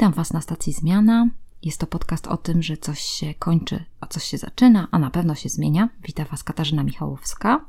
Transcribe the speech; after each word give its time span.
Witam 0.00 0.12
Was 0.12 0.32
na 0.32 0.40
stacji 0.40 0.72
Zmiana. 0.72 1.28
Jest 1.62 1.80
to 1.80 1.86
podcast 1.86 2.26
o 2.26 2.36
tym, 2.36 2.62
że 2.62 2.76
coś 2.76 3.00
się 3.00 3.34
kończy, 3.34 3.84
a 4.00 4.06
coś 4.06 4.24
się 4.24 4.38
zaczyna, 4.38 4.88
a 4.90 4.98
na 4.98 5.10
pewno 5.10 5.34
się 5.34 5.48
zmienia. 5.48 5.88
Witam 6.04 6.26
Was 6.30 6.44
Katarzyna 6.44 6.82
Michałowska 6.82 7.64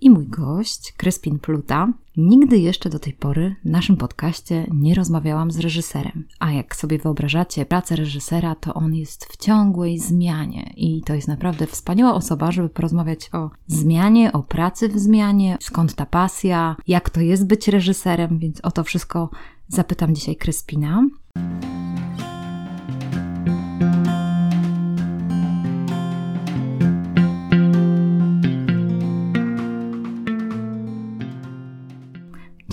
i 0.00 0.10
mój 0.10 0.26
gość, 0.26 0.92
Kryspin 0.92 1.38
Pluta. 1.38 1.92
Nigdy 2.16 2.58
jeszcze 2.58 2.90
do 2.90 2.98
tej 2.98 3.12
pory 3.12 3.56
w 3.64 3.68
naszym 3.68 3.96
podcaście 3.96 4.66
nie 4.70 4.94
rozmawiałam 4.94 5.50
z 5.50 5.58
reżyserem. 5.58 6.28
A 6.38 6.52
jak 6.52 6.76
sobie 6.76 6.98
wyobrażacie 6.98 7.66
pracę 7.66 7.96
reżysera, 7.96 8.54
to 8.54 8.74
on 8.74 8.94
jest 8.94 9.24
w 9.24 9.36
ciągłej 9.36 9.98
zmianie. 9.98 10.72
I 10.76 11.02
to 11.02 11.14
jest 11.14 11.28
naprawdę 11.28 11.66
wspaniała 11.66 12.14
osoba, 12.14 12.52
żeby 12.52 12.68
porozmawiać 12.68 13.30
o 13.32 13.50
zmianie, 13.66 14.32
o 14.32 14.42
pracy 14.42 14.88
w 14.88 14.98
zmianie, 14.98 15.58
skąd 15.60 15.94
ta 15.94 16.06
pasja, 16.06 16.76
jak 16.86 17.10
to 17.10 17.20
jest 17.20 17.46
być 17.46 17.68
reżyserem, 17.68 18.38
więc 18.38 18.60
o 18.60 18.70
to 18.70 18.84
wszystko 18.84 19.30
zapytam 19.68 20.14
dzisiaj 20.14 20.36
Kryspina. 20.36 21.02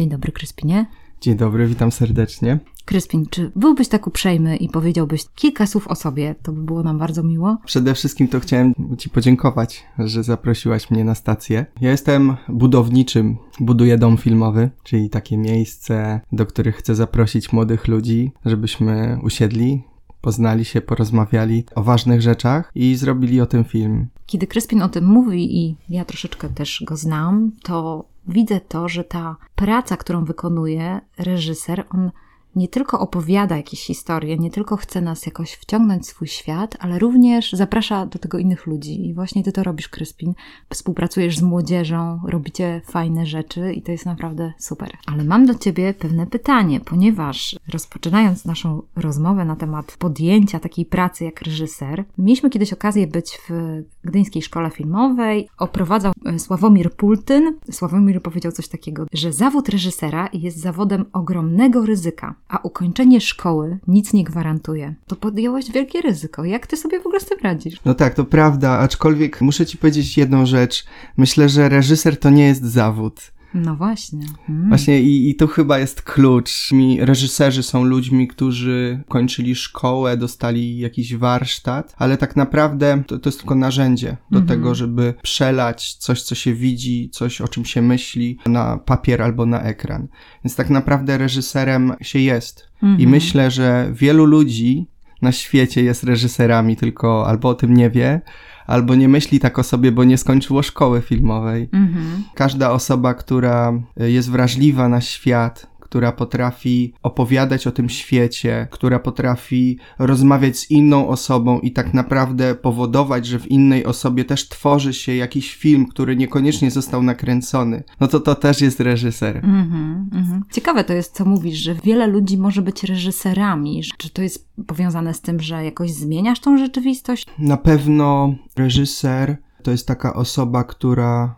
Dzień 0.01 0.09
dobry, 0.09 0.31
Kryspinie. 0.31 0.85
Dzień 1.21 1.35
dobry, 1.35 1.67
witam 1.67 1.91
serdecznie. 1.91 2.59
Kryspin, 2.85 3.25
czy 3.29 3.51
byłbyś 3.55 3.87
tak 3.87 4.07
uprzejmy 4.07 4.57
i 4.57 4.69
powiedziałbyś 4.69 5.25
kilka 5.35 5.67
słów 5.67 5.87
o 5.87 5.95
sobie? 5.95 6.35
To 6.43 6.51
by 6.51 6.61
było 6.61 6.83
nam 6.83 6.99
bardzo 6.99 7.23
miło. 7.23 7.57
Przede 7.65 7.93
wszystkim 7.93 8.27
to 8.27 8.39
chciałem 8.39 8.73
Ci 8.97 9.09
podziękować, 9.09 9.83
że 9.99 10.23
zaprosiłaś 10.23 10.91
mnie 10.91 11.03
na 11.03 11.15
stację. 11.15 11.65
Ja 11.81 11.91
jestem 11.91 12.35
budowniczym, 12.49 13.37
buduję 13.59 13.97
dom 13.97 14.17
filmowy, 14.17 14.69
czyli 14.83 15.09
takie 15.09 15.37
miejsce, 15.37 16.21
do 16.31 16.45
których 16.45 16.75
chcę 16.75 16.95
zaprosić 16.95 17.53
młodych 17.53 17.87
ludzi, 17.87 18.31
żebyśmy 18.45 19.19
usiedli, 19.23 19.83
poznali 20.21 20.65
się, 20.65 20.81
porozmawiali 20.81 21.63
o 21.75 21.83
ważnych 21.83 22.21
rzeczach 22.21 22.71
i 22.75 22.95
zrobili 22.95 23.41
o 23.41 23.45
tym 23.45 23.63
film. 23.63 24.07
Kiedy 24.25 24.47
Kryspin 24.47 24.81
o 24.81 24.89
tym 24.89 25.05
mówi 25.05 25.57
i 25.57 25.75
ja 25.89 26.05
troszeczkę 26.05 26.49
też 26.49 26.83
go 26.87 26.97
znam, 26.97 27.51
to 27.63 28.05
widzę 28.27 28.59
to, 28.59 28.89
że 28.89 29.03
ta 29.03 29.35
praca, 29.55 29.97
którą 29.97 30.25
wykonuje 30.25 31.01
reżyser, 31.17 31.85
on 31.89 32.11
nie 32.55 32.67
tylko 32.67 32.99
opowiada 32.99 33.57
jakieś 33.57 33.85
historie, 33.85 34.37
nie 34.37 34.51
tylko 34.51 34.77
chce 34.77 35.01
nas 35.01 35.25
jakoś 35.25 35.51
wciągnąć 35.51 36.03
w 36.03 36.05
swój 36.05 36.27
świat, 36.27 36.77
ale 36.79 36.99
również 36.99 37.53
zaprasza 37.53 38.05
do 38.05 38.19
tego 38.19 38.37
innych 38.37 38.67
ludzi. 38.67 39.07
I 39.07 39.13
właśnie 39.13 39.43
ty 39.43 39.51
to 39.51 39.63
robisz, 39.63 39.89
Kryspin. 39.89 40.33
Współpracujesz 40.69 41.37
z 41.37 41.41
młodzieżą, 41.41 42.19
robicie 42.27 42.81
fajne 42.85 43.25
rzeczy 43.25 43.73
i 43.73 43.81
to 43.81 43.91
jest 43.91 44.05
naprawdę 44.05 44.53
super. 44.57 44.97
Ale 45.05 45.23
mam 45.23 45.45
do 45.45 45.55
ciebie 45.55 45.93
pewne 45.93 46.27
pytanie, 46.27 46.79
ponieważ 46.79 47.55
rozpoczynając 47.73 48.45
naszą 48.45 48.81
rozmowę 48.95 49.45
na 49.45 49.55
temat 49.55 49.95
podjęcia 49.99 50.59
takiej 50.59 50.85
pracy 50.85 51.23
jak 51.23 51.41
reżyser, 51.41 52.05
mieliśmy 52.17 52.49
kiedyś 52.49 52.73
okazję 52.73 53.07
być 53.07 53.37
w 53.49 53.81
Gdyńskiej 54.03 54.41
Szkole 54.41 54.69
Filmowej. 54.69 55.49
Oprowadzał 55.57 56.13
e, 56.25 56.39
Sławomir 56.39 56.93
Pultyn. 56.93 57.57
Sławomir 57.71 58.21
powiedział 58.21 58.51
coś 58.51 58.67
takiego, 58.67 59.05
że 59.13 59.33
zawód 59.33 59.69
reżysera 59.69 60.29
jest 60.33 60.57
zawodem 60.57 61.05
ogromnego 61.13 61.85
ryzyka 61.85 62.35
a 62.47 62.57
ukończenie 62.57 63.21
szkoły 63.21 63.79
nic 63.87 64.13
nie 64.13 64.23
gwarantuje. 64.23 64.95
To 65.07 65.15
podjąłeś 65.15 65.71
wielkie 65.71 66.01
ryzyko. 66.01 66.45
Jak 66.45 66.67
ty 66.67 66.77
sobie 66.77 66.99
w 66.99 67.05
ogóle 67.05 67.19
z 67.19 67.25
tym 67.25 67.37
radzisz? 67.43 67.79
No 67.85 67.93
tak, 67.93 68.13
to 68.13 68.25
prawda, 68.25 68.71
aczkolwiek 68.71 69.41
muszę 69.41 69.65
ci 69.65 69.77
powiedzieć 69.77 70.17
jedną 70.17 70.45
rzecz. 70.45 70.85
Myślę, 71.17 71.49
że 71.49 71.69
reżyser 71.69 72.19
to 72.19 72.29
nie 72.29 72.47
jest 72.47 72.63
zawód. 72.63 73.31
No 73.53 73.75
właśnie. 73.75 74.25
Hmm. 74.47 74.69
Właśnie 74.69 75.01
i, 75.01 75.29
i 75.29 75.35
tu 75.35 75.47
chyba 75.47 75.79
jest 75.79 76.01
klucz. 76.01 76.71
Mi 76.71 77.05
reżyserzy 77.05 77.63
są 77.63 77.83
ludźmi, 77.83 78.27
którzy 78.27 79.03
kończyli 79.07 79.55
szkołę, 79.55 80.17
dostali 80.17 80.77
jakiś 80.77 81.15
warsztat, 81.15 81.95
ale 81.97 82.17
tak 82.17 82.35
naprawdę 82.35 83.03
to, 83.07 83.19
to 83.19 83.29
jest 83.29 83.39
tylko 83.39 83.55
narzędzie 83.55 84.17
do 84.31 84.39
mhm. 84.39 84.47
tego, 84.47 84.75
żeby 84.75 85.13
przelać 85.21 85.93
coś, 85.93 86.21
co 86.21 86.35
się 86.35 86.53
widzi, 86.53 87.09
coś, 87.09 87.41
o 87.41 87.47
czym 87.47 87.65
się 87.65 87.81
myśli 87.81 88.37
na 88.45 88.77
papier 88.77 89.21
albo 89.21 89.45
na 89.45 89.61
ekran. 89.61 90.07
Więc 90.43 90.55
tak 90.55 90.69
naprawdę 90.69 91.17
reżyserem 91.17 91.93
się 92.01 92.19
jest. 92.19 92.69
Mhm. 92.83 92.99
I 92.99 93.07
myślę, 93.07 93.51
że 93.51 93.91
wielu 93.93 94.25
ludzi 94.25 94.87
na 95.21 95.31
świecie 95.31 95.83
jest 95.83 96.03
reżyserami, 96.03 96.75
tylko 96.75 97.27
albo 97.27 97.49
o 97.49 97.53
tym 97.53 97.73
nie 97.73 97.89
wie, 97.89 98.21
albo 98.71 98.95
nie 98.95 99.09
myśli 99.09 99.39
tak 99.39 99.59
o 99.59 99.63
sobie, 99.63 99.91
bo 99.91 100.03
nie 100.03 100.17
skończyło 100.17 100.63
szkoły 100.63 101.01
filmowej. 101.01 101.69
Mhm. 101.73 102.23
Każda 102.35 102.71
osoba, 102.71 103.13
która 103.13 103.73
jest 103.97 104.31
wrażliwa 104.31 104.89
na 104.89 105.01
świat, 105.01 105.70
która 105.91 106.11
potrafi 106.11 106.93
opowiadać 107.03 107.67
o 107.67 107.71
tym 107.71 107.89
świecie, 107.89 108.67
która 108.71 108.99
potrafi 108.99 109.79
rozmawiać 109.99 110.57
z 110.57 110.71
inną 110.71 111.07
osobą 111.07 111.59
i 111.59 111.71
tak 111.71 111.93
naprawdę 111.93 112.55
powodować, 112.55 113.25
że 113.25 113.39
w 113.39 113.51
innej 113.51 113.85
osobie 113.85 114.25
też 114.25 114.49
tworzy 114.49 114.93
się 114.93 115.15
jakiś 115.15 115.55
film, 115.55 115.85
który 115.85 116.15
niekoniecznie 116.15 116.71
został 116.71 117.03
nakręcony, 117.03 117.83
no 117.99 118.07
to 118.07 118.19
to 118.19 118.35
też 118.35 118.61
jest 118.61 118.79
reżyser. 118.79 119.41
Mm-hmm, 119.41 120.09
mm-hmm. 120.09 120.39
Ciekawe 120.51 120.83
to 120.83 120.93
jest, 120.93 121.15
co 121.15 121.25
mówisz, 121.25 121.57
że 121.57 121.75
wiele 121.75 122.07
ludzi 122.07 122.37
może 122.37 122.61
być 122.61 122.83
reżyserami. 122.83 123.81
Czy 123.97 124.09
to 124.09 124.21
jest 124.21 124.49
powiązane 124.67 125.13
z 125.13 125.21
tym, 125.21 125.39
że 125.39 125.65
jakoś 125.65 125.91
zmieniasz 125.91 126.39
tą 126.39 126.57
rzeczywistość? 126.57 127.25
Na 127.39 127.57
pewno 127.57 128.35
reżyser 128.57 129.37
to 129.63 129.71
jest 129.71 129.87
taka 129.87 130.13
osoba, 130.13 130.63
która 130.63 131.35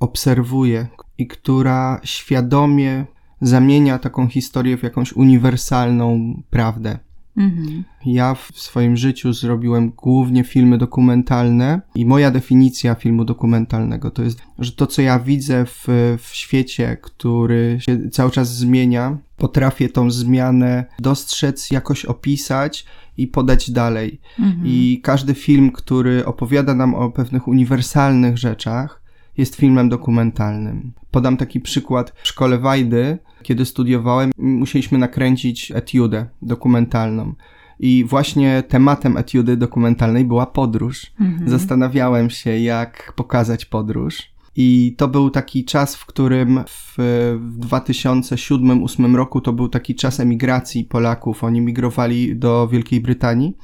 obserwuje 0.00 0.86
i 1.18 1.26
która 1.26 2.00
świadomie 2.04 3.06
zamienia 3.40 3.98
taką 3.98 4.28
historię 4.28 4.76
w 4.76 4.82
jakąś 4.82 5.12
uniwersalną 5.12 6.42
prawdę. 6.50 6.98
Mhm. 7.36 7.84
Ja 8.06 8.34
w 8.34 8.50
swoim 8.54 8.96
życiu 8.96 9.32
zrobiłem 9.32 9.90
głównie 9.90 10.44
filmy 10.44 10.78
dokumentalne 10.78 11.80
i 11.94 12.06
moja 12.06 12.30
definicja 12.30 12.94
filmu 12.94 13.24
dokumentalnego 13.24 14.10
to 14.10 14.22
jest, 14.22 14.42
że 14.58 14.72
to 14.72 14.86
co 14.86 15.02
ja 15.02 15.18
widzę 15.18 15.66
w, 15.66 15.84
w 16.18 16.26
świecie, 16.34 16.96
który 17.02 17.78
się 17.80 18.10
cały 18.10 18.30
czas 18.30 18.56
zmienia, 18.56 19.18
potrafię 19.36 19.88
tą 19.88 20.10
zmianę 20.10 20.84
dostrzec, 20.98 21.70
jakoś 21.70 22.04
opisać 22.04 22.86
i 23.16 23.26
podać 23.26 23.70
dalej. 23.70 24.20
Mhm. 24.38 24.66
I 24.66 25.00
każdy 25.02 25.34
film, 25.34 25.72
który 25.72 26.24
opowiada 26.24 26.74
nam 26.74 26.94
o 26.94 27.10
pewnych 27.10 27.48
uniwersalnych 27.48 28.38
rzeczach, 28.38 29.05
jest 29.38 29.56
filmem 29.56 29.88
dokumentalnym. 29.88 30.92
Podam 31.10 31.36
taki 31.36 31.60
przykład. 31.60 32.12
W 32.22 32.28
szkole 32.28 32.58
Wajdy, 32.58 33.18
kiedy 33.42 33.64
studiowałem, 33.64 34.30
musieliśmy 34.38 34.98
nakręcić 34.98 35.72
etiudę 35.74 36.26
dokumentalną. 36.42 37.34
I 37.80 38.04
właśnie 38.04 38.62
tematem 38.68 39.16
etiudy 39.16 39.56
dokumentalnej 39.56 40.24
była 40.24 40.46
podróż. 40.46 41.12
Mhm. 41.20 41.50
Zastanawiałem 41.50 42.30
się, 42.30 42.58
jak 42.58 43.12
pokazać 43.16 43.64
podróż. 43.64 44.36
I 44.56 44.94
to 44.98 45.08
był 45.08 45.30
taki 45.30 45.64
czas, 45.64 45.96
w 45.96 46.06
którym 46.06 46.64
w, 46.68 46.94
w 47.40 47.60
2007-2008 47.60 49.14
roku 49.14 49.40
to 49.40 49.52
był 49.52 49.68
taki 49.68 49.94
czas 49.94 50.20
emigracji 50.20 50.84
Polaków. 50.84 51.44
Oni 51.44 51.60
migrowali 51.60 52.36
do 52.36 52.68
Wielkiej 52.68 53.00
Brytanii. 53.00 53.56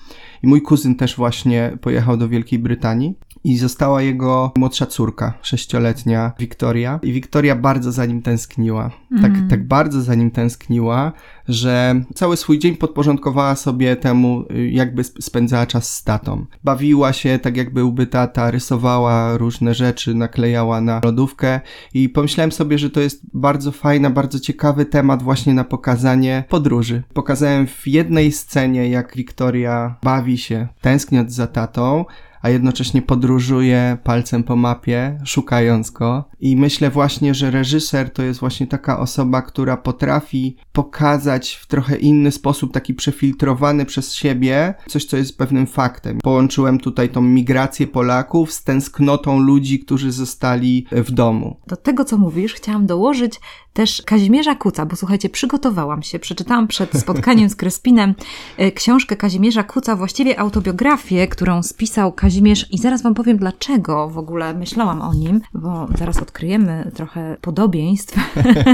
I 0.42 0.46
mój 0.46 0.62
kuzyn 0.62 0.94
też 0.94 1.16
właśnie 1.16 1.78
pojechał 1.80 2.16
do 2.16 2.28
Wielkiej 2.28 2.58
Brytanii 2.58 3.14
i 3.44 3.58
została 3.58 4.02
jego 4.02 4.52
młodsza 4.56 4.86
córka, 4.86 5.34
sześcioletnia 5.42 6.32
Wiktoria. 6.38 7.00
I 7.02 7.12
Wiktoria 7.12 7.56
bardzo 7.56 7.92
za 7.92 8.06
nim 8.06 8.22
tęskniła. 8.22 8.90
Mm. 9.10 9.22
Tak, 9.22 9.30
mhm. 9.30 9.48
tak 9.48 9.66
bardzo 9.66 10.02
za 10.02 10.14
nim 10.14 10.30
tęskniła, 10.30 11.12
że 11.48 11.94
cały 12.14 12.36
swój 12.36 12.58
dzień 12.58 12.76
podporządkowała 12.76 13.56
sobie 13.56 13.96
temu, 13.96 14.44
jakby 14.70 15.04
spędzała 15.04 15.66
czas 15.66 15.94
z 15.94 16.04
tatą. 16.04 16.46
Bawiła 16.64 17.12
się 17.12 17.38
tak, 17.38 17.56
jak 17.56 17.72
byłby 17.72 18.06
tata, 18.06 18.50
rysowała 18.50 19.36
różne 19.36 19.74
rzeczy, 19.74 20.14
naklejała 20.14 20.80
na 20.80 21.00
lodówkę 21.04 21.60
i 21.94 22.08
pomyślałem 22.08 22.52
sobie, 22.52 22.78
że 22.78 22.90
to 22.90 23.00
jest 23.00 23.22
bardzo 23.34 23.72
fajny, 23.72 24.10
bardzo 24.10 24.40
ciekawy 24.40 24.86
temat 24.86 25.22
właśnie 25.22 25.54
na 25.54 25.64
pokazanie 25.64 26.44
podróży. 26.48 27.02
Pokazałem 27.14 27.66
w 27.66 27.86
jednej 27.86 28.32
scenie, 28.32 28.88
jak 28.88 29.16
Wiktoria 29.16 29.96
bawi 30.02 30.38
się, 30.38 30.68
tęskniąc 30.80 31.32
za 31.32 31.46
tatą, 31.46 32.04
a 32.42 32.48
jednocześnie 32.48 33.02
podróżuje 33.02 33.98
palcem 34.04 34.44
po 34.44 34.56
mapie, 34.56 35.18
szukając 35.24 35.90
go. 35.90 36.24
I 36.40 36.56
myślę 36.56 36.90
właśnie, 36.90 37.34
że 37.34 37.50
reżyser 37.50 38.10
to 38.10 38.22
jest 38.22 38.40
właśnie 38.40 38.66
taka 38.66 38.98
osoba, 38.98 39.42
która 39.42 39.76
potrafi 39.76 40.56
pokazać 40.72 41.54
w 41.54 41.66
trochę 41.66 41.96
inny 41.96 42.32
sposób, 42.32 42.72
taki 42.72 42.94
przefiltrowany 42.94 43.86
przez 43.86 44.14
siebie, 44.14 44.74
coś, 44.88 45.04
co 45.04 45.16
jest 45.16 45.38
pewnym 45.38 45.66
faktem. 45.66 46.18
Połączyłem 46.18 46.78
tutaj 46.78 47.08
tą 47.08 47.22
migrację 47.22 47.86
Polaków 47.86 48.52
z 48.52 48.64
tęsknotą 48.64 49.38
ludzi, 49.38 49.78
którzy 49.78 50.12
zostali 50.12 50.86
w 50.92 51.10
domu. 51.10 51.56
Do 51.66 51.76
tego, 51.76 52.04
co 52.04 52.18
mówisz, 52.18 52.54
chciałam 52.54 52.86
dołożyć 52.86 53.40
też 53.72 54.02
Kazimierza 54.06 54.54
Kuca, 54.54 54.86
bo 54.86 54.96
słuchajcie, 54.96 55.28
przygotowałam 55.28 56.02
się, 56.02 56.18
przeczytałam 56.18 56.68
przed 56.68 56.92
spotkaniem 57.02 57.48
z 57.48 57.56
Krespinem 57.56 58.14
e, 58.56 58.72
książkę 58.72 59.16
Kazimierza 59.16 59.62
Kuca, 59.62 59.96
właściwie 59.96 60.40
autobiografię, 60.40 61.28
którą 61.28 61.62
spisał 61.62 62.12
Kazimierz 62.12 62.31
Kazimierz 62.32 62.66
i 62.70 62.78
zaraz 62.78 63.02
wam 63.02 63.14
powiem, 63.14 63.36
dlaczego 63.36 64.08
w 64.08 64.18
ogóle 64.18 64.54
myślałam 64.54 65.02
o 65.02 65.14
nim, 65.14 65.40
bo 65.54 65.88
zaraz 65.98 66.22
odkryjemy 66.22 66.90
trochę 66.94 67.36
podobieństw, 67.40 68.16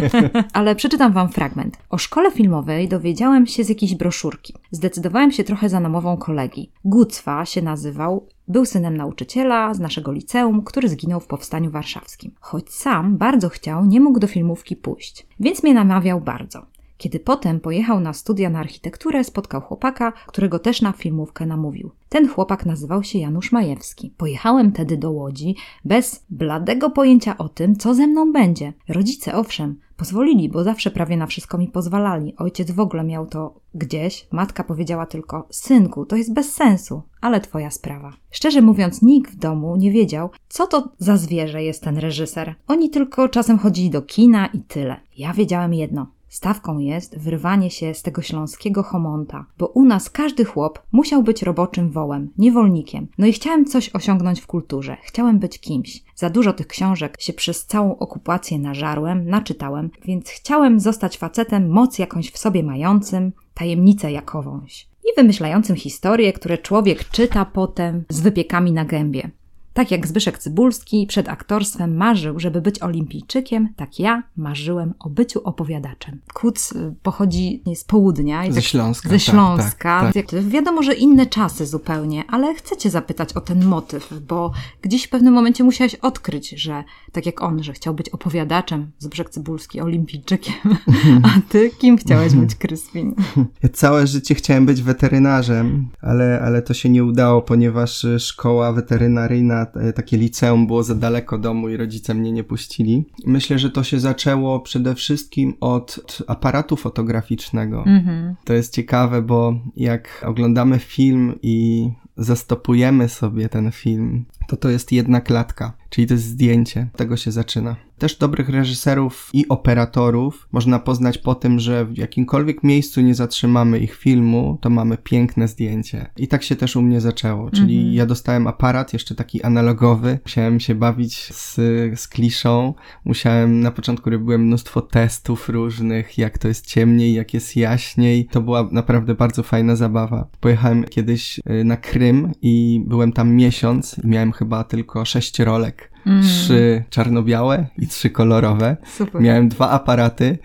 ale 0.53 0.75
przeczytam 0.75 1.13
wam 1.13 1.29
fragment. 1.29 1.79
O 1.91 1.99
szkole 1.99 2.31
filmowej 2.31 2.89
dowiedziałem 2.89 3.47
się 3.47 3.65
z 3.65 3.69
jakiejś 3.69 3.95
broszurki. 3.95 4.55
Zdecydowałem 4.71 5.33
się 5.33 5.45
trochę 5.45 5.69
za 5.69 5.81
namową 5.81 6.17
kolegi. 6.17 6.71
Gucwa 6.85 7.45
się 7.45 7.63
nazywał, 7.63 8.27
był 8.49 8.65
synem 8.65 8.97
nauczyciela 8.97 9.75
z 9.75 9.81
naszego 9.81 10.13
liceum, 10.13 10.63
który 10.63 10.89
zginął 10.89 11.21
w 11.21 11.27
powstaniu 11.27 11.71
warszawskim. 11.71 12.35
Choć 12.41 12.73
sam 12.73 13.17
bardzo 13.17 13.49
chciał, 13.49 13.87
nie 13.87 14.01
mógł 14.01 14.21
do 14.21 14.27
filmówki 14.27 14.77
pójść, 14.77 15.27
więc 15.41 15.63
mnie 15.63 15.75
namawiał 15.75 16.21
bardzo. 16.21 16.67
Kiedy 16.99 17.21
potem 17.21 17.61
pojechał 17.61 18.00
na 18.00 18.12
studia 18.12 18.50
na 18.50 18.59
architekturę, 18.59 19.25
spotkał 19.25 19.61
chłopaka, 19.61 20.12
którego 20.27 20.59
też 20.59 20.83
na 20.83 20.93
filmówkę 20.93 21.47
namówił. 21.47 21.91
Ten 22.09 22.29
chłopak 22.29 22.67
nazywał 22.67 23.03
się 23.03 23.19
Janusz 23.19 23.53
Majewski. 23.53 24.15
Pojechałem 24.17 24.73
tedy 24.73 24.97
do 24.97 25.11
Łodzi 25.11 25.56
bez 25.85 26.25
bladego 26.31 26.91
pojęcia 26.91 27.39
o 27.39 27.49
tym, 27.49 27.77
co 27.77 27.95
ze 27.95 28.06
mną 28.06 28.33
będzie. 28.33 28.73
Rodzice, 28.89 29.35
owszem, 29.35 29.81
pozwolili, 29.97 30.49
bo 30.49 30.65
zawsze 30.65 30.91
prawie 30.91 31.17
na 31.17 31.27
wszystko 31.27 31.59
mi 31.59 31.69
pozwalali. 31.69 32.37
Ojciec 32.37 32.71
w 32.71 32.81
ogóle 32.81 33.05
miał 33.05 33.27
to 33.27 33.55
gdzieś, 33.75 34.27
matka 34.31 34.65
powiedziała 34.65 35.06
tylko: 35.06 35.47
Synku, 35.50 36.06
to 36.06 36.17
jest 36.17 36.33
bez 36.33 36.55
sensu, 36.55 37.03
ale 37.21 37.41
twoja 37.41 37.71
sprawa. 37.71 38.12
Szczerze 38.31 38.62
mówiąc, 38.62 39.03
nikt 39.03 39.33
w 39.33 39.37
domu 39.37 39.77
nie 39.77 39.91
wiedział, 39.91 40.31
co 40.49 40.67
to 40.67 40.89
za 40.99 41.17
zwierzę 41.17 41.65
jest 41.65 41.83
ten 41.83 41.99
reżyser. 41.99 42.55
Oni 42.67 42.91
tylko 42.91 43.29
czasem 43.29 43.59
chodzili 43.59 43.91
do 43.91 44.03
kina 44.03 44.47
i 44.47 44.61
tyle. 44.61 45.00
Ja 45.17 45.33
wiedziałem 45.33 45.75
jedno: 45.75 46.06
Stawką 46.29 46.79
jest 46.79 47.19
wyrwanie 47.19 47.71
się 47.71 47.95
z 47.95 48.03
tego 48.03 48.23
śląskiego 48.23 48.83
homonta, 48.83 49.47
bo 49.59 49.67
u 49.67 49.85
nas 49.85 50.11
każdy 50.11 50.45
chłop 50.45 50.83
musiał 50.93 51.23
być 51.23 51.43
roboczym 51.43 51.91
wołem, 51.91 52.31
niewolnikiem. 52.39 53.07
No 53.19 53.27
i 53.27 53.33
chciałem 53.33 53.65
coś 53.65 53.91
osiągnąć 53.95 54.41
w 54.41 54.47
kulturze, 54.47 54.97
chciałem 55.03 55.39
być 55.39 55.61
kimś. 55.61 56.03
Za 56.15 56.31
dużo 56.31 56.53
tych 56.53 56.67
książek 56.67 57.17
się 57.21 57.33
przez 57.33 57.67
całą 57.67 57.99
okupację 57.99 58.59
nażarłem, 58.59 59.29
naczytałem, 59.29 59.91
więc 60.05 60.29
chciałem 60.29 60.81
zostać 60.81 61.19
facetem 61.19 61.69
moc 61.69 61.99
jakąś 61.99 62.31
w 62.31 62.39
sobie 62.39 62.63
mającym, 62.63 63.33
tajemnicę 63.55 64.13
jakowąś. 64.13 64.89
I 65.05 65.17
wymyślającym 65.17 65.77
historie, 65.77 66.33
które 66.33 66.59
człowiek 66.59 67.05
czyta 67.05 67.45
potem 67.45 68.05
z 68.09 68.21
wypiekami 68.21 68.73
na 68.73 68.85
gębie. 68.85 69.31
Tak 69.73 69.91
jak 69.91 70.06
Zbyszek 70.06 70.38
Cybulski 70.38 71.06
przed 71.06 71.29
aktorstwem 71.29 71.97
marzył, 71.97 72.41
żeby 72.41 72.61
być 72.61 72.82
olimpijczykiem, 72.82 73.69
tak 73.76 73.99
ja 73.99 74.23
marzyłem 74.37 74.94
o 74.99 75.11
byciu 75.11 75.41
opowiadaczem. 75.44 76.20
Kuc 76.35 76.73
y, 76.73 76.94
pochodzi 77.03 77.62
z 77.75 77.85
południa. 77.85 78.43
Ze 78.49 78.55
tak, 78.55 78.65
Śląska. 78.65 79.09
Ze 79.09 79.15
tak, 79.15 79.23
Śląska. 79.23 80.11
Tak, 80.15 80.31
tak. 80.31 80.43
Wiadomo, 80.44 80.82
że 80.82 80.94
inne 80.94 81.26
czasy 81.26 81.67
zupełnie, 81.67 82.25
ale 82.29 82.55
chcę 82.55 82.76
cię 82.76 82.91
zapytać 82.91 83.32
o 83.32 83.41
ten 83.41 83.65
motyw, 83.65 84.15
bo 84.29 84.53
gdzieś 84.82 85.05
w 85.05 85.09
pewnym 85.09 85.35
momencie 85.35 85.65
musiałeś 85.65 85.94
odkryć, 85.94 86.50
że 86.50 86.85
tak 87.12 87.26
jak 87.26 87.43
on, 87.43 87.62
że 87.62 87.73
chciał 87.73 87.94
być 87.94 88.09
opowiadaczem, 88.09 88.91
Zbyszek 88.99 89.31
Cybulski 89.31 89.81
olimpijczykiem, 89.81 90.55
a 91.29 91.29
ty 91.49 91.71
kim 91.71 91.97
chciałeś 91.97 92.35
być, 92.35 92.55
Kryspin? 92.55 93.14
Ja 93.62 93.69
całe 93.69 94.06
życie 94.06 94.35
chciałem 94.35 94.67
być 94.67 94.82
weterynarzem, 94.82 95.88
ale, 96.00 96.41
ale 96.44 96.62
to 96.62 96.75
się 96.75 96.88
nie 96.88 97.05
udało, 97.05 97.43
ponieważ 97.43 98.06
szkoła 98.19 98.73
weterynaryjna 98.73 99.67
takie 99.94 100.17
liceum 100.17 100.67
było 100.67 100.82
za 100.82 100.94
daleko 100.94 101.38
domu 101.38 101.69
i 101.69 101.76
rodzice 101.76 102.15
mnie 102.15 102.32
nie 102.32 102.44
puścili. 102.44 103.05
Myślę, 103.26 103.59
że 103.59 103.70
to 103.70 103.82
się 103.82 104.00
zaczęło 104.00 104.61
przede 104.61 104.94
wszystkim 104.94 105.55
od 105.61 106.23
aparatu 106.26 106.76
fotograficznego. 106.76 107.85
Mhm. 107.87 108.35
To 108.44 108.53
jest 108.53 108.75
ciekawe, 108.75 109.23
bo 109.23 109.55
jak 109.76 110.25
oglądamy 110.26 110.79
film 110.79 111.35
i 111.43 111.88
zastopujemy 112.19 113.09
sobie 113.09 113.49
ten 113.49 113.73
film, 113.73 114.25
to 114.49 114.56
to 114.56 114.69
jest 114.69 114.93
jedna 114.93 115.20
klatka, 115.20 115.73
czyli 115.91 116.06
to 116.06 116.15
jest 116.15 116.25
zdjęcie. 116.25 116.88
Tego 116.97 117.17
się 117.17 117.32
zaczyna. 117.32 117.76
Też 117.99 118.17
dobrych 118.17 118.49
reżyserów 118.49 119.31
i 119.32 119.49
operatorów 119.49 120.49
można 120.53 120.79
poznać 120.79 121.19
po 121.19 121.35
tym, 121.35 121.61
że 121.61 121.85
w 121.85 121.99
jakimkolwiek 121.99 122.62
miejscu 122.62 123.00
nie 123.00 123.15
zatrzymamy 123.15 123.79
ich 123.79 123.94
filmu, 123.94 124.59
to 124.61 124.70
mamy 124.70 124.97
piękne 124.97 125.49
zdjęcie. 125.49 126.06
I 126.17 126.29
tak 126.29 126.43
się 126.43 126.56
też 126.56 126.76
u 126.76 126.82
mnie 126.82 127.00
zaczęło. 127.00 127.50
Czyli 127.50 127.79
mm 127.79 127.91
-hmm. 127.91 127.94
ja 127.94 128.06
dostałem 128.06 128.47
aparat, 128.47 128.93
jeszcze 128.93 129.14
taki 129.14 129.43
analogowy. 129.43 130.19
Musiałem 130.25 130.61
się 130.61 130.75
bawić 130.75 131.35
z, 131.35 131.55
z 132.00 132.09
kliszą. 132.09 132.75
Musiałem, 133.05 133.61
na 133.61 133.71
początku 133.71 134.11
robiłem 134.11 134.47
mnóstwo 134.47 134.82
testów 134.82 135.49
różnych, 135.49 136.19
jak 136.19 136.38
to 136.38 136.49
jest 136.49 136.67
ciemniej, 136.67 137.14
jak 137.14 137.35
jest 137.35 137.56
jaśniej. 137.56 138.26
To 138.26 138.41
była 138.41 138.69
naprawdę 138.73 139.14
bardzo 139.14 139.43
fajna 139.43 139.76
zabawa. 139.76 140.26
Pojechałem 140.41 140.85
kiedyś 140.85 141.38
y, 141.38 141.64
na 141.64 141.76
Krym 141.76 142.08
i 142.43 142.85
byłem 142.87 143.13
tam 143.13 143.35
miesiąc 143.35 143.97
i 144.05 144.07
miałem 144.07 144.33
chyba 144.33 144.65
tylko 144.65 145.05
sześć 145.05 145.39
rolek 145.39 145.91
mm. 146.06 146.23
trzy 146.23 146.85
czarno-białe 146.91 147.67
i 147.79 147.87
trzy 147.87 148.11
kolorowe. 148.11 148.77
Super. 148.97 149.23
Miałem 149.23 149.49
dwa 149.49 149.71
aparaty, 149.71 150.39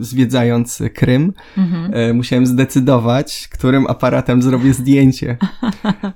zwiedzając 0.00 0.82
Krym. 0.94 1.32
Mm-hmm. 1.56 1.90
E, 1.92 2.12
musiałem 2.12 2.46
zdecydować, 2.46 3.48
którym 3.52 3.86
aparatem 3.86 4.42
zrobię 4.42 4.74
zdjęcie. 4.74 5.36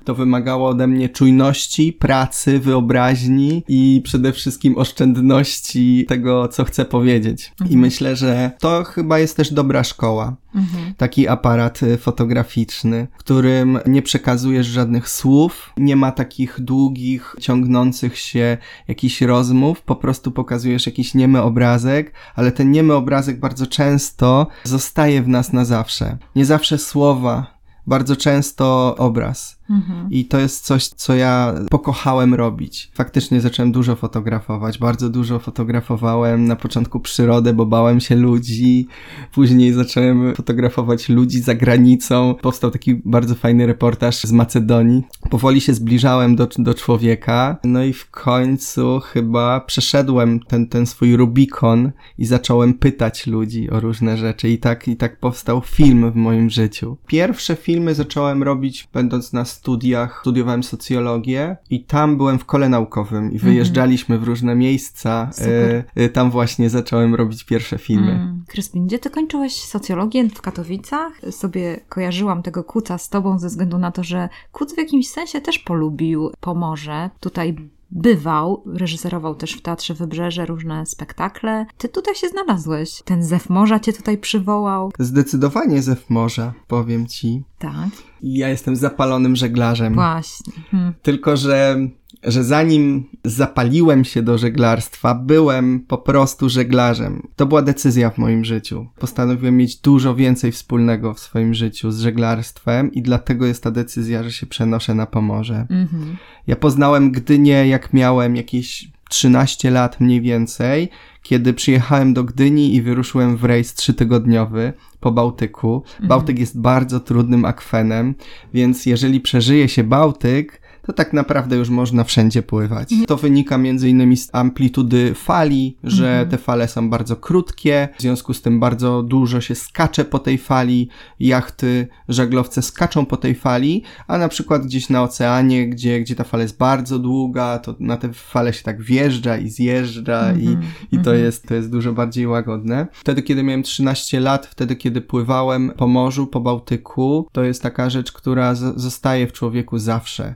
To 0.05 0.15
wymagało 0.15 0.69
ode 0.69 0.87
mnie 0.87 1.09
czujności, 1.09 1.93
pracy, 1.93 2.59
wyobraźni 2.59 3.63
i 3.67 4.01
przede 4.03 4.33
wszystkim 4.33 4.77
oszczędności 4.77 6.05
tego, 6.07 6.47
co 6.47 6.65
chcę 6.65 6.85
powiedzieć. 6.85 7.41
Mm-hmm. 7.41 7.61
I 7.61 7.63
mhm. 7.63 7.81
myślę, 7.81 8.15
że 8.15 8.51
to 8.59 8.83
chyba 8.83 9.19
jest 9.19 9.37
też 9.37 9.53
dobra 9.53 9.83
szkoła. 9.83 10.35
Mhm. 10.57 10.93
Taki 10.97 11.27
aparat 11.27 11.83
y, 11.83 11.97
fotograficzny, 11.97 13.07
którym 13.17 13.79
nie 13.85 14.01
przekazujesz 14.01 14.67
żadnych 14.67 15.09
słów, 15.09 15.73
nie 15.77 15.95
ma 15.95 16.11
takich 16.11 16.61
długich, 16.61 17.35
ciągnących 17.39 18.17
się 18.17 18.57
jakichś 18.87 19.21
rozmów, 19.21 19.81
po 19.81 19.95
prostu 19.95 20.31
pokazujesz 20.31 20.85
jakiś 20.85 21.13
niemy 21.13 21.41
obrazek, 21.41 22.13
ale 22.35 22.51
ten 22.51 22.71
niemy 22.71 22.93
obrazek 22.93 23.39
bardzo 23.39 23.67
często 23.67 24.47
zostaje 24.63 25.21
w 25.21 25.27
nas 25.27 25.53
na 25.53 25.65
zawsze. 25.65 26.17
Nie 26.35 26.45
zawsze 26.45 26.77
słowa, 26.77 27.59
bardzo 27.87 28.15
często 28.15 28.95
obraz. 28.97 29.56
Mhm. 29.69 30.07
I 30.11 30.25
to 30.25 30.39
jest 30.39 30.65
coś, 30.65 30.87
co 30.87 31.15
ja 31.15 31.53
pokochałem 31.69 32.33
robić. 32.33 32.91
Faktycznie 32.93 33.41
zacząłem 33.41 33.71
dużo 33.71 33.95
fotografować, 33.95 34.77
bardzo 34.77 35.09
dużo 35.09 35.39
fotografowałem 35.39 36.45
na 36.45 36.55
początku 36.55 36.99
przyrodę, 36.99 37.53
bo 37.53 37.65
bałem 37.65 37.99
się 37.99 38.15
ludzi. 38.15 38.87
Później 39.33 39.73
zacząłem 39.73 40.35
fotografować 40.35 41.09
ludzi 41.09 41.41
za 41.41 41.55
granicą. 41.55 42.35
Powstał 42.41 42.71
taki 42.71 42.95
bardzo 43.05 43.35
fajny 43.35 43.67
reportaż 43.67 44.23
z 44.23 44.31
Macedonii. 44.31 45.03
Powoli 45.29 45.61
się 45.61 45.73
zbliżałem 45.73 46.35
do, 46.35 46.47
do 46.57 46.73
człowieka, 46.73 47.57
no 47.63 47.83
i 47.83 47.93
w 47.93 48.11
końcu 48.11 48.99
chyba 48.99 49.59
przeszedłem 49.59 50.39
ten, 50.39 50.67
ten 50.67 50.85
swój 50.85 51.15
Rubikon 51.15 51.91
i 52.17 52.25
zacząłem 52.25 52.73
pytać 52.73 53.27
ludzi 53.27 53.69
o 53.69 53.79
różne 53.79 54.17
rzeczy. 54.17 54.49
I 54.49 54.57
tak, 54.57 54.87
i 54.87 54.95
tak 54.95 55.19
powstał 55.19 55.61
film 55.61 56.11
w 56.11 56.15
moim 56.15 56.49
życiu. 56.49 56.97
Pierwsze 57.07 57.55
filmy 57.55 57.95
zacząłem 57.95 58.43
robić 58.43 58.87
będąc 58.93 59.33
na 59.33 59.45
studiach 59.57 60.19
studiowałem 60.21 60.63
socjologię 60.63 61.57
i 61.69 61.83
tam 61.83 62.17
byłem 62.17 62.39
w 62.39 62.45
kole 62.45 62.69
naukowym 62.69 63.23
i 63.23 63.35
mhm. 63.35 63.51
wyjeżdżaliśmy 63.51 64.19
w 64.19 64.23
różne 64.23 64.55
miejsca. 64.55 65.29
E, 65.41 65.83
e, 65.95 66.09
tam 66.09 66.31
właśnie 66.31 66.69
zacząłem 66.69 67.15
robić 67.15 67.43
pierwsze 67.43 67.77
filmy. 67.77 68.11
Mm. 68.11 68.43
Kryspin, 68.47 68.87
gdzie 68.87 68.99
ty 68.99 69.09
kończyłeś 69.09 69.53
socjologię 69.53 70.29
w 70.29 70.41
Katowicach? 70.41 71.13
Sobie 71.31 71.79
kojarzyłam 71.89 72.43
tego 72.43 72.63
Kuca 72.63 72.97
z 72.97 73.09
tobą 73.09 73.39
ze 73.39 73.47
względu 73.47 73.77
na 73.77 73.91
to, 73.91 74.03
że 74.03 74.29
Kuc 74.51 74.75
w 74.75 74.77
jakimś 74.77 75.09
sensie 75.09 75.41
też 75.41 75.59
polubił 75.59 76.31
Pomorze. 76.39 77.09
Tutaj 77.19 77.55
bywał, 77.91 78.63
reżyserował 78.65 79.35
też 79.35 79.53
w 79.53 79.61
Teatrze 79.61 79.93
Wybrzeże 79.93 80.45
różne 80.45 80.85
spektakle. 80.85 81.65
Ty 81.77 81.89
tutaj 81.89 82.15
się 82.15 82.27
znalazłeś. 82.27 83.01
Ten 83.05 83.23
Zew 83.23 83.49
Morza 83.49 83.79
cię 83.79 83.93
tutaj 83.93 84.17
przywołał. 84.17 84.91
Zdecydowanie 84.99 85.81
Zew 85.81 86.09
Morza, 86.09 86.53
powiem 86.67 87.07
ci. 87.07 87.43
Tak. 87.59 87.89
Ja 88.23 88.49
jestem 88.49 88.75
zapalonym 88.75 89.35
żeglarzem. 89.35 89.93
Właśnie. 89.93 90.53
Hmm. 90.71 90.93
Tylko, 91.01 91.37
że 91.37 91.77
że 92.23 92.43
zanim 92.43 93.05
zapaliłem 93.23 94.05
się 94.05 94.21
do 94.21 94.37
żeglarstwa, 94.37 95.15
byłem 95.15 95.79
po 95.79 95.97
prostu 95.97 96.49
żeglarzem. 96.49 97.27
To 97.35 97.45
była 97.45 97.61
decyzja 97.61 98.09
w 98.09 98.17
moim 98.17 98.45
życiu. 98.45 98.87
Postanowiłem 98.99 99.57
mieć 99.57 99.75
dużo 99.75 100.15
więcej 100.15 100.51
wspólnego 100.51 101.13
w 101.13 101.19
swoim 101.19 101.53
życiu 101.53 101.91
z 101.91 101.99
żeglarstwem 101.99 102.93
i 102.93 103.01
dlatego 103.01 103.45
jest 103.45 103.63
ta 103.63 103.71
decyzja, 103.71 104.23
że 104.23 104.31
się 104.31 104.45
przenoszę 104.45 104.93
na 104.95 105.05
Pomorze. 105.05 105.67
Mm-hmm. 105.69 106.15
Ja 106.47 106.55
poznałem 106.55 107.11
Gdynię, 107.11 107.67
jak 107.67 107.93
miałem 107.93 108.35
jakieś 108.35 108.91
13 109.09 109.71
lat 109.71 109.99
mniej 109.99 110.21
więcej, 110.21 110.89
kiedy 111.23 111.53
przyjechałem 111.53 112.13
do 112.13 112.23
Gdyni 112.23 112.75
i 112.75 112.81
wyruszyłem 112.81 113.37
w 113.37 113.43
rejs 113.43 113.73
trzytygodniowy 113.73 114.73
po 114.99 115.11
Bałtyku. 115.11 115.75
Mhm. 115.75 116.07
Bałtyk 116.07 116.39
jest 116.39 116.59
bardzo 116.59 116.99
trudnym 116.99 117.45
akwenem, 117.45 118.15
więc 118.53 118.85
jeżeli 118.85 119.21
przeżyje 119.21 119.69
się 119.69 119.83
Bałtyk, 119.83 120.61
to 120.87 120.93
tak 120.93 121.13
naprawdę 121.13 121.55
już 121.55 121.69
można 121.69 122.03
wszędzie 122.03 122.43
pływać. 122.43 122.89
To 123.07 123.17
wynika 123.17 123.57
innymi 123.87 124.17
z 124.17 124.29
amplitudy 124.35 125.13
fali, 125.13 125.77
że 125.83 126.09
mhm. 126.09 126.29
te 126.29 126.37
fale 126.37 126.67
są 126.67 126.89
bardzo 126.89 127.15
krótkie, 127.15 127.89
w 127.97 128.01
związku 128.01 128.33
z 128.33 128.41
tym 128.41 128.59
bardzo 128.59 129.03
dużo 129.03 129.41
się 129.41 129.55
skacze 129.55 130.05
po 130.05 130.19
tej 130.19 130.37
fali, 130.37 130.89
jachty, 131.19 131.87
żaglowce 132.09 132.61
skaczą 132.61 133.05
po 133.05 133.17
tej 133.17 133.35
fali, 133.35 133.83
a 134.07 134.17
na 134.17 134.29
przykład 134.29 134.63
gdzieś 134.63 134.89
na 134.89 135.03
oceanie, 135.03 135.69
gdzie, 135.69 136.01
gdzie 136.01 136.15
ta 136.15 136.23
fala 136.23 136.43
jest 136.43 136.57
bardzo 136.57 136.99
długa, 136.99 137.59
to 137.59 137.75
na 137.79 137.97
te 137.97 138.13
fale 138.13 138.53
się 138.53 138.63
tak 138.63 138.81
wjeżdża 138.81 139.37
i 139.37 139.49
zjeżdża 139.49 140.33
i, 140.33 140.47
mhm. 140.47 140.65
i 140.91 140.99
to, 140.99 141.13
jest, 141.13 141.47
to 141.47 141.55
jest 141.55 141.71
dużo 141.71 141.93
bardziej 141.93 142.27
łagodne. 142.27 142.87
Wtedy, 142.91 143.21
kiedy 143.21 143.43
miałem 143.43 143.63
13 143.63 144.19
lat, 144.19 144.45
wtedy, 144.45 144.75
kiedy 144.75 145.01
pływałem 145.01 145.71
po 145.77 145.87
morzu, 145.87 146.27
po 146.27 146.39
Bałtyku, 146.39 147.27
to 147.31 147.43
jest 147.43 147.63
taka 147.63 147.89
rzecz, 147.89 148.11
która 148.11 148.55
zostaje 148.55 149.27
w 149.27 149.33
człowieku 149.33 149.77
zawsze. 149.77 150.35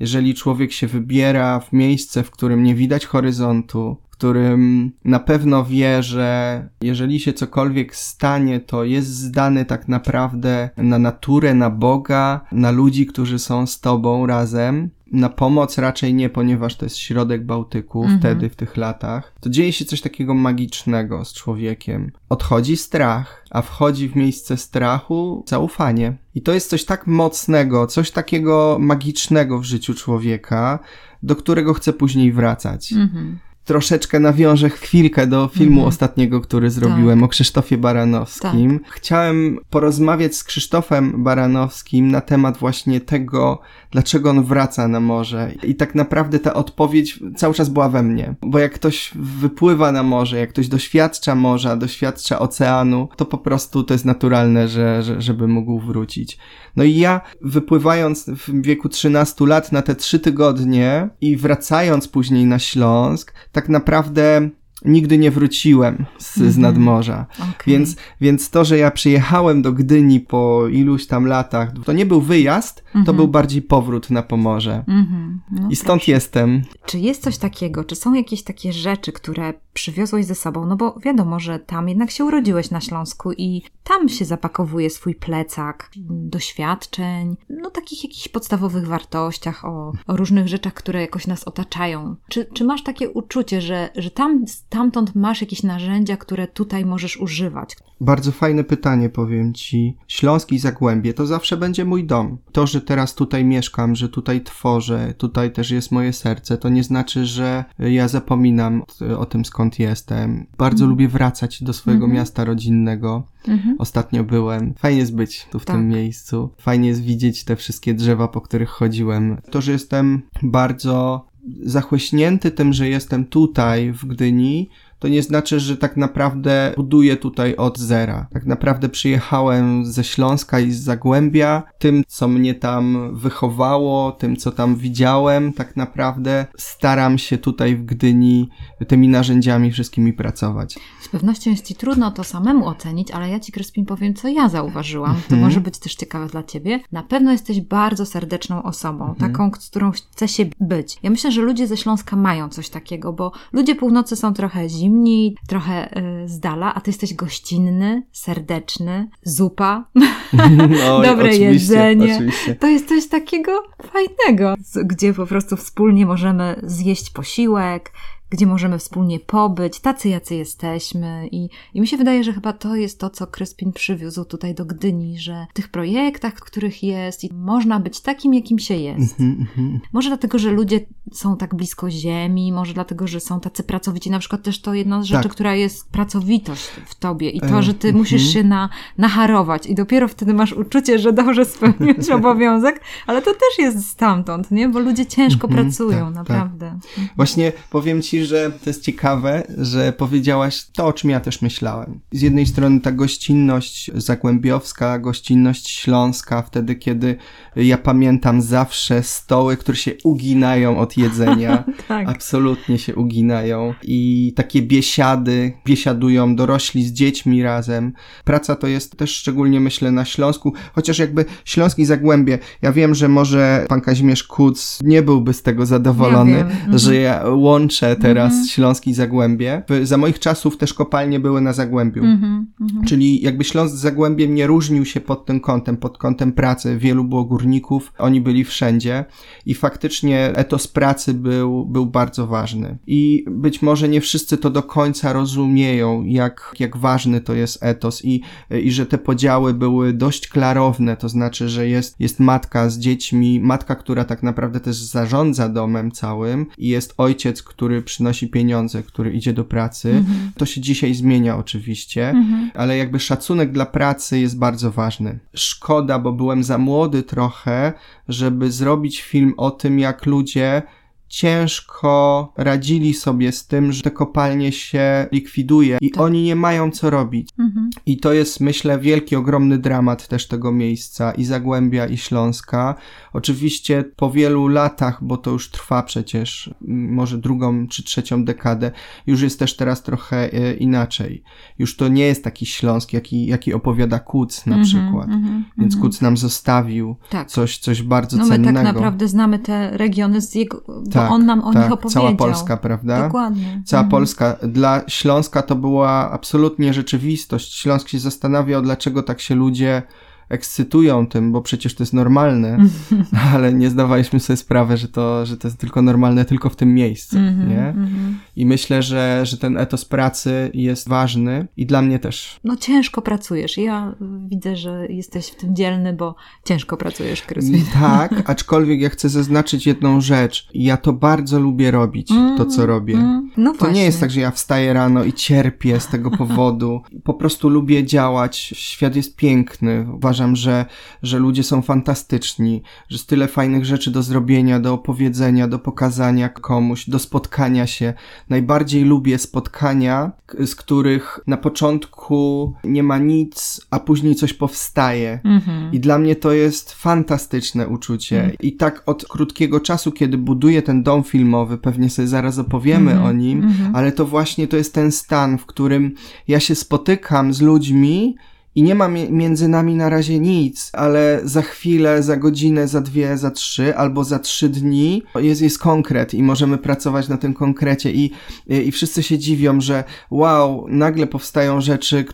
Jeżeli 0.00 0.34
człowiek 0.34 0.72
się 0.72 0.86
wybiera 0.86 1.60
w 1.60 1.72
miejsce, 1.72 2.22
w 2.22 2.30
którym 2.30 2.62
nie 2.62 2.74
widać 2.74 3.06
horyzontu, 3.06 3.96
w 4.10 4.12
którym 4.12 4.92
na 5.04 5.20
pewno 5.20 5.64
wie, 5.64 6.02
że 6.02 6.68
jeżeli 6.82 7.20
się 7.20 7.32
cokolwiek 7.32 7.96
stanie, 7.96 8.60
to 8.60 8.84
jest 8.84 9.08
zdany 9.08 9.64
tak 9.64 9.88
naprawdę 9.88 10.70
na 10.76 10.98
naturę, 10.98 11.54
na 11.54 11.70
Boga, 11.70 12.40
na 12.52 12.70
ludzi, 12.70 13.06
którzy 13.06 13.38
są 13.38 13.66
z 13.66 13.80
tobą 13.80 14.26
razem, 14.26 14.90
na 15.10 15.28
pomoc 15.28 15.78
raczej 15.78 16.14
nie, 16.14 16.30
ponieważ 16.30 16.76
to 16.76 16.86
jest 16.86 16.96
środek 16.96 17.46
Bałtyku 17.46 18.02
mhm. 18.02 18.20
wtedy, 18.20 18.48
w 18.48 18.56
tych 18.56 18.76
latach, 18.76 19.34
to 19.40 19.50
dzieje 19.50 19.72
się 19.72 19.84
coś 19.84 20.00
takiego 20.00 20.34
magicznego 20.34 21.24
z 21.24 21.32
człowiekiem. 21.32 22.12
Odchodzi 22.28 22.76
strach, 22.76 23.44
a 23.50 23.62
wchodzi 23.62 24.08
w 24.08 24.16
miejsce 24.16 24.56
strachu 24.56 25.44
zaufanie. 25.48 26.16
I 26.34 26.42
to 26.42 26.52
jest 26.52 26.70
coś 26.70 26.84
tak 26.84 27.06
mocnego, 27.06 27.86
coś 27.86 28.10
takiego 28.10 28.76
magicznego 28.80 29.58
w 29.58 29.64
życiu 29.64 29.94
człowieka, 29.94 30.78
do 31.22 31.36
którego 31.36 31.74
chce 31.74 31.92
później 31.92 32.32
wracać. 32.32 32.92
Mhm 32.92 33.38
troszeczkę 33.64 34.20
nawiążę 34.20 34.70
chwilkę 34.70 35.26
do 35.26 35.48
filmu 35.48 35.72
mhm. 35.72 35.88
ostatniego, 35.88 36.40
który 36.40 36.70
zrobiłem 36.70 37.18
tak. 37.18 37.24
o 37.24 37.28
Krzysztofie 37.28 37.78
Baranowskim. 37.78 38.78
Tak. 38.78 38.92
Chciałem 38.92 39.58
porozmawiać 39.70 40.36
z 40.36 40.44
Krzysztofem 40.44 41.24
Baranowskim 41.24 42.10
na 42.10 42.20
temat 42.20 42.58
właśnie 42.58 43.00
tego, 43.00 43.60
dlaczego 43.90 44.30
on 44.30 44.44
wraca 44.44 44.88
na 44.88 45.00
morze. 45.00 45.52
I 45.62 45.74
tak 45.74 45.94
naprawdę 45.94 46.38
ta 46.38 46.54
odpowiedź 46.54 47.20
cały 47.36 47.54
czas 47.54 47.68
była 47.68 47.88
we 47.88 48.02
mnie. 48.02 48.34
Bo 48.42 48.58
jak 48.58 48.72
ktoś 48.72 49.10
wypływa 49.14 49.92
na 49.92 50.02
morze, 50.02 50.38
jak 50.38 50.50
ktoś 50.50 50.68
doświadcza 50.68 51.34
morza, 51.34 51.76
doświadcza 51.76 52.38
oceanu, 52.38 53.08
to 53.16 53.26
po 53.26 53.38
prostu 53.38 53.84
to 53.84 53.94
jest 53.94 54.04
naturalne, 54.04 54.68
że, 54.68 55.02
że, 55.02 55.22
żeby 55.22 55.48
mógł 55.48 55.80
wrócić. 55.80 56.38
No 56.76 56.84
i 56.84 56.96
ja 56.96 57.20
wypływając 57.42 58.30
w 58.30 58.62
wieku 58.62 58.88
13 58.88 59.46
lat 59.46 59.72
na 59.72 59.82
te 59.82 59.94
trzy 59.94 60.18
tygodnie 60.18 61.08
i 61.20 61.36
wracając 61.36 62.08
później 62.08 62.44
na 62.44 62.58
Śląsk, 62.58 63.34
tak 63.52 63.59
naprawdę 63.68 64.48
nigdy 64.84 65.18
nie 65.18 65.30
wróciłem 65.30 66.06
z, 66.18 66.34
z 66.34 66.40
mhm. 66.40 66.60
nadmorza. 66.60 67.26
Okay. 67.34 67.54
Więc, 67.66 67.96
więc 68.20 68.50
to, 68.50 68.64
że 68.64 68.78
ja 68.78 68.90
przyjechałem 68.90 69.62
do 69.62 69.72
Gdyni 69.72 70.20
po 70.20 70.68
iluś 70.68 71.06
tam 71.06 71.26
latach, 71.26 71.72
to 71.84 71.92
nie 71.92 72.06
był 72.06 72.20
wyjazd, 72.20 72.80
mm 72.80 72.88
-hmm. 72.88 72.92
to 72.92 72.98
mhm. 72.98 73.16
był 73.16 73.28
bardziej 73.28 73.62
powrót 73.62 74.10
na 74.10 74.22
Pomorze. 74.22 74.84
Mm 74.88 75.04
-hmm. 75.04 75.60
no 75.60 75.68
I 75.70 75.76
stąd 75.76 76.00
proszę. 76.02 76.12
jestem. 76.12 76.62
Czy 76.86 76.98
jest 76.98 77.22
coś 77.22 77.38
takiego, 77.38 77.84
czy 77.84 77.96
są 77.96 78.14
jakieś 78.14 78.42
takie 78.42 78.72
rzeczy, 78.72 79.12
które 79.12 79.54
przywiozłeś 79.72 80.26
ze 80.26 80.34
sobą? 80.34 80.66
No 80.66 80.76
bo 80.76 80.98
wiadomo, 81.04 81.40
że 81.40 81.58
tam 81.58 81.88
jednak 81.88 82.10
się 82.10 82.24
urodziłeś 82.24 82.70
na 82.70 82.80
Śląsku 82.80 83.32
i 83.32 83.62
tam 83.84 84.08
się 84.08 84.24
zapakowuje 84.24 84.90
swój 84.90 85.14
plecak 85.14 85.90
doświadczeń, 86.10 87.36
no 87.50 87.70
takich 87.70 88.04
jakichś 88.04 88.28
podstawowych 88.28 88.86
wartościach, 88.86 89.64
o, 89.64 89.92
o 90.06 90.16
różnych 90.16 90.48
rzeczach, 90.48 90.74
które 90.74 91.00
jakoś 91.00 91.26
nas 91.26 91.44
otaczają. 91.44 92.16
Czy, 92.28 92.46
czy 92.54 92.64
masz 92.64 92.82
takie 92.82 93.10
uczucie, 93.10 93.60
że, 93.60 93.88
że 93.96 94.10
tam 94.10 94.44
stamtąd 94.70 95.14
masz 95.14 95.40
jakieś 95.40 95.62
narzędzia, 95.62 96.16
które 96.16 96.48
tutaj 96.48 96.84
możesz 96.84 97.16
używać? 97.16 97.76
Bardzo 98.00 98.32
fajne 98.32 98.64
pytanie, 98.64 99.08
powiem 99.08 99.54
Ci. 99.54 99.96
Śląski 100.08 100.58
Zagłębie 100.58 101.14
to 101.14 101.26
zawsze 101.26 101.56
będzie 101.56 101.84
mój 101.84 102.04
dom. 102.04 102.38
To, 102.52 102.66
że 102.66 102.80
teraz 102.80 103.14
tutaj 103.14 103.44
mieszkam, 103.44 103.94
że 103.94 104.08
tutaj 104.08 104.42
tworzę, 104.42 105.14
tutaj 105.18 105.52
też 105.52 105.70
jest 105.70 105.92
moje 105.92 106.12
serce, 106.12 106.58
to 106.58 106.68
nie 106.68 106.84
znaczy, 106.84 107.26
że 107.26 107.64
ja 107.78 108.08
zapominam 108.08 108.82
o 109.18 109.26
tym, 109.26 109.44
skąd 109.44 109.78
jestem. 109.78 110.46
Bardzo 110.58 110.84
mm. 110.84 110.90
lubię 110.90 111.08
wracać 111.08 111.62
do 111.62 111.72
swojego 111.72 112.04
mm 112.04 112.16
-hmm. 112.16 112.20
miasta 112.20 112.44
rodzinnego. 112.44 113.22
Mm 113.48 113.58
-hmm. 113.58 113.74
Ostatnio 113.78 114.24
byłem. 114.24 114.74
Fajnie 114.74 114.98
jest 114.98 115.14
być 115.14 115.46
tu 115.50 115.58
w 115.58 115.64
tak. 115.64 115.76
tym 115.76 115.88
miejscu. 115.88 116.50
Fajnie 116.58 116.88
jest 116.88 117.02
widzieć 117.02 117.44
te 117.44 117.56
wszystkie 117.56 117.94
drzewa, 117.94 118.28
po 118.28 118.40
których 118.40 118.68
chodziłem. 118.68 119.36
To, 119.50 119.60
że 119.60 119.72
jestem 119.72 120.22
bardzo 120.42 121.26
zachłyśnięty 121.62 122.50
tym, 122.50 122.72
że 122.72 122.88
jestem 122.88 123.24
tutaj 123.24 123.92
w 123.92 124.06
Gdyni, 124.06 124.68
to 125.00 125.08
nie 125.08 125.22
znaczy, 125.22 125.60
że 125.60 125.76
tak 125.76 125.96
naprawdę 125.96 126.72
buduję 126.76 127.16
tutaj 127.16 127.56
od 127.56 127.78
zera. 127.78 128.26
Tak 128.32 128.46
naprawdę 128.46 128.88
przyjechałem 128.88 129.86
ze 129.86 130.04
Śląska 130.04 130.60
i 130.60 130.70
z 130.70 130.82
Zagłębia, 130.82 131.62
tym, 131.78 132.04
co 132.08 132.28
mnie 132.28 132.54
tam 132.54 133.10
wychowało, 133.16 134.12
tym, 134.12 134.36
co 134.36 134.52
tam 134.52 134.76
widziałem, 134.76 135.52
tak 135.52 135.76
naprawdę 135.76 136.46
staram 136.58 137.18
się 137.18 137.38
tutaj 137.38 137.76
w 137.76 137.84
Gdyni 137.84 138.48
tymi 138.88 139.08
narzędziami 139.08 139.72
wszystkimi 139.72 140.12
pracować. 140.12 140.78
Z 141.00 141.08
pewnością 141.08 141.50
jest 141.50 141.66
Ci 141.66 141.74
trudno 141.74 142.10
to 142.10 142.24
samemu 142.24 142.66
ocenić, 142.66 143.10
ale 143.10 143.28
ja 143.28 143.40
Ci, 143.40 143.52
Kryspin, 143.52 143.86
powiem, 143.86 144.14
co 144.14 144.28
ja 144.28 144.48
zauważyłam. 144.48 145.14
To 145.14 145.34
mhm. 145.34 145.40
może 145.40 145.60
być 145.60 145.78
też 145.78 145.94
ciekawe 145.94 146.26
dla 146.26 146.42
Ciebie. 146.42 146.80
Na 146.92 147.02
pewno 147.02 147.32
jesteś 147.32 147.60
bardzo 147.60 148.06
serdeczną 148.06 148.62
osobą, 148.62 149.08
mhm. 149.08 149.32
taką, 149.32 149.50
z 149.60 149.70
którą 149.70 149.90
chce 149.90 150.28
się 150.28 150.46
być. 150.60 150.98
Ja 151.02 151.10
myślę, 151.10 151.32
że 151.32 151.42
ludzie 151.42 151.66
ze 151.66 151.76
Śląska 151.76 152.16
mają 152.16 152.48
coś 152.48 152.68
takiego, 152.68 153.12
bo 153.12 153.32
ludzie 153.52 153.74
północy 153.74 154.16
są 154.16 154.34
trochę 154.34 154.68
zimni, 154.68 154.89
zimni, 154.90 155.36
trochę 155.48 155.98
y, 156.24 156.28
z 156.28 156.40
dala, 156.40 156.74
a 156.74 156.80
ty 156.80 156.90
jesteś 156.90 157.14
gościnny, 157.14 158.02
serdeczny, 158.12 159.08
zupa, 159.22 159.84
no, 160.56 161.02
dobre 161.02 161.28
oczywiście, 161.30 161.52
jedzenie. 161.52 162.14
Oczywiście. 162.14 162.54
To 162.54 162.66
jest 162.66 162.88
coś 162.88 163.08
takiego 163.08 163.62
fajnego, 163.82 164.54
gdzie 164.84 165.14
po 165.14 165.26
prostu 165.26 165.56
wspólnie 165.56 166.06
możemy 166.06 166.60
zjeść 166.62 167.10
posiłek, 167.10 167.92
gdzie 168.30 168.46
możemy 168.46 168.78
wspólnie 168.78 169.20
pobyć, 169.20 169.80
tacy 169.80 170.08
jacy 170.08 170.34
jesteśmy. 170.34 171.28
I, 171.32 171.48
I 171.74 171.80
mi 171.80 171.86
się 171.86 171.96
wydaje, 171.96 172.24
że 172.24 172.32
chyba 172.32 172.52
to 172.52 172.76
jest 172.76 173.00
to, 173.00 173.10
co 173.10 173.26
Kryspin 173.26 173.72
przywiózł 173.72 174.24
tutaj 174.24 174.54
do 174.54 174.64
Gdyni, 174.64 175.18
że 175.18 175.46
w 175.50 175.52
tych 175.52 175.68
projektach, 175.68 176.34
w 176.36 176.40
których 176.40 176.82
jest, 176.82 177.24
i 177.24 177.34
można 177.34 177.80
być 177.80 178.00
takim, 178.00 178.34
jakim 178.34 178.58
się 178.58 178.76
jest. 178.76 179.20
Mm 179.20 179.46
-hmm. 179.56 179.78
Może 179.92 180.08
dlatego, 180.08 180.38
że 180.38 180.50
ludzie 180.50 180.80
są 181.12 181.36
tak 181.36 181.54
blisko 181.54 181.90
ziemi, 181.90 182.52
może 182.52 182.74
dlatego, 182.74 183.06
że 183.06 183.20
są 183.20 183.40
tacy 183.40 183.62
pracowici. 183.62 184.10
Na 184.10 184.18
przykład 184.18 184.42
też 184.42 184.60
to 184.60 184.74
jedna 184.74 185.02
z 185.02 185.04
rzeczy, 185.04 185.22
tak. 185.22 185.32
która 185.32 185.54
jest 185.54 185.90
pracowitość 185.90 186.64
w 186.86 186.94
tobie 186.94 187.30
i 187.30 187.40
to, 187.40 187.58
e, 187.58 187.62
że 187.62 187.74
ty 187.74 187.92
musisz 187.92 188.22
mhm. 188.22 188.32
się 188.32 188.48
na, 188.48 188.68
naharować 188.98 189.66
i 189.66 189.74
dopiero 189.74 190.08
wtedy 190.08 190.34
masz 190.34 190.52
uczucie, 190.52 190.98
że 190.98 191.12
dobrze 191.12 191.44
spełniłeś 191.44 192.10
obowiązek, 192.20 192.80
ale 193.06 193.22
to 193.22 193.30
też 193.32 193.58
jest 193.58 193.88
stamtąd, 193.88 194.50
nie? 194.50 194.68
Bo 194.68 194.78
ludzie 194.78 195.06
ciężko 195.06 195.48
mhm. 195.48 195.64
pracują, 195.64 196.14
tak, 196.14 196.14
tak. 196.14 196.28
naprawdę. 196.28 196.78
Tak. 196.96 197.04
Właśnie 197.16 197.52
powiem 197.70 198.02
ci, 198.02 198.19
że 198.24 198.50
to 198.64 198.70
jest 198.70 198.82
ciekawe, 198.82 199.42
że 199.58 199.92
powiedziałaś 199.92 200.66
to, 200.76 200.86
o 200.86 200.92
czym 200.92 201.10
ja 201.10 201.20
też 201.20 201.42
myślałem. 201.42 202.00
Z 202.12 202.22
jednej 202.22 202.46
strony 202.46 202.80
ta 202.80 202.92
gościnność 202.92 203.90
zagłębiowska, 203.94 204.98
gościnność 204.98 205.70
śląska, 205.70 206.42
wtedy 206.42 206.74
kiedy 206.74 207.16
ja 207.56 207.78
pamiętam 207.78 208.42
zawsze 208.42 209.02
stoły, 209.02 209.56
które 209.56 209.76
się 209.76 209.92
uginają 210.04 210.78
od 210.78 210.96
jedzenia. 210.96 211.64
tak. 211.88 212.08
Absolutnie 212.08 212.78
się 212.78 212.94
uginają. 212.94 213.74
I 213.82 214.32
takie 214.36 214.62
biesiady, 214.62 215.52
biesiadują 215.66 216.36
dorośli 216.36 216.84
z 216.84 216.92
dziećmi 216.92 217.42
razem. 217.42 217.92
Praca 218.24 218.56
to 218.56 218.66
jest 218.66 218.96
też 218.96 219.16
szczególnie 219.16 219.60
myślę 219.60 219.92
na 219.92 220.04
Śląsku, 220.04 220.52
chociaż 220.74 220.98
jakby 220.98 221.24
Śląski 221.44 221.84
Zagłębie, 221.84 222.38
ja 222.62 222.72
wiem, 222.72 222.94
że 222.94 223.08
może 223.08 223.66
pan 223.68 223.80
Kazimierz 223.80 224.24
Kuc 224.24 224.78
nie 224.82 225.02
byłby 225.02 225.34
z 225.34 225.42
tego 225.42 225.66
zadowolony, 225.66 226.44
ja 226.72 226.78
że 226.78 226.96
ja 226.96 227.24
łączę 227.28 227.96
teraz 228.14 228.32
mhm. 228.32 228.48
Śląski 228.48 228.94
Zagłębie. 228.94 229.62
Za 229.82 229.96
moich 229.96 230.18
czasów 230.18 230.56
też 230.56 230.74
kopalnie 230.74 231.20
były 231.20 231.40
na 231.40 231.52
Zagłębiu. 231.52 232.04
Mhm, 232.04 232.46
mhm. 232.60 232.84
Czyli 232.84 233.22
jakby 233.22 233.44
Śląsk 233.44 233.74
z 233.74 233.78
Zagłębiem 233.78 234.34
nie 234.34 234.46
różnił 234.46 234.84
się 234.84 235.00
pod 235.00 235.26
tym 235.26 235.40
kątem, 235.40 235.76
pod 235.76 235.98
kątem 235.98 236.32
pracy. 236.32 236.78
Wielu 236.78 237.04
było 237.04 237.24
górników, 237.24 237.92
oni 237.98 238.20
byli 238.20 238.44
wszędzie 238.44 239.04
i 239.46 239.54
faktycznie 239.54 240.32
etos 240.34 240.68
pracy 240.68 241.14
był, 241.14 241.66
był 241.66 241.86
bardzo 241.86 242.26
ważny. 242.26 242.78
I 242.86 243.24
być 243.30 243.62
może 243.62 243.88
nie 243.88 244.00
wszyscy 244.00 244.38
to 244.38 244.50
do 244.50 244.62
końca 244.62 245.12
rozumieją, 245.12 246.04
jak, 246.04 246.54
jak 246.58 246.76
ważny 246.76 247.20
to 247.20 247.34
jest 247.34 247.62
etos 247.62 248.04
i, 248.04 248.20
i 248.50 248.72
że 248.72 248.86
te 248.86 248.98
podziały 248.98 249.54
były 249.54 249.92
dość 249.92 250.28
klarowne, 250.28 250.96
to 250.96 251.08
znaczy, 251.08 251.48
że 251.48 251.68
jest, 251.68 252.00
jest 252.00 252.20
matka 252.20 252.70
z 252.70 252.78
dziećmi, 252.78 253.40
matka, 253.40 253.74
która 253.74 254.04
tak 254.04 254.22
naprawdę 254.22 254.60
też 254.60 254.76
zarządza 254.76 255.48
domem 255.48 255.90
całym 255.90 256.46
i 256.58 256.68
jest 256.68 256.94
ojciec, 256.96 257.42
który 257.42 257.82
przy 257.82 257.99
przynosi 258.00 258.28
pieniądze, 258.28 258.82
który 258.82 259.12
idzie 259.12 259.32
do 259.32 259.44
pracy. 259.44 259.90
Mhm. 259.90 260.32
To 260.36 260.46
się 260.46 260.60
dzisiaj 260.60 260.94
zmienia 260.94 261.36
oczywiście, 261.36 262.10
mhm. 262.10 262.50
ale 262.54 262.76
jakby 262.76 263.00
szacunek 263.00 263.52
dla 263.52 263.66
pracy 263.66 264.18
jest 264.18 264.38
bardzo 264.38 264.70
ważny. 264.70 265.18
Szkoda, 265.34 265.98
bo 265.98 266.12
byłem 266.12 266.44
za 266.44 266.58
młody 266.58 267.02
trochę, 267.02 267.72
żeby 268.08 268.52
zrobić 268.52 269.02
film 269.02 269.34
o 269.36 269.50
tym, 269.50 269.78
jak 269.78 270.06
ludzie 270.06 270.62
ciężko 271.10 272.32
radzili 272.36 272.94
sobie 272.94 273.32
z 273.32 273.46
tym, 273.46 273.72
że 273.72 273.82
te 273.82 273.90
kopalnie 273.90 274.52
się 274.52 275.06
likwiduje 275.12 275.78
i 275.80 275.90
tak. 275.90 276.02
oni 276.02 276.22
nie 276.22 276.36
mają 276.36 276.70
co 276.70 276.90
robić. 276.90 277.28
Mhm. 277.38 277.70
I 277.86 277.96
to 277.96 278.12
jest, 278.12 278.40
myślę, 278.40 278.78
wielki, 278.78 279.16
ogromny 279.16 279.58
dramat 279.58 280.08
też 280.08 280.28
tego 280.28 280.52
miejsca 280.52 281.12
i 281.12 281.24
Zagłębia 281.24 281.86
i 281.86 281.96
Śląska. 281.96 282.74
Oczywiście 283.12 283.84
po 283.96 284.10
wielu 284.10 284.48
latach, 284.48 285.04
bo 285.04 285.16
to 285.16 285.30
już 285.30 285.50
trwa 285.50 285.82
przecież 285.82 286.54
może 286.68 287.18
drugą 287.18 287.68
czy 287.68 287.82
trzecią 287.82 288.24
dekadę, 288.24 288.70
już 289.06 289.22
jest 289.22 289.38
też 289.38 289.56
teraz 289.56 289.82
trochę 289.82 290.32
e, 290.32 290.54
inaczej. 290.54 291.22
Już 291.58 291.76
to 291.76 291.88
nie 291.88 292.04
jest 292.04 292.24
taki 292.24 292.46
Śląsk, 292.46 292.92
jaki, 292.92 293.26
jaki 293.26 293.54
opowiada 293.54 293.98
Kuc 293.98 294.46
na 294.46 294.56
mhm, 294.56 294.64
przykład. 294.64 295.08
Mhm, 295.08 295.44
Więc 295.58 295.74
mhm. 295.74 295.82
Kuc 295.82 296.00
nam 296.00 296.16
zostawił 296.16 296.96
tak. 297.10 297.28
coś, 297.28 297.58
coś 297.58 297.82
bardzo 297.82 298.16
no, 298.16 298.28
cennego. 298.28 298.58
My 298.58 298.64
tak 298.64 298.74
naprawdę 298.74 299.08
znamy 299.08 299.38
te 299.38 299.70
regiony 299.70 300.20
z 300.20 300.34
jego... 300.34 300.62
Tak 300.92 300.99
tak, 301.02 301.10
on 301.10 301.26
nam 301.26 301.40
o 301.44 301.52
tak, 301.52 301.62
nich 301.62 301.72
opowiedział. 301.72 302.02
Cała 302.02 302.16
Polska, 302.16 302.56
prawda? 302.56 303.02
Dokładnie. 303.02 303.62
Cała 303.64 303.82
mhm. 303.82 303.90
Polska. 303.90 304.36
Dla 304.42 304.82
Śląska 304.88 305.42
to 305.42 305.56
była 305.56 306.10
absolutnie 306.10 306.74
rzeczywistość. 306.74 307.54
Śląsk 307.54 307.88
się 307.88 307.98
zastanawiał, 307.98 308.62
dlaczego 308.62 309.02
tak 309.02 309.20
się 309.20 309.34
ludzie 309.34 309.82
ekscytują 310.30 311.06
tym, 311.06 311.32
bo 311.32 311.42
przecież 311.42 311.74
to 311.74 311.82
jest 311.82 311.92
normalne, 311.92 312.58
ale 313.34 313.52
nie 313.52 313.70
zdawaliśmy 313.70 314.20
sobie 314.20 314.36
sprawy, 314.36 314.76
że 314.76 314.88
to, 314.88 315.26
że 315.26 315.36
to 315.36 315.48
jest 315.48 315.58
tylko 315.58 315.82
normalne 315.82 316.24
tylko 316.24 316.50
w 316.50 316.56
tym 316.56 316.74
miejscu, 316.74 317.18
mm 317.18 317.34
-hmm, 317.34 317.48
nie? 317.48 317.68
Mm 317.68 317.86
-hmm. 317.86 318.12
I 318.36 318.46
myślę, 318.46 318.82
że, 318.82 319.20
że 319.26 319.36
ten 319.36 319.56
etos 319.56 319.84
pracy 319.84 320.50
jest 320.54 320.88
ważny 320.88 321.48
i 321.56 321.66
dla 321.66 321.82
mnie 321.82 321.98
też. 321.98 322.40
No 322.44 322.56
ciężko 322.56 323.02
pracujesz. 323.02 323.58
Ja 323.58 323.94
widzę, 324.26 324.56
że 324.56 324.86
jesteś 324.86 325.26
w 325.26 325.36
tym 325.36 325.56
dzielny, 325.56 325.92
bo 325.92 326.14
ciężko 326.44 326.76
pracujesz, 326.76 327.22
Kryspin. 327.22 327.64
Tak, 327.72 328.30
aczkolwiek 328.30 328.80
ja 328.80 328.88
chcę 328.88 329.08
zaznaczyć 329.08 329.66
jedną 329.66 330.00
rzecz. 330.00 330.48
Ja 330.54 330.76
to 330.76 330.92
bardzo 330.92 331.40
lubię 331.40 331.70
robić, 331.70 332.10
mm, 332.10 332.38
to 332.38 332.46
co 332.46 332.66
robię. 332.66 332.94
Mm, 332.94 333.30
no 333.36 333.54
to 333.54 333.70
nie 333.70 333.84
jest 333.84 334.00
tak, 334.00 334.10
że 334.10 334.20
ja 334.20 334.30
wstaję 334.30 334.72
rano 334.72 335.04
i 335.04 335.12
cierpię 335.12 335.80
z 335.80 335.86
tego 335.86 336.10
powodu. 336.18 336.82
Po 337.04 337.14
prostu 337.14 337.48
lubię 337.48 337.84
działać. 337.84 338.36
Świat 338.36 338.96
jest 338.96 339.16
piękny. 339.16 339.86
Uważam, 339.94 340.19
uważam, 340.20 340.36
że, 340.36 340.66
że 341.02 341.18
ludzie 341.18 341.42
są 341.42 341.62
fantastyczni, 341.62 342.62
że 342.88 342.94
jest 342.94 343.08
tyle 343.08 343.28
fajnych 343.28 343.64
rzeczy 343.64 343.90
do 343.90 344.02
zrobienia, 344.02 344.60
do 344.60 344.74
opowiedzenia, 344.74 345.48
do 345.48 345.58
pokazania 345.58 346.28
komuś, 346.28 346.88
do 346.88 346.98
spotkania 346.98 347.66
się. 347.66 347.94
Najbardziej 348.28 348.84
lubię 348.84 349.18
spotkania, 349.18 350.12
z 350.46 350.54
których 350.54 351.20
na 351.26 351.36
początku 351.36 352.54
nie 352.64 352.82
ma 352.82 352.98
nic, 352.98 353.60
a 353.70 353.80
później 353.80 354.14
coś 354.14 354.32
powstaje. 354.32 355.20
Mhm. 355.24 355.72
I 355.72 355.80
dla 355.80 355.98
mnie 355.98 356.16
to 356.16 356.32
jest 356.32 356.72
fantastyczne 356.72 357.68
uczucie. 357.68 358.16
Mhm. 358.16 358.36
I 358.40 358.52
tak 358.52 358.82
od 358.86 359.04
krótkiego 359.08 359.60
czasu, 359.60 359.92
kiedy 359.92 360.18
buduję 360.18 360.62
ten 360.62 360.82
dom 360.82 361.04
filmowy, 361.04 361.58
pewnie 361.58 361.90
sobie 361.90 362.08
zaraz 362.08 362.38
opowiemy 362.38 362.90
mhm. 362.90 363.08
o 363.08 363.12
nim, 363.12 363.54
ale 363.72 363.92
to 363.92 364.06
właśnie 364.06 364.48
to 364.48 364.56
jest 364.56 364.74
ten 364.74 364.92
stan, 364.92 365.38
w 365.38 365.46
którym 365.46 365.94
ja 366.28 366.40
się 366.40 366.54
spotykam 366.54 367.32
z 367.32 367.40
ludźmi, 367.40 368.16
i 368.54 368.62
nie 368.62 368.74
ma 368.74 368.88
między 368.88 369.48
nami 369.48 369.74
na 369.74 369.88
razie 369.88 370.18
nic, 370.18 370.70
ale 370.72 371.20
za 371.24 371.42
chwilę, 371.42 372.02
za 372.02 372.16
godzinę, 372.16 372.68
za 372.68 372.80
dwie, 372.80 373.18
za 373.18 373.30
trzy 373.30 373.76
albo 373.76 374.04
za 374.04 374.18
trzy 374.18 374.48
dni 374.48 375.02
jest, 375.14 375.42
jest 375.42 375.58
konkret 375.58 376.14
i 376.14 376.22
możemy 376.22 376.58
pracować 376.58 377.08
na 377.08 377.16
tym 377.16 377.34
konkrecie. 377.34 377.92
I, 377.92 378.12
i 378.46 378.72
wszyscy 378.72 379.02
się 379.02 379.18
dziwią, 379.18 379.60
że 379.60 379.84
wow, 380.10 380.66
nagle 380.68 381.06
powstają 381.06 381.60
rzeczy, 381.60 382.04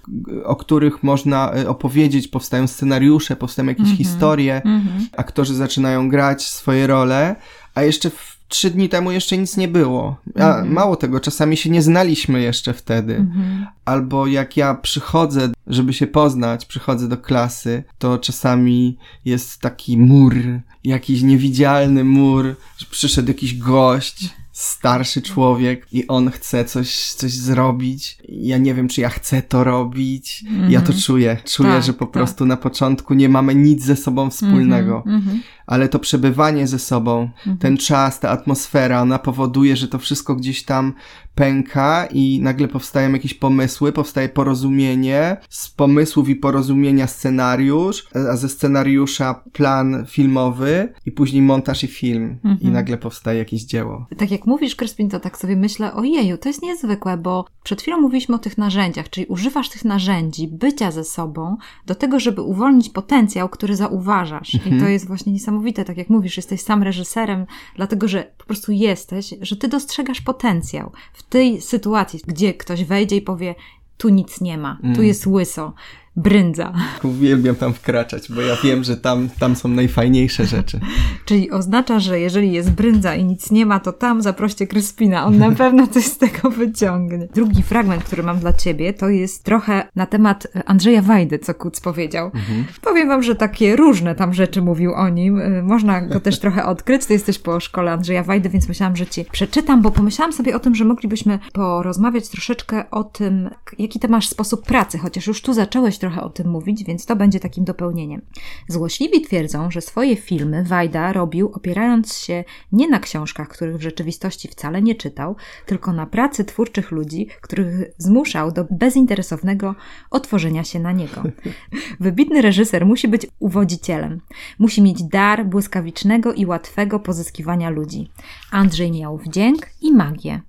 o 0.45 0.57
których 0.57 1.03
można 1.03 1.57
y, 1.59 1.69
opowiedzieć, 1.69 2.29
powstają 2.29 2.67
scenariusze, 2.67 3.37
powstają 3.37 3.69
jakieś 3.69 3.85
mm 3.85 3.95
-hmm, 3.95 3.99
historie, 3.99 4.63
mm 4.65 4.81
-hmm. 4.81 5.05
aktorzy 5.17 5.55
zaczynają 5.55 6.09
grać 6.09 6.49
swoje 6.49 6.87
role, 6.87 7.37
a 7.75 7.83
jeszcze 7.83 8.11
w 8.11 8.36
trzy 8.49 8.71
dni 8.71 8.89
temu 8.89 9.11
jeszcze 9.11 9.39
nic 9.39 9.57
nie 9.57 9.69
było. 9.69 10.17
A 10.35 10.49
mhm. 10.49 10.73
mało 10.73 10.97
tego, 10.97 11.21
czasami 11.21 11.57
się 11.57 11.71
nie 11.71 11.83
znaliśmy 11.83 12.43
jeszcze 12.43 12.73
wtedy. 12.73 13.17
Mhm. 13.17 13.67
Albo 13.85 14.27
jak 14.27 14.57
ja 14.57 14.75
przychodzę, 14.75 15.49
żeby 15.67 15.93
się 15.93 16.07
poznać, 16.07 16.67
przychodzę 16.67 17.09
do 17.09 17.17
klasy, 17.17 17.85
to 17.99 18.19
czasami 18.19 18.99
jest 19.25 19.61
taki 19.61 19.99
mur, 19.99 20.37
jakiś 20.85 21.23
niewidzialny 21.23 22.05
mur, 22.05 22.55
że 22.79 22.87
przyszedł 22.91 23.29
jakiś 23.29 23.59
gość 23.59 24.31
starszy 24.57 25.23
człowiek 25.23 25.87
i 25.93 26.07
on 26.07 26.31
chce 26.31 26.65
coś, 26.65 27.13
coś 27.13 27.33
zrobić. 27.33 28.19
Ja 28.29 28.59
nie 28.59 28.75
wiem, 28.75 28.89
czy 28.89 29.01
ja 29.01 29.09
chcę 29.09 29.43
to 29.43 29.65
robić. 29.65 30.45
Ja 30.69 30.81
to 30.81 30.87
mhm. 30.87 31.01
czuję. 31.01 31.37
Czuję, 31.45 31.71
tak, 31.71 31.83
że 31.83 31.93
po 31.93 32.05
tak. 32.05 32.13
prostu 32.13 32.47
na 32.47 32.57
początku 32.57 33.15
nie 33.15 33.29
mamy 33.29 33.55
nic 33.55 33.85
ze 33.85 33.97
sobą 33.97 34.31
wspólnego. 34.31 35.03
Mm 35.07 35.21
-hmm. 35.21 35.39
Ale 35.67 35.89
to 35.89 35.99
przebywanie 35.99 36.67
ze 36.67 36.79
sobą, 36.79 37.29
-hmm. 37.47 37.59
ten 37.59 37.77
czas, 37.77 38.21
ta 38.21 38.31
atmosfera, 38.31 39.03
ona 39.03 39.19
powoduje, 39.19 39.77
że 39.77 39.89
to 39.89 39.99
wszystko 39.99 40.35
gdzieś 40.37 40.65
tam 40.65 40.93
pęka 41.37 42.07
i 42.07 42.41
nagle 42.43 42.69
powstają 42.69 43.13
jakieś 43.13 43.35
pomysły, 43.35 43.93
powstaje 43.93 44.29
porozumienie, 44.29 45.37
z 45.49 45.71
pomysłów 45.71 46.29
i 46.29 46.37
porozumienia 46.37 47.07
scenariusz, 47.07 48.07
a 48.33 48.37
ze 48.37 48.49
scenariusza 48.49 49.43
plan 49.53 50.05
filmowy 50.09 50.93
i 51.07 51.13
później 51.13 51.43
montaż 51.43 51.85
i 51.85 51.87
film 51.87 52.39
i 52.45 52.49
mhm. 52.49 52.73
nagle 52.73 52.99
powstaje 52.99 53.39
jakieś 53.39 53.63
dzieło. 53.63 54.07
Tak 54.17 54.31
jak 54.31 54.47
mówisz, 54.47 54.77
Kryspin, 54.77 55.09
to 55.09 55.21
tak 55.21 55.39
sobie 55.39 55.57
myślę, 55.57 55.95
ojeju, 55.95 56.39
to 56.39 56.49
jest 56.49 56.63
niezwykłe, 56.63 57.17
bo 57.17 57.45
przed 57.65 57.83
chwilą 57.83 58.01
mówiliśmy 58.01 58.35
o 58.35 58.39
tych 58.39 58.59
narzędziach, 58.59 59.11
czyli 59.11 59.27
używasz 59.27 59.69
tych 59.69 59.85
narzędzi, 59.85 60.49
bycia 60.49 60.91
ze 60.91 61.05
sobą 61.05 61.57
do 61.87 61.95
tego, 61.95 62.21
żeby 62.21 62.43
uwolnić 62.43 62.89
potencjał, 62.89 63.49
który 63.49 63.77
zauważasz. 63.77 64.55
I 64.55 64.57
mhm. 64.57 64.81
to 64.81 64.89
jest 64.89 65.07
właśnie 65.07 65.33
niesamowite, 65.33 65.56
tak 65.85 65.97
jak 65.97 66.09
mówisz, 66.09 66.37
jesteś 66.37 66.61
sam 66.61 66.83
reżyserem, 66.83 67.47
dlatego, 67.77 68.09
że 68.09 68.33
po 68.39 68.45
prostu 68.45 68.73
jesteś, 68.73 69.35
że 69.41 69.57
ty 69.57 69.69
dostrzegasz 69.69 70.21
potencjał 70.21 70.93
w 71.13 71.23
tej 71.23 71.61
sytuacji, 71.61 72.21
gdzie 72.27 72.55
ktoś 72.55 72.85
wejdzie 72.85 73.17
i 73.17 73.23
powie, 73.23 73.55
tu 73.97 74.09
nic 74.09 74.41
nie 74.41 74.59
ma, 74.59 74.79
tu 74.81 74.87
mm. 74.87 75.05
jest 75.05 75.27
łyso, 75.27 75.73
Bryndza. 76.17 76.73
Uwielbiam 77.03 77.57
tam 77.57 77.75
wkraczać, 77.75 78.33
bo 78.33 78.41
ja 78.41 78.57
wiem, 78.65 78.85
że 78.85 78.97
tam, 78.97 79.29
tam 79.39 79.57
są 79.57 79.69
najfajniejsze 79.69 80.47
rzeczy. 80.47 80.81
Czyli 81.25 81.51
oznacza, 81.51 82.01
że 82.01 82.21
jeżeli 82.21 82.53
jest 82.53 82.71
bryndza 82.71 83.15
i 83.15 83.25
nic 83.25 83.51
nie 83.51 83.67
ma, 83.67 83.81
to 83.81 83.93
tam 83.93 84.23
zaproście 84.23 84.67
Kryspina. 84.67 85.27
On 85.27 85.39
na 85.39 85.51
pewno 85.51 85.87
coś 85.87 86.05
z 86.05 86.19
tego 86.19 86.51
wyciągnie. 86.51 87.29
Drugi 87.35 87.63
fragment, 87.63 88.05
który 88.05 88.23
mam 88.23 88.39
dla 88.39 88.53
ciebie, 88.53 88.93
to 88.93 89.09
jest 89.09 89.45
trochę 89.45 89.89
na 89.97 90.07
temat 90.07 90.47
Andrzeja 90.67 91.03
Wajdy, 91.03 91.39
co 91.39 91.55
Kuc 91.55 91.81
powiedział. 91.81 92.27
Mhm. 92.27 92.65
Powiem 92.83 93.09
wam, 93.09 93.23
że 93.23 93.35
takie 93.35 93.77
różne 93.77 94.15
tam 94.15 94.35
rzeczy 94.35 94.63
mówił 94.63 94.95
o 94.95 95.09
nim. 95.09 95.41
Y, 95.41 95.63
można 95.63 96.01
go 96.01 96.21
też 96.21 96.39
trochę 96.39 96.65
odkryć. 96.65 97.07
Ty 97.07 97.13
jesteś 97.13 97.39
po 97.39 97.61
szkole 97.61 97.93
Andrzeja 97.93 98.23
Wajdy, 98.23 98.49
więc 98.49 98.69
myślałam, 98.69 98.97
że 98.97 99.07
ci 99.07 99.25
przeczytam, 99.25 99.83
bo 99.83 99.91
pomyślałam 99.91 100.33
sobie 100.33 100.57
o 100.57 100.59
tym, 100.59 100.75
że 100.75 100.85
moglibyśmy 100.85 101.39
porozmawiać 101.53 102.29
troszeczkę 102.29 102.91
o 102.91 103.05
tym, 103.05 103.51
jaki 103.79 104.01
ty 104.01 104.09
masz 104.09 104.29
sposób 104.29 104.67
pracy, 104.67 104.99
chociaż 104.99 105.27
już 105.27 105.43
tu 105.43 105.53
zacząłeś 105.53 105.99
trochę 105.99 106.06
o 106.15 106.31
tym 106.31 106.49
mówić, 106.49 106.85
więc 106.85 107.07
to 107.07 107.17
będzie 107.17 107.41
takim 107.41 107.65
dopełnieniem. 107.65 108.23
Złośliwi 108.69 109.21
twierdzą, 109.21 109.71
że 109.71 109.81
swoje 109.81 110.17
filmy 110.17 110.65
Wajda 110.65 111.13
robił 111.13 111.51
opierając 111.55 112.17
się 112.17 112.45
nie 112.73 112.89
na 112.89 113.01
książkach, 113.01 113.49
których 113.49 113.77
w 113.77 113.83
rzeczywistości 113.83 114.49
wcale 114.49 114.83
nie 114.83 114.95
czytał, 114.95 115.37
tylko 115.67 115.93
na 115.93 116.07
pracy 116.07 116.45
twórczych 116.45 116.91
ludzi, 116.91 117.29
których 117.41 117.93
zmuszał 117.99 118.53
do 118.53 118.65
bezinteresownego 118.71 119.75
otworzenia 120.11 120.65
się 120.65 120.81
na 120.81 120.93
niego. 120.93 121.23
Wybitny 122.01 122.43
reżyser 122.43 122.87
musi 122.87 123.09
być 123.09 123.27
uwodzicielem. 123.39 124.21
Musi 124.59 124.83
mieć 124.83 125.03
dar 125.03 125.47
błyskawicznego 125.47 126.33
i 126.33 126.47
łatwego 126.47 127.01
pozyskiwania 127.01 127.71
ludzi. 127.71 128.11
Andrzej 128.51 128.93
miał 128.93 129.19
wdzięk 129.19 129.67
i 129.83 129.93
magię. 129.93 130.41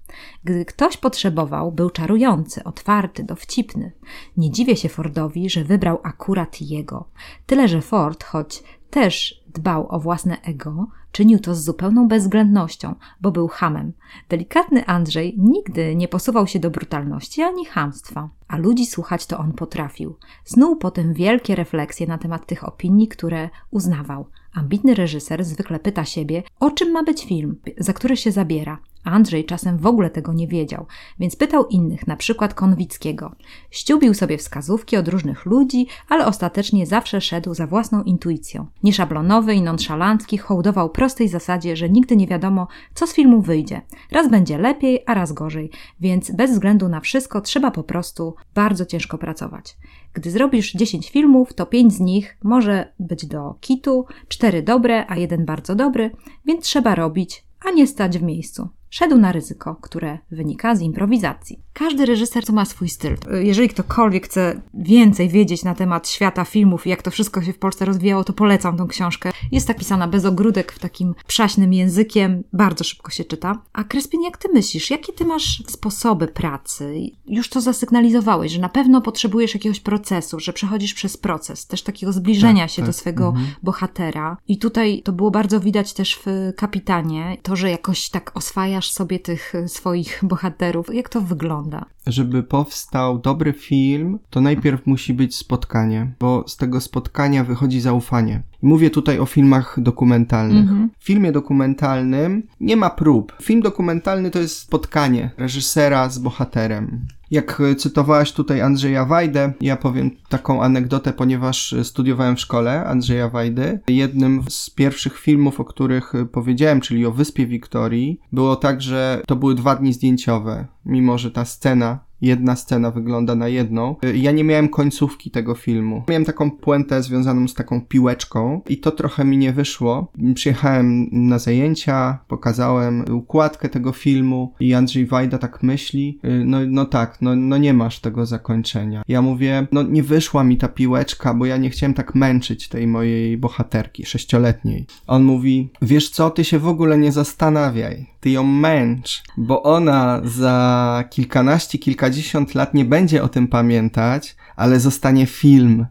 Gdy 0.44 0.66
ktoś 0.66 0.98
potrzebował, 0.98 1.72
był 1.72 1.90
czarujący, 1.90 2.64
otwarty, 2.64 3.24
dowcipny. 3.24 3.92
Nie 4.38 4.52
dziwię 4.52 4.76
się 4.76 4.90
Fordowi, 4.90 5.50
że 5.50 5.64
wybrał 5.64 6.00
akurat 6.04 6.62
jego. 6.62 7.10
Tyle, 7.46 7.68
że 7.68 7.82
Ford, 7.82 8.24
choć 8.24 8.64
też 8.90 9.44
dbał 9.48 9.88
o 9.90 10.00
własne 10.00 10.42
ego, 10.42 10.88
czynił 11.12 11.40
to 11.40 11.56
z 11.56 11.64
zupełną 11.64 12.08
bezwzględnością, 12.08 12.96
bo 13.22 13.32
był 13.32 13.48
hamem. 13.48 13.94
Delikatny 14.30 14.86
Andrzej 14.86 15.36
nigdy 15.38 15.96
nie 15.96 16.08
posuwał 16.08 16.48
się 16.48 16.60
do 16.60 16.70
brutalności 16.70 17.42
ani 17.42 17.66
hamstwa, 17.66 18.30
a 18.48 18.58
ludzi 18.58 18.86
słuchać 18.86 19.26
to 19.26 19.38
on 19.38 19.54
potrafił. 19.54 20.16
Snuł 20.44 20.76
potem 20.76 21.14
wielkie 21.14 21.56
refleksje 21.56 22.08
na 22.08 22.18
temat 22.18 22.46
tych 22.46 22.68
opinii, 22.68 23.08
które 23.08 23.50
uznawał. 23.72 24.28
Ambitny 24.54 24.96
reżyser 24.96 25.46
zwykle 25.46 25.80
pyta 25.80 26.06
siebie, 26.06 26.44
o 26.60 26.72
czym 26.72 26.92
ma 26.92 27.04
być 27.04 27.26
film, 27.26 27.56
za 27.78 27.94
który 27.94 28.18
się 28.18 28.32
zabiera, 28.32 28.80
Andrzej 29.04 29.46
czasem 29.46 29.78
w 29.78 29.86
ogóle 29.86 30.10
tego 30.10 30.34
nie 30.34 30.48
wiedział, 30.48 30.86
więc 31.20 31.36
pytał 31.36 31.68
innych, 31.68 32.08
na 32.08 32.16
przykład 32.16 32.54
Konwickiego. 32.54 33.36
Ściubił 33.72 34.14
sobie 34.14 34.38
wskazówki 34.38 34.98
od 34.98 35.08
różnych 35.08 35.46
ludzi, 35.46 35.88
ale 36.10 36.26
ostatecznie 36.26 36.86
zawsze 36.86 37.22
szedł 37.22 37.54
za 37.54 37.68
własną 37.68 38.04
intuicją. 38.04 38.66
Nieszablonowy 38.84 39.54
i 39.54 39.62
nonszalancki 39.62 40.38
hołdował 40.38 40.90
prostej 40.90 41.28
zasadzie, 41.28 41.76
że 41.76 41.90
nigdy 41.90 42.16
nie 42.16 42.28
wiadomo, 42.28 42.68
co 42.94 43.08
z 43.08 43.14
filmu 43.14 43.42
wyjdzie. 43.42 43.82
Raz 44.12 44.30
będzie 44.30 44.58
lepiej, 44.58 45.04
a 45.06 45.14
raz 45.14 45.34
gorzej, 45.34 45.72
więc 46.00 46.32
bez 46.32 46.52
względu 46.52 46.90
na 46.90 47.00
wszystko 47.00 47.42
trzeba 47.42 47.72
po 47.72 47.84
prostu 47.84 48.36
bardzo 48.56 48.86
ciężko 48.86 49.18
pracować. 49.18 49.78
Gdy 50.14 50.32
zrobisz 50.32 50.74
10 50.74 51.10
filmów, 51.10 51.54
to 51.54 51.66
5 51.66 51.94
z 51.94 52.00
nich 52.00 52.38
może 52.44 52.94
być 53.00 53.26
do 53.26 53.56
kitu, 53.62 54.06
4 54.28 54.64
dobre, 54.64 55.06
a 55.08 55.18
jeden 55.18 55.46
bardzo 55.46 55.76
dobry, 55.76 56.12
więc 56.46 56.66
trzeba 56.66 56.96
robić, 56.96 57.46
a 57.66 57.72
nie 57.72 57.88
stać 57.88 58.18
w 58.18 58.24
miejscu. 58.24 58.70
Szedł 58.90 59.18
na 59.18 59.32
ryzyko, 59.32 59.76
które 59.76 60.18
wynika 60.32 60.76
z 60.76 60.82
improwizacji. 60.82 61.64
Każdy 61.78 62.06
reżyser 62.06 62.46
to 62.46 62.54
ma 62.54 62.66
swój 62.66 62.90
styl. 62.90 63.18
Jeżeli 63.44 63.70
ktokolwiek 63.70 64.26
chce 64.26 64.62
więcej 64.74 65.30
wiedzieć 65.30 65.64
na 65.64 65.76
temat 65.76 66.10
świata 66.10 66.46
filmów 66.46 66.88
i 66.88 66.90
jak 66.90 67.02
to 67.02 67.12
wszystko 67.12 67.42
się 67.42 67.54
w 67.54 67.60
Polsce 67.60 67.86
rozwijało, 67.86 68.24
to 68.24 68.34
polecam 68.34 68.78
tą 68.78 68.88
książkę. 68.88 69.32
Jest 69.52 69.68
tak 69.68 69.78
pisana 69.78 70.08
bez 70.08 70.26
ogródek, 70.26 70.72
w 70.72 70.80
takim 70.80 71.16
przaśnym 71.28 71.74
językiem, 71.74 72.44
bardzo 72.54 72.84
szybko 72.84 73.12
się 73.12 73.24
czyta. 73.24 73.62
A 73.74 73.84
Krespin, 73.84 74.22
jak 74.22 74.38
ty 74.38 74.48
myślisz, 74.54 74.90
jakie 74.90 75.14
ty 75.14 75.26
masz 75.26 75.64
sposoby 75.68 76.28
pracy? 76.28 77.10
Już 77.28 77.50
to 77.50 77.62
zasygnalizowałeś, 77.62 78.52
że 78.52 78.62
na 78.62 78.70
pewno 78.70 79.02
potrzebujesz 79.02 79.54
jakiegoś 79.54 79.80
procesu, 79.80 80.40
że 80.40 80.54
przechodzisz 80.54 80.94
przez 80.94 81.18
proces, 81.18 81.68
też 81.68 81.82
takiego 81.82 82.14
zbliżenia 82.14 82.64
tak, 82.64 82.72
się 82.72 82.82
tak. 82.82 82.86
do 82.86 82.94
swego 82.94 83.28
mhm. 83.28 83.48
bohatera. 83.64 84.38
I 84.48 84.58
tutaj 84.58 85.02
to 85.04 85.12
było 85.12 85.32
bardzo 85.32 85.60
widać 85.60 85.94
też 85.94 86.20
w 86.26 86.54
Kapitanie, 86.56 87.38
to, 87.44 87.56
że 87.56 87.72
jakoś 87.72 88.10
tak 88.10 88.32
oswajasz 88.38 88.92
sobie 88.92 89.20
tych 89.20 89.54
swoich 89.68 90.20
bohaterów. 90.24 90.96
Jak 90.96 91.10
to 91.10 91.22
wygląda? 91.22 91.67
Wygląda? 91.68 91.86
Żeby 92.08 92.44
powstał 92.44 93.20
dobry 93.20 93.54
film, 93.54 94.20
to 94.30 94.42
najpierw 94.42 94.86
musi 94.86 95.14
być 95.14 95.36
spotkanie, 95.36 96.12
bo 96.20 96.44
z 96.48 96.58
tego 96.58 96.82
spotkania 96.82 97.44
wychodzi 97.44 97.82
zaufanie. 97.82 98.44
Mówię 98.62 98.90
tutaj 98.90 99.20
o 99.20 99.26
filmach 99.26 99.80
dokumentalnych. 99.80 100.62
Mhm. 100.62 100.90
W 101.00 101.06
filmie 101.06 101.32
dokumentalnym 101.32 102.44
nie 102.60 102.76
ma 102.76 102.90
prób. 102.90 103.34
Film 103.42 103.62
dokumentalny 103.62 104.32
to 104.32 104.40
jest 104.40 104.58
spotkanie 104.58 105.32
reżysera 105.38 106.10
z 106.10 106.20
bohaterem. 106.20 107.08
Jak 107.32 107.62
cytowałaś 107.78 108.32
tutaj 108.32 108.62
Andrzeja 108.62 109.06
Wajdę, 109.06 109.54
ja 109.62 109.78
powiem 109.78 110.12
taką 110.30 110.64
anegdotę, 110.64 111.14
ponieważ 111.14 111.76
studiowałem 111.84 112.36
w 112.36 112.40
szkole 112.40 112.86
Andrzeja 112.86 113.30
Wajdy. 113.30 113.80
Jednym 113.88 114.44
z 114.50 114.70
pierwszych 114.70 115.20
filmów, 115.20 115.60
o 115.60 115.66
których 115.66 116.14
powiedziałem, 116.32 116.82
czyli 116.82 117.06
o 117.06 117.12
Wyspie 117.12 117.48
Wiktorii, 117.48 118.20
było 118.32 118.56
tak, 118.56 118.82
że 118.82 119.22
to 119.28 119.36
były 119.36 119.56
dwa 119.56 119.76
dni 119.76 119.94
zdjęciowe, 119.94 120.68
mimo 120.86 121.18
że 121.18 121.32
ta 121.32 121.46
scena 121.46 122.07
jedna 122.22 122.56
scena 122.56 122.92
wygląda 122.92 123.36
na 123.36 123.48
jedną. 123.48 123.96
Ja 124.14 124.32
nie 124.32 124.44
miałem 124.44 124.70
końcówki 124.70 125.32
tego 125.32 125.56
filmu. 125.56 126.04
Miałem 126.10 126.26
taką 126.26 126.52
puentę 126.52 127.04
związaną 127.04 127.48
z 127.48 127.54
taką 127.54 127.82
piłeczką 127.82 128.62
i 128.70 128.78
to 128.78 128.92
trochę 128.92 129.26
mi 129.26 129.38
nie 129.38 129.54
wyszło. 129.54 130.12
Przyjechałem 130.34 131.10
na 131.12 131.40
zajęcia, 131.40 132.20
pokazałem 132.28 133.06
układkę 133.12 133.70
tego 133.70 133.92
filmu 133.92 134.54
i 134.60 134.74
Andrzej 134.74 135.06
Wajda 135.06 135.38
tak 135.38 135.64
myśli, 135.64 136.20
no, 136.46 136.58
no 136.68 136.86
tak, 136.86 137.18
no, 137.22 137.36
no 137.36 137.58
nie 137.58 137.74
masz 137.74 138.00
tego 138.00 138.26
zakończenia. 138.26 139.04
Ja 139.08 139.22
mówię, 139.22 139.68
no 139.72 139.84
nie 139.84 140.04
wyszła 140.04 140.44
mi 140.44 140.58
ta 140.58 140.68
piłeczka, 140.68 141.34
bo 141.34 141.46
ja 141.46 141.58
nie 141.58 141.70
chciałem 141.70 141.94
tak 141.94 142.16
męczyć 142.16 142.70
tej 142.70 142.88
mojej 142.88 143.38
bohaterki 143.38 144.06
sześcioletniej. 144.06 144.86
On 145.08 145.24
mówi, 145.24 145.70
wiesz 145.82 146.10
co, 146.10 146.30
ty 146.30 146.44
się 146.44 146.60
w 146.60 146.68
ogóle 146.68 146.98
nie 146.98 147.12
zastanawiaj 147.12 148.06
ty 148.28 148.32
ją 148.32 148.44
męcz, 148.44 149.24
bo 149.38 149.64
ona 149.64 150.22
za 150.26 151.04
kilkanaście, 151.10 151.78
kilkadziesiąt 151.78 152.56
lat 152.56 152.74
nie 152.74 152.86
będzie 152.86 153.24
o 153.24 153.28
tym 153.28 153.48
pamiętać, 153.48 154.36
ale 154.56 154.80
zostanie 154.80 155.26
film. 155.26 155.86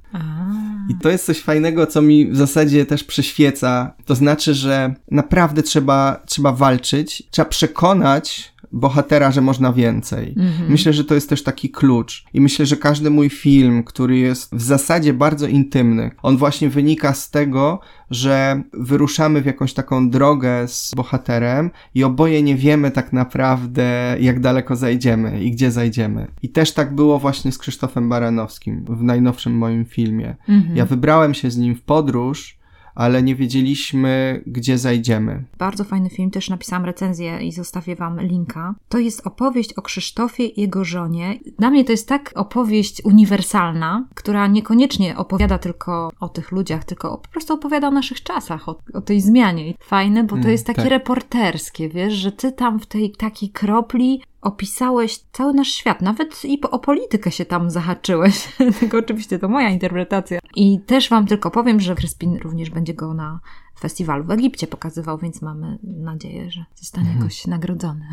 I 0.88 0.94
to 0.94 1.09
jest 1.09 1.27
coś 1.27 1.40
fajnego, 1.40 1.87
co 1.87 2.03
mi 2.03 2.31
w 2.31 2.37
zasadzie 2.37 2.87
też 2.87 3.05
przyświeca. 3.05 3.94
To 4.05 4.14
znaczy, 4.14 4.55
że 4.55 4.94
naprawdę 5.11 5.62
trzeba, 5.62 6.22
trzeba 6.27 6.53
walczyć, 6.53 7.22
trzeba 7.31 7.49
przekonać 7.49 8.53
bohatera, 8.77 9.31
że 9.31 9.41
można 9.41 9.73
więcej. 9.73 10.35
Mhm. 10.37 10.71
Myślę, 10.71 10.93
że 10.93 11.05
to 11.05 11.15
jest 11.15 11.29
też 11.29 11.43
taki 11.43 11.71
klucz. 11.71 12.25
I 12.35 12.41
myślę, 12.41 12.67
że 12.67 12.77
każdy 12.77 13.11
mój 13.11 13.31
film, 13.31 13.85
który 13.85 14.19
jest 14.19 14.55
w 14.55 14.62
zasadzie 14.62 15.12
bardzo 15.12 15.47
intymny, 15.47 16.11
on 16.23 16.37
właśnie 16.37 16.69
wynika 16.69 17.15
z 17.15 17.31
tego, 17.31 17.81
że 18.11 18.62
wyruszamy 18.73 19.43
w 19.43 19.47
jakąś 19.47 19.75
taką 19.75 20.11
drogę 20.11 20.69
z 20.69 20.95
bohaterem 20.95 21.71
i 21.95 22.05
oboje 22.05 22.43
nie 22.43 22.57
wiemy 22.57 22.91
tak 22.91 23.12
naprawdę, 23.12 24.17
jak 24.21 24.41
daleko 24.41 24.77
zajdziemy 24.77 25.45
i 25.45 25.51
gdzie 25.51 25.71
zajdziemy. 25.71 26.27
I 26.43 26.49
też 26.49 26.73
tak 26.73 26.95
było 26.95 27.19
właśnie 27.19 27.53
z 27.53 27.59
Krzysztofem 27.59 28.09
Baranowskim 28.09 28.85
w 28.89 29.03
najnowszym 29.03 29.59
moim 29.59 29.85
filmie. 29.85 30.37
Mhm. 30.49 30.77
Ja 30.77 30.87
wybrałem 30.87 31.35
się 31.35 31.51
z 31.51 31.57
nim 31.57 31.75
w 31.75 31.83
podróż, 31.83 32.56
ale 32.96 33.22
nie 33.22 33.35
wiedzieliśmy, 33.35 34.42
gdzie 34.46 34.78
zajdziemy. 34.78 35.44
Bardzo 35.59 35.85
fajny 35.85 36.11
film, 36.11 36.30
też 36.30 36.50
napisałam 36.50 36.85
recenzję 36.85 37.38
i 37.42 37.52
zostawię 37.52 37.96
Wam 37.96 38.20
linka. 38.20 38.74
To 38.88 38.98
jest 38.98 39.26
opowieść 39.26 39.72
o 39.72 39.82
Krzysztofie 39.82 40.46
i 40.46 40.61
jego 40.61 40.85
żonie. 40.85 41.38
Dla 41.59 41.70
mnie 41.70 41.85
to 41.85 41.92
jest 41.92 42.09
tak 42.09 42.32
opowieść 42.35 43.04
uniwersalna, 43.04 44.09
która 44.14 44.46
niekoniecznie 44.46 45.16
opowiada 45.16 45.59
tylko 45.59 46.11
o 46.20 46.28
tych 46.28 46.52
ludziach, 46.52 46.85
tylko 46.85 47.18
po 47.18 47.28
prostu 47.28 47.54
opowiada 47.54 47.88
o 47.88 47.90
naszych 47.90 48.22
czasach, 48.22 48.68
o, 48.68 48.76
o 48.94 49.00
tej 49.00 49.20
zmianie. 49.20 49.74
Fajne, 49.80 50.24
bo 50.24 50.30
to 50.30 50.37
mm, 50.37 50.50
jest 50.50 50.66
takie 50.66 50.82
tak. 50.82 50.90
reporterskie, 50.90 51.88
wiesz, 51.88 52.14
że 52.14 52.32
ty 52.32 52.52
tam 52.52 52.80
w 52.80 52.87
tej 52.87 53.11
takiej 53.11 53.48
kropli 53.48 54.22
opisałeś 54.46 55.18
cały 55.32 55.54
nasz 55.54 55.68
świat, 55.68 56.02
nawet 56.02 56.44
i 56.44 56.61
o 56.70 56.78
politykę 56.78 57.30
się 57.30 57.44
tam 57.44 57.70
zahaczyłeś. 57.70 58.48
tylko 58.80 58.98
oczywiście 58.98 59.38
to 59.38 59.48
moja 59.48 59.70
interpretacja. 59.70 60.38
I 60.56 60.80
też 60.80 61.11
Wam 61.11 61.26
tylko 61.26 61.50
powiem, 61.50 61.80
że 61.80 61.94
Kryspin 61.94 62.37
również 62.37 62.70
będzie 62.70 62.94
go 62.94 63.14
na 63.14 63.40
festiwalu 63.80 64.24
w 64.24 64.30
Egipcie 64.30 64.66
pokazywał, 64.66 65.18
więc 65.18 65.42
mamy 65.42 65.78
nadzieję, 65.82 66.50
że 66.50 66.64
zostanie 66.74 67.06
mhm. 67.06 67.22
jakoś 67.22 67.46
nagrodzony. 67.46 68.06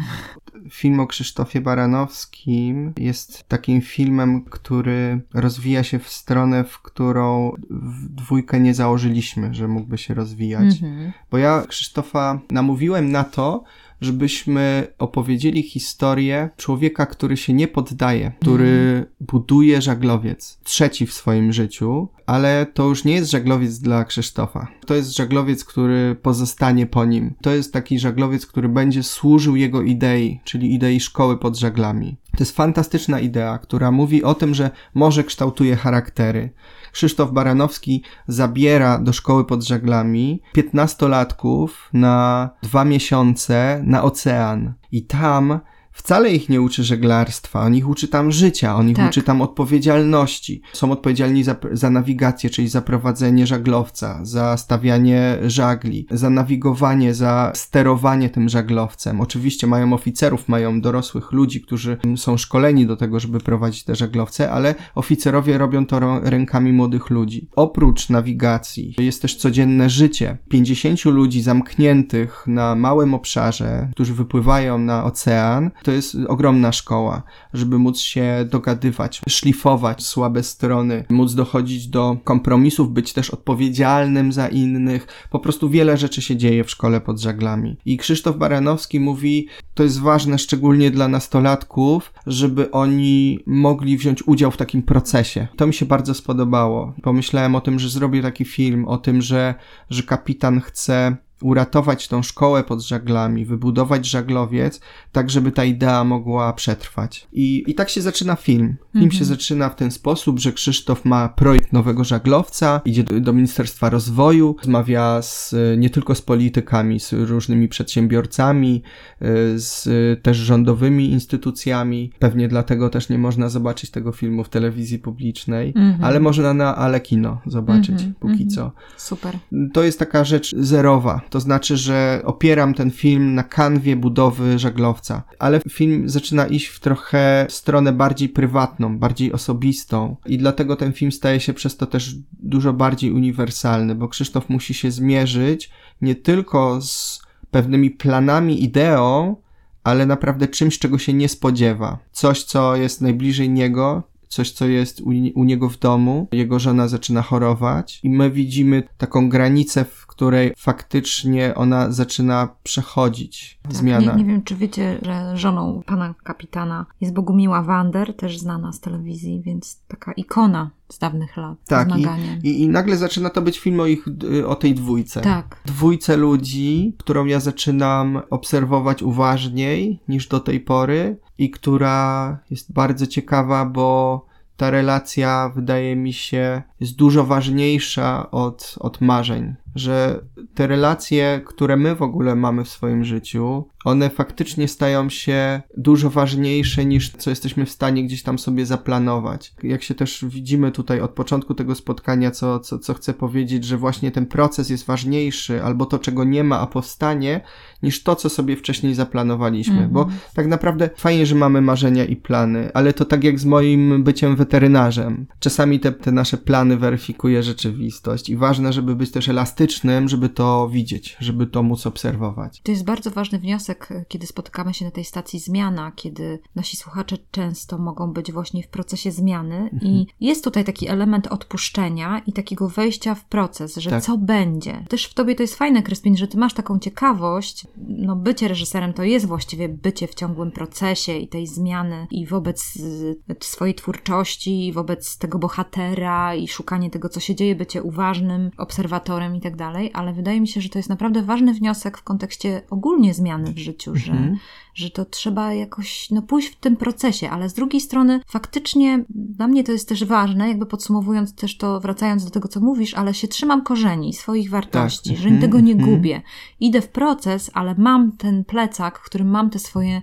Film 0.70 1.00
o 1.00 1.08
Krzysztofie 1.08 1.62
Baranowskim 1.62 2.94
jest 2.98 3.48
takim 3.48 3.82
filmem, 3.82 4.44
który 4.44 5.22
rozwija 5.34 5.84
się 5.84 6.00
w 6.00 6.10
stronę, 6.10 6.64
w 6.64 6.82
którą 6.82 7.52
w 7.70 8.10
dwójkę 8.10 8.60
nie 8.60 8.74
założyliśmy, 8.74 9.54
że 9.54 9.68
mógłby 9.68 9.98
się 9.98 10.14
rozwijać. 10.14 10.74
Mhm. 10.74 11.12
Bo 11.32 11.38
ja 11.38 11.64
Krzysztofa 11.68 12.40
namówiłem 12.52 13.12
na 13.12 13.24
to, 13.24 13.64
żebyśmy 14.04 14.88
opowiedzieli 15.00 15.64
historię 15.64 16.50
człowieka, 16.58 17.06
który 17.06 17.38
się 17.38 17.54
nie 17.54 17.68
poddaje, 17.68 18.32
który 18.42 19.06
buduje 19.20 19.82
żaglowiec, 19.82 20.60
trzeci 20.64 21.06
w 21.06 21.14
swoim 21.14 21.54
życiu, 21.54 22.08
ale 22.26 22.66
to 22.74 22.88
już 22.88 23.04
nie 23.04 23.14
jest 23.14 23.32
żaglowiec 23.32 23.80
dla 23.80 24.06
Krzysztofa. 24.06 24.68
To 24.86 24.96
jest 24.96 25.16
żaglowiec, 25.16 25.66
który 25.66 26.16
pozostanie 26.22 26.86
po 26.88 27.06
nim. 27.06 27.34
To 27.42 27.52
jest 27.52 27.74
taki 27.74 28.00
żaglowiec, 28.00 28.46
który 28.46 28.70
będzie 28.70 29.04
służył 29.04 29.56
jego 29.56 29.82
idei, 29.82 30.40
czyli 30.44 30.74
idei 30.74 31.00
szkoły 31.00 31.38
pod 31.38 31.58
żaglami. 31.58 32.18
To 32.32 32.38
jest 32.40 32.56
fantastyczna 32.56 33.20
idea, 33.20 33.58
która 33.58 33.92
mówi 33.92 34.24
o 34.24 34.36
tym, 34.36 34.54
że 34.54 34.72
morze 34.94 35.24
kształtuje 35.24 35.76
charaktery. 35.76 36.50
Krzysztof 36.94 37.32
Baranowski 37.32 38.04
zabiera 38.28 39.00
do 39.00 39.14
szkoły 39.14 39.46
pod 39.46 39.64
żaglami 39.64 40.42
piętnastolatków 40.54 41.90
na 41.94 42.50
dwa 42.64 42.86
miesiące 42.86 43.82
na 43.86 44.04
ocean. 44.04 44.74
I 44.92 45.06
tam 45.06 45.60
wcale 45.94 46.32
ich 46.32 46.50
nie 46.50 46.62
uczy 46.62 46.84
żeglarstwa, 46.84 47.62
on 47.62 47.76
ich 47.76 47.90
uczy 47.90 48.08
tam 48.08 48.32
życia, 48.32 48.76
on 48.76 48.90
ich 48.90 48.98
tak. 48.98 49.10
uczy 49.10 49.24
tam 49.24 49.42
odpowiedzialności. 49.42 50.62
Są 50.74 50.92
odpowiedzialni 50.92 51.44
za, 51.44 51.56
za 51.72 51.90
nawigację, 51.90 52.50
czyli 52.50 52.68
za 52.68 52.82
prowadzenie 52.82 53.48
żaglowca, 53.48 54.20
za 54.24 54.58
stawianie 54.58 55.38
żagli, 55.46 56.08
za 56.12 56.30
nawigowanie, 56.30 57.14
za 57.14 57.52
sterowanie 57.56 58.30
tym 58.30 58.50
żaglowcem. 58.50 59.22
Oczywiście 59.22 59.68
mają 59.68 59.94
oficerów, 59.94 60.48
mają 60.48 60.82
dorosłych 60.82 61.32
ludzi, 61.32 61.62
którzy 61.62 61.98
są 62.16 62.38
szkoleni 62.38 62.88
do 62.88 62.96
tego, 62.96 63.20
żeby 63.20 63.40
prowadzić 63.40 63.84
te 63.84 63.96
żaglowce, 63.96 64.52
ale 64.52 64.76
oficerowie 64.96 65.58
robią 65.58 65.86
to 65.86 66.20
rękami 66.20 66.74
młodych 66.74 67.10
ludzi. 67.10 67.50
Oprócz 67.56 68.10
nawigacji 68.10 68.96
jest 68.98 69.22
też 69.22 69.36
codzienne 69.36 69.90
życie. 69.90 70.38
50 70.50 71.06
ludzi 71.06 71.42
zamkniętych 71.42 72.44
na 72.48 72.76
małym 72.76 73.14
obszarze, 73.14 73.90
którzy 73.92 74.14
wypływają 74.14 74.78
na 74.78 75.04
ocean, 75.04 75.72
to 75.84 75.92
jest 75.92 76.18
ogromna 76.28 76.72
szkoła, 76.72 77.24
żeby 77.54 77.80
móc 77.80 78.00
się 78.00 78.46
dogadywać, 78.50 79.22
szlifować 79.30 80.06
słabe 80.06 80.44
strony, 80.44 81.06
móc 81.10 81.34
dochodzić 81.34 81.88
do 81.88 82.18
kompromisów, 82.24 82.94
być 82.94 83.14
też 83.14 83.30
odpowiedzialnym 83.30 84.32
za 84.32 84.48
innych. 84.48 85.08
Po 85.30 85.40
prostu 85.40 85.70
wiele 85.70 85.98
rzeczy 85.98 86.22
się 86.22 86.38
dzieje 86.38 86.64
w 86.64 86.72
szkole 86.72 87.02
pod 87.02 87.20
żaglami. 87.20 87.78
I 87.86 87.98
Krzysztof 87.98 88.38
Baranowski 88.38 89.00
mówi, 89.00 89.48
to 89.74 89.84
jest 89.84 90.00
ważne 90.00 90.40
szczególnie 90.40 90.92
dla 90.92 91.08
nastolatków, 91.08 92.14
żeby 92.28 92.72
oni 92.72 93.40
mogli 93.46 93.98
wziąć 93.98 94.28
udział 94.28 94.52
w 94.52 94.58
takim 94.58 94.84
procesie. 94.84 95.48
To 95.58 95.68
mi 95.68 95.74
się 95.74 95.86
bardzo 95.86 96.14
spodobało. 96.14 96.94
Pomyślałem 97.04 97.56
o 97.56 97.62
tym, 97.62 97.80
że 97.80 97.90
zrobię 97.90 98.22
taki 98.22 98.46
film, 98.46 98.86
o 98.86 98.98
tym, 98.98 99.22
że, 99.22 99.56
że 99.90 100.04
kapitan 100.04 100.62
chce 100.62 101.18
uratować 101.44 102.08
tą 102.08 102.24
szkołę 102.24 102.64
pod 102.64 102.82
żaglami, 102.82 103.46
wybudować 103.46 104.06
żaglowiec, 104.06 104.80
tak 105.12 105.30
żeby 105.30 105.52
ta 105.52 105.64
idea 105.66 106.04
mogła 106.04 106.54
przetrwać. 106.54 107.28
I, 107.34 107.64
i 107.68 107.76
tak 107.76 107.90
się 107.90 108.02
zaczyna 108.02 108.36
film. 108.36 108.76
Film 108.94 109.12
się 109.12 109.20
Mhm. 109.22 109.26
zaczyna 109.26 109.70
w 109.70 109.76
ten 109.76 109.92
sposób, 109.92 110.40
że 110.40 110.52
Krzysztof 110.52 111.06
ma 111.06 111.30
projekt 111.30 111.74
nowego 111.74 112.04
żaglowca, 112.04 112.82
idzie 112.86 113.04
do, 113.04 113.20
do 113.20 113.34
Ministerstwa 113.34 113.90
Rozwoju, 113.90 114.56
rozmawia 114.60 115.22
z, 115.22 115.56
nie 115.78 115.90
tylko 115.90 116.16
z 116.16 116.22
politykami, 116.22 117.00
z 117.00 117.14
różnymi 117.14 117.68
przedsiębiorcami, 117.68 118.82
y, 119.22 119.26
z 119.60 119.88
też 120.24 120.38
rządowymi 120.38 121.12
instytucjami. 121.12 122.12
Pewnie 122.20 122.48
dlatego 122.48 122.90
też 122.90 123.10
nie 123.10 123.18
można 123.18 123.50
zobaczyć 123.50 123.92
tego 123.92 124.12
filmu 124.12 124.44
w 124.44 124.50
telewizji 124.50 125.00
publicznej, 125.00 125.74
Mhm. 125.76 126.04
ale 126.04 126.20
można 126.20 126.54
na 126.54 126.76
Ale 126.76 127.02
Kino 127.02 127.42
zobaczyć 127.46 127.90
Mhm, 127.90 128.14
póki 128.20 128.48
co. 128.48 128.72
Super. 128.98 129.38
To 129.74 129.84
jest 129.84 130.00
taka 130.00 130.24
rzecz 130.24 130.56
zerowa, 130.58 131.22
to 131.34 131.40
znaczy, 131.40 131.78
że 131.78 132.22
opieram 132.26 132.74
ten 132.74 132.92
film 132.92 133.36
na 133.36 133.44
kanwie 133.44 133.96
budowy 133.96 134.60
żaglowca, 134.60 135.24
ale 135.40 135.60
film 135.70 136.10
zaczyna 136.10 136.48
iść 136.48 136.66
w 136.66 136.80
trochę 136.80 137.46
stronę 137.50 137.92
bardziej 137.92 138.30
prywatną, 138.30 138.98
bardziej 138.98 139.34
osobistą 139.34 140.16
i 140.26 140.38
dlatego 140.38 140.76
ten 140.76 140.94
film 140.94 141.12
staje 141.12 141.40
się 141.40 141.54
przez 141.54 141.78
to 141.78 141.86
też 141.86 142.16
dużo 142.32 142.74
bardziej 142.74 143.12
uniwersalny, 143.12 143.96
bo 143.96 144.08
Krzysztof 144.08 144.50
musi 144.50 144.74
się 144.74 144.92
zmierzyć 144.92 145.70
nie 146.02 146.16
tylko 146.16 146.82
z 146.82 147.22
pewnymi 147.52 147.92
planami, 147.92 148.64
ideą, 148.64 149.36
ale 149.84 150.06
naprawdę 150.06 150.48
czymś, 150.48 150.80
czego 150.80 150.98
się 150.98 151.14
nie 151.14 151.30
spodziewa. 151.30 152.00
Coś, 152.12 152.44
co 152.44 152.76
jest 152.76 153.02
najbliżej 153.02 153.50
niego, 153.50 154.04
coś, 154.34 154.52
co 154.52 154.66
jest 154.66 155.02
u, 155.02 155.10
u 155.36 155.44
niego 155.44 155.70
w 155.70 155.80
domu. 155.80 156.28
Jego 156.32 156.60
żona 156.60 156.88
zaczyna 156.88 157.22
chorować 157.22 158.00
i 158.04 158.10
my 158.10 158.32
widzimy 158.32 158.84
taką 158.98 159.30
granicę, 159.30 159.86
w 159.86 160.03
której 160.24 160.54
faktycznie 160.58 161.56
ona 161.56 161.92
zaczyna 161.92 162.50
przechodzić. 162.64 163.60
Tak, 163.62 163.74
Zmiana. 163.74 164.12
Nie, 164.12 164.24
nie 164.24 164.26
wiem, 164.26 164.44
czy 164.44 164.56
wiecie, 164.56 165.00
że 165.02 165.38
żoną 165.38 165.82
pana 165.86 166.16
kapitana 166.24 166.86
jest 167.02 167.14
Bogumiła 167.14 167.62
Wander, 167.62 168.16
też 168.16 168.40
znana 168.40 168.72
z 168.72 168.80
telewizji, 168.80 169.42
więc 169.42 169.82
taka 169.88 170.12
ikona 170.12 170.72
z 170.90 171.00
dawnych 171.00 171.38
lat. 171.38 171.58
Tak, 171.68 171.90
i, 171.98 172.48
i, 172.48 172.62
i 172.62 172.68
nagle 172.68 172.98
zaczyna 172.98 173.30
to 173.30 173.42
być 173.42 173.60
film 173.60 173.80
o 173.80 173.86
ich, 173.86 174.06
o 174.48 174.56
tej 174.56 174.76
dwójce. 174.76 175.22
Tak. 175.22 175.62
Dwójce 175.66 176.18
ludzi, 176.18 176.96
którą 177.00 177.26
ja 177.26 177.40
zaczynam 177.40 178.22
obserwować 178.30 179.04
uważniej 179.04 180.00
niż 180.08 180.28
do 180.28 180.40
tej 180.40 180.60
pory 180.60 181.20
i 181.38 181.50
która 181.50 182.38
jest 182.50 182.74
bardzo 182.74 183.08
ciekawa, 183.08 183.66
bo 183.66 184.26
ta 184.58 184.70
relacja 184.70 185.52
wydaje 185.56 185.96
mi 185.96 186.14
się 186.14 186.62
jest 186.80 186.96
dużo 186.96 187.24
ważniejsza 187.24 188.32
od, 188.32 188.76
od 188.80 189.02
marzeń. 189.02 189.56
Że 189.76 190.26
te 190.54 190.68
relacje, 190.68 191.42
które 191.46 191.78
my 191.78 191.96
w 191.96 192.02
ogóle 192.02 192.36
mamy 192.36 192.64
w 192.64 192.70
swoim 192.70 193.04
życiu, 193.04 193.68
one 193.86 194.10
faktycznie 194.10 194.68
stają 194.68 195.10
się 195.10 195.62
dużo 195.78 196.10
ważniejsze 196.10 196.86
niż 196.86 197.12
co 197.12 197.30
jesteśmy 197.30 197.66
w 197.66 197.72
stanie 197.72 198.04
gdzieś 198.04 198.24
tam 198.24 198.40
sobie 198.40 198.66
zaplanować. 198.66 199.54
Jak 199.64 199.84
się 199.84 199.94
też 199.94 200.26
widzimy 200.28 200.72
tutaj 200.72 201.02
od 201.02 201.12
początku 201.12 201.54
tego 201.54 201.76
spotkania, 201.76 202.32
co, 202.32 202.60
co, 202.60 202.80
co 202.80 202.94
chcę 202.94 203.14
powiedzieć, 203.14 203.66
że 203.66 203.78
właśnie 203.78 204.12
ten 204.12 204.26
proces 204.26 204.70
jest 204.70 204.86
ważniejszy, 204.86 205.64
albo 205.64 205.86
to, 205.86 206.00
czego 206.00 206.24
nie 206.24 206.44
ma, 206.44 206.60
a 206.60 206.68
powstanie, 206.68 207.42
niż 207.84 208.04
to, 208.04 208.16
co 208.16 208.30
sobie 208.30 208.56
wcześniej 208.56 208.96
zaplanowaliśmy. 208.96 209.74
Mhm. 209.74 209.92
Bo 209.92 210.08
tak 210.36 210.48
naprawdę 210.48 210.90
fajnie, 210.98 211.26
że 211.26 211.36
mamy 211.36 211.62
marzenia 211.62 212.06
i 212.06 212.16
plany, 212.16 212.72
ale 212.74 212.94
to 212.94 213.06
tak 213.06 213.24
jak 213.24 213.40
z 213.40 213.46
moim 213.46 214.04
byciem 214.04 214.36
weterynarzem. 214.36 215.28
Czasami 215.40 215.80
te, 215.80 215.92
te 215.92 216.12
nasze 216.12 216.38
plany 216.38 216.78
weryfikuje 216.78 217.44
rzeczywistość 217.44 218.30
i 218.30 218.36
ważne, 218.36 218.74
żeby 218.74 218.96
być 218.96 219.12
też 219.12 219.30
elastycznym, 219.30 219.63
żeby 220.06 220.30
to 220.30 220.70
widzieć, 220.70 221.18
żeby 221.20 221.48
to 221.48 221.64
móc 221.64 221.88
obserwować. 221.88 222.62
To 222.64 222.72
jest 222.72 222.84
bardzo 222.86 223.12
ważny 223.12 223.40
wniosek, 223.40 223.90
kiedy 224.08 224.28
spotykamy 224.28 224.74
się 224.74 224.86
na 224.86 224.92
tej 224.92 225.04
stacji 225.06 225.40
zmiana, 225.40 225.92
kiedy 225.96 226.40
nasi 226.56 226.78
słuchacze 226.78 227.18
często 227.32 227.78
mogą 227.78 228.14
być 228.14 228.32
właśnie 228.32 228.64
w 228.64 228.68
procesie 228.68 229.12
zmiany 229.12 229.56
Mhm. 229.74 229.92
i 229.92 230.08
jest 230.20 230.44
tutaj 230.44 230.64
taki 230.66 230.88
element 230.88 231.28
odpuszczenia 231.28 232.22
i 232.28 232.34
takiego 232.34 232.70
wejścia 232.70 233.16
w 233.16 233.26
proces, 233.26 233.76
że 233.78 233.90
Tak. 233.90 234.04
co 234.04 234.18
będzie. 234.18 234.86
Też 234.90 235.06
w 235.06 235.14
tobie 235.14 235.36
to 235.36 235.44
jest 235.44 235.56
fajne, 235.56 235.84
Kryspin, 235.84 236.18
że 236.18 236.28
ty 236.28 236.38
masz 236.38 236.54
taką 236.54 236.80
ciekawość. 236.80 237.68
No 237.88 238.16
bycie 238.16 238.48
reżyserem 238.48 238.94
to 238.94 239.04
jest 239.04 239.26
właściwie 239.26 239.70
bycie 239.70 240.08
w 240.08 240.16
ciągłym 240.16 240.52
procesie 240.52 241.18
i 241.18 241.28
tej 241.28 241.48
zmiany 241.48 242.08
i 242.12 242.26
wobec 242.28 242.76
y, 242.76 243.36
swojej 243.42 243.76
twórczości, 243.76 244.68
i 244.68 244.74
wobec 244.74 245.18
tego 245.18 245.40
bohatera 245.40 246.36
i 246.36 246.48
szukanie 246.48 246.90
tego, 246.90 247.10
co 247.10 247.20
się 247.20 247.36
dzieje, 247.36 247.56
bycie 247.56 247.84
uważnym 247.84 248.52
obserwatorem 248.58 249.36
i 249.36 249.42
tak 249.54 249.60
dalej, 249.60 249.92
ale 249.94 250.14
wydaje 250.14 250.42
mi 250.42 250.48
się, 250.48 250.62
że 250.62 250.70
to 250.70 250.80
jest 250.80 250.90
naprawdę 250.90 251.22
ważny 251.22 251.54
wniosek 251.54 251.98
w 251.98 252.04
kontekście 252.04 252.62
ogólnie 252.70 253.14
zmiany 253.14 253.54
w 253.54 253.58
życiu, 253.58 253.96
że, 253.96 254.12
Mhm. 254.12 254.38
że 254.74 254.90
to 254.90 255.06
trzeba 255.06 255.54
jakoś 255.54 256.12
no, 256.12 256.22
pójść 256.22 256.48
w 256.48 256.56
tym 256.60 256.76
procesie, 256.78 257.30
ale 257.30 257.50
z 257.50 257.54
drugiej 257.54 257.82
strony 257.82 258.20
faktycznie 258.28 259.06
dla 259.10 259.48
mnie 259.48 259.64
to 259.64 259.72
jest 259.72 259.90
też 259.90 260.06
ważne, 260.06 260.48
jakby 260.48 260.66
podsumowując 260.66 261.36
też 261.36 261.58
to, 261.58 261.80
wracając 261.80 262.26
do 262.26 262.32
tego, 262.32 262.48
co 262.48 262.60
mówisz, 262.60 262.94
ale 262.94 263.14
się 263.14 263.28
trzymam 263.28 263.64
korzeni 263.64 264.14
swoich 264.14 264.50
wartości, 264.50 265.10
Tak. 265.10 265.20
że 265.20 265.24
Mhm, 265.24 265.42
tego 265.42 265.60
nie 265.60 265.74
mhm. 265.74 265.92
gubię. 265.92 266.22
Idę 266.60 266.82
w 266.82 266.90
proces, 266.90 267.52
ale 267.54 267.76
mam 267.78 268.12
ten 268.12 268.44
plecak, 268.46 269.00
w 269.00 269.06
którym 269.06 269.30
mam 269.30 269.50
te 269.50 269.60
swoje 269.60 270.02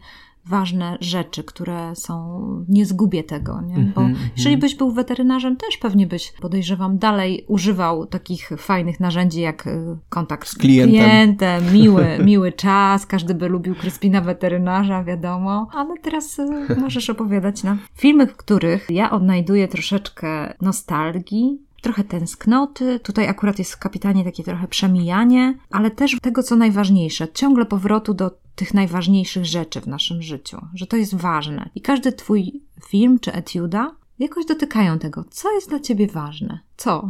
ważne 0.50 0.98
rzeczy, 1.00 1.44
które 1.44 1.96
są, 1.96 2.40
nie 2.68 2.86
zgubię 2.86 3.24
tego, 3.24 3.60
nie? 3.60 3.74
Bo 3.74 4.00
Mhm, 4.00 4.30
jeżeli 4.36 4.54
mhm. 4.54 4.60
byś 4.60 4.74
był 4.74 4.90
weterynarzem, 4.92 5.56
też 5.56 5.76
pewnie 5.76 6.06
byś, 6.06 6.32
podejrzewam, 6.40 6.98
dalej 6.98 7.44
używał 7.48 8.06
takich 8.06 8.50
fajnych 8.58 9.00
narzędzi 9.00 9.40
jak 9.40 9.66
y, 9.66 9.96
kontakt 10.08 10.48
Z 10.48 10.54
klientem. 10.54 11.04
klientem 11.04 11.72
miły, 11.72 12.06
miły 12.24 12.52
czas, 12.52 13.06
każdy 13.06 13.34
by 13.34 13.48
lubił 13.48 13.74
Kryspina 13.74 14.20
weterynarza, 14.20 15.04
wiadomo, 15.04 15.68
ale 15.72 15.94
teraz 16.02 16.38
y, 16.38 16.46
możesz 16.80 17.10
opowiadać 17.10 17.62
nam 17.62 17.78
filmy, 17.94 18.26
w 18.26 18.36
których 18.36 18.86
ja 18.90 19.10
odnajduję 19.10 19.68
troszeczkę 19.68 20.54
nostalgii, 20.60 21.58
trochę 21.80 22.04
tęsknoty. 22.04 23.00
Tutaj 23.00 23.28
akurat 23.28 23.58
jest 23.58 23.76
kapitanie 23.76 24.24
takie 24.24 24.44
trochę 24.44 24.68
przemijanie, 24.68 25.54
ale 25.70 25.90
też 25.90 26.16
tego, 26.22 26.42
co 26.42 26.56
najważniejsze, 26.56 27.28
ciągle 27.32 27.66
powrotu 27.66 28.14
do 28.14 28.30
tych 28.54 28.74
najważniejszych 28.74 29.44
rzeczy 29.44 29.80
w 29.80 29.86
naszym 29.86 30.22
życiu, 30.22 30.66
że 30.74 30.86
to 30.86 30.96
jest 30.96 31.14
ważne. 31.14 31.70
I 31.74 31.80
każdy 31.80 32.12
twój 32.12 32.62
film 32.88 33.18
czy 33.18 33.32
etiuda 33.32 33.94
jakoś 34.18 34.46
dotykają 34.46 34.98
tego, 34.98 35.24
co 35.30 35.52
jest 35.52 35.68
dla 35.68 35.80
ciebie 35.80 36.06
ważne. 36.06 36.60
Co? 36.76 37.08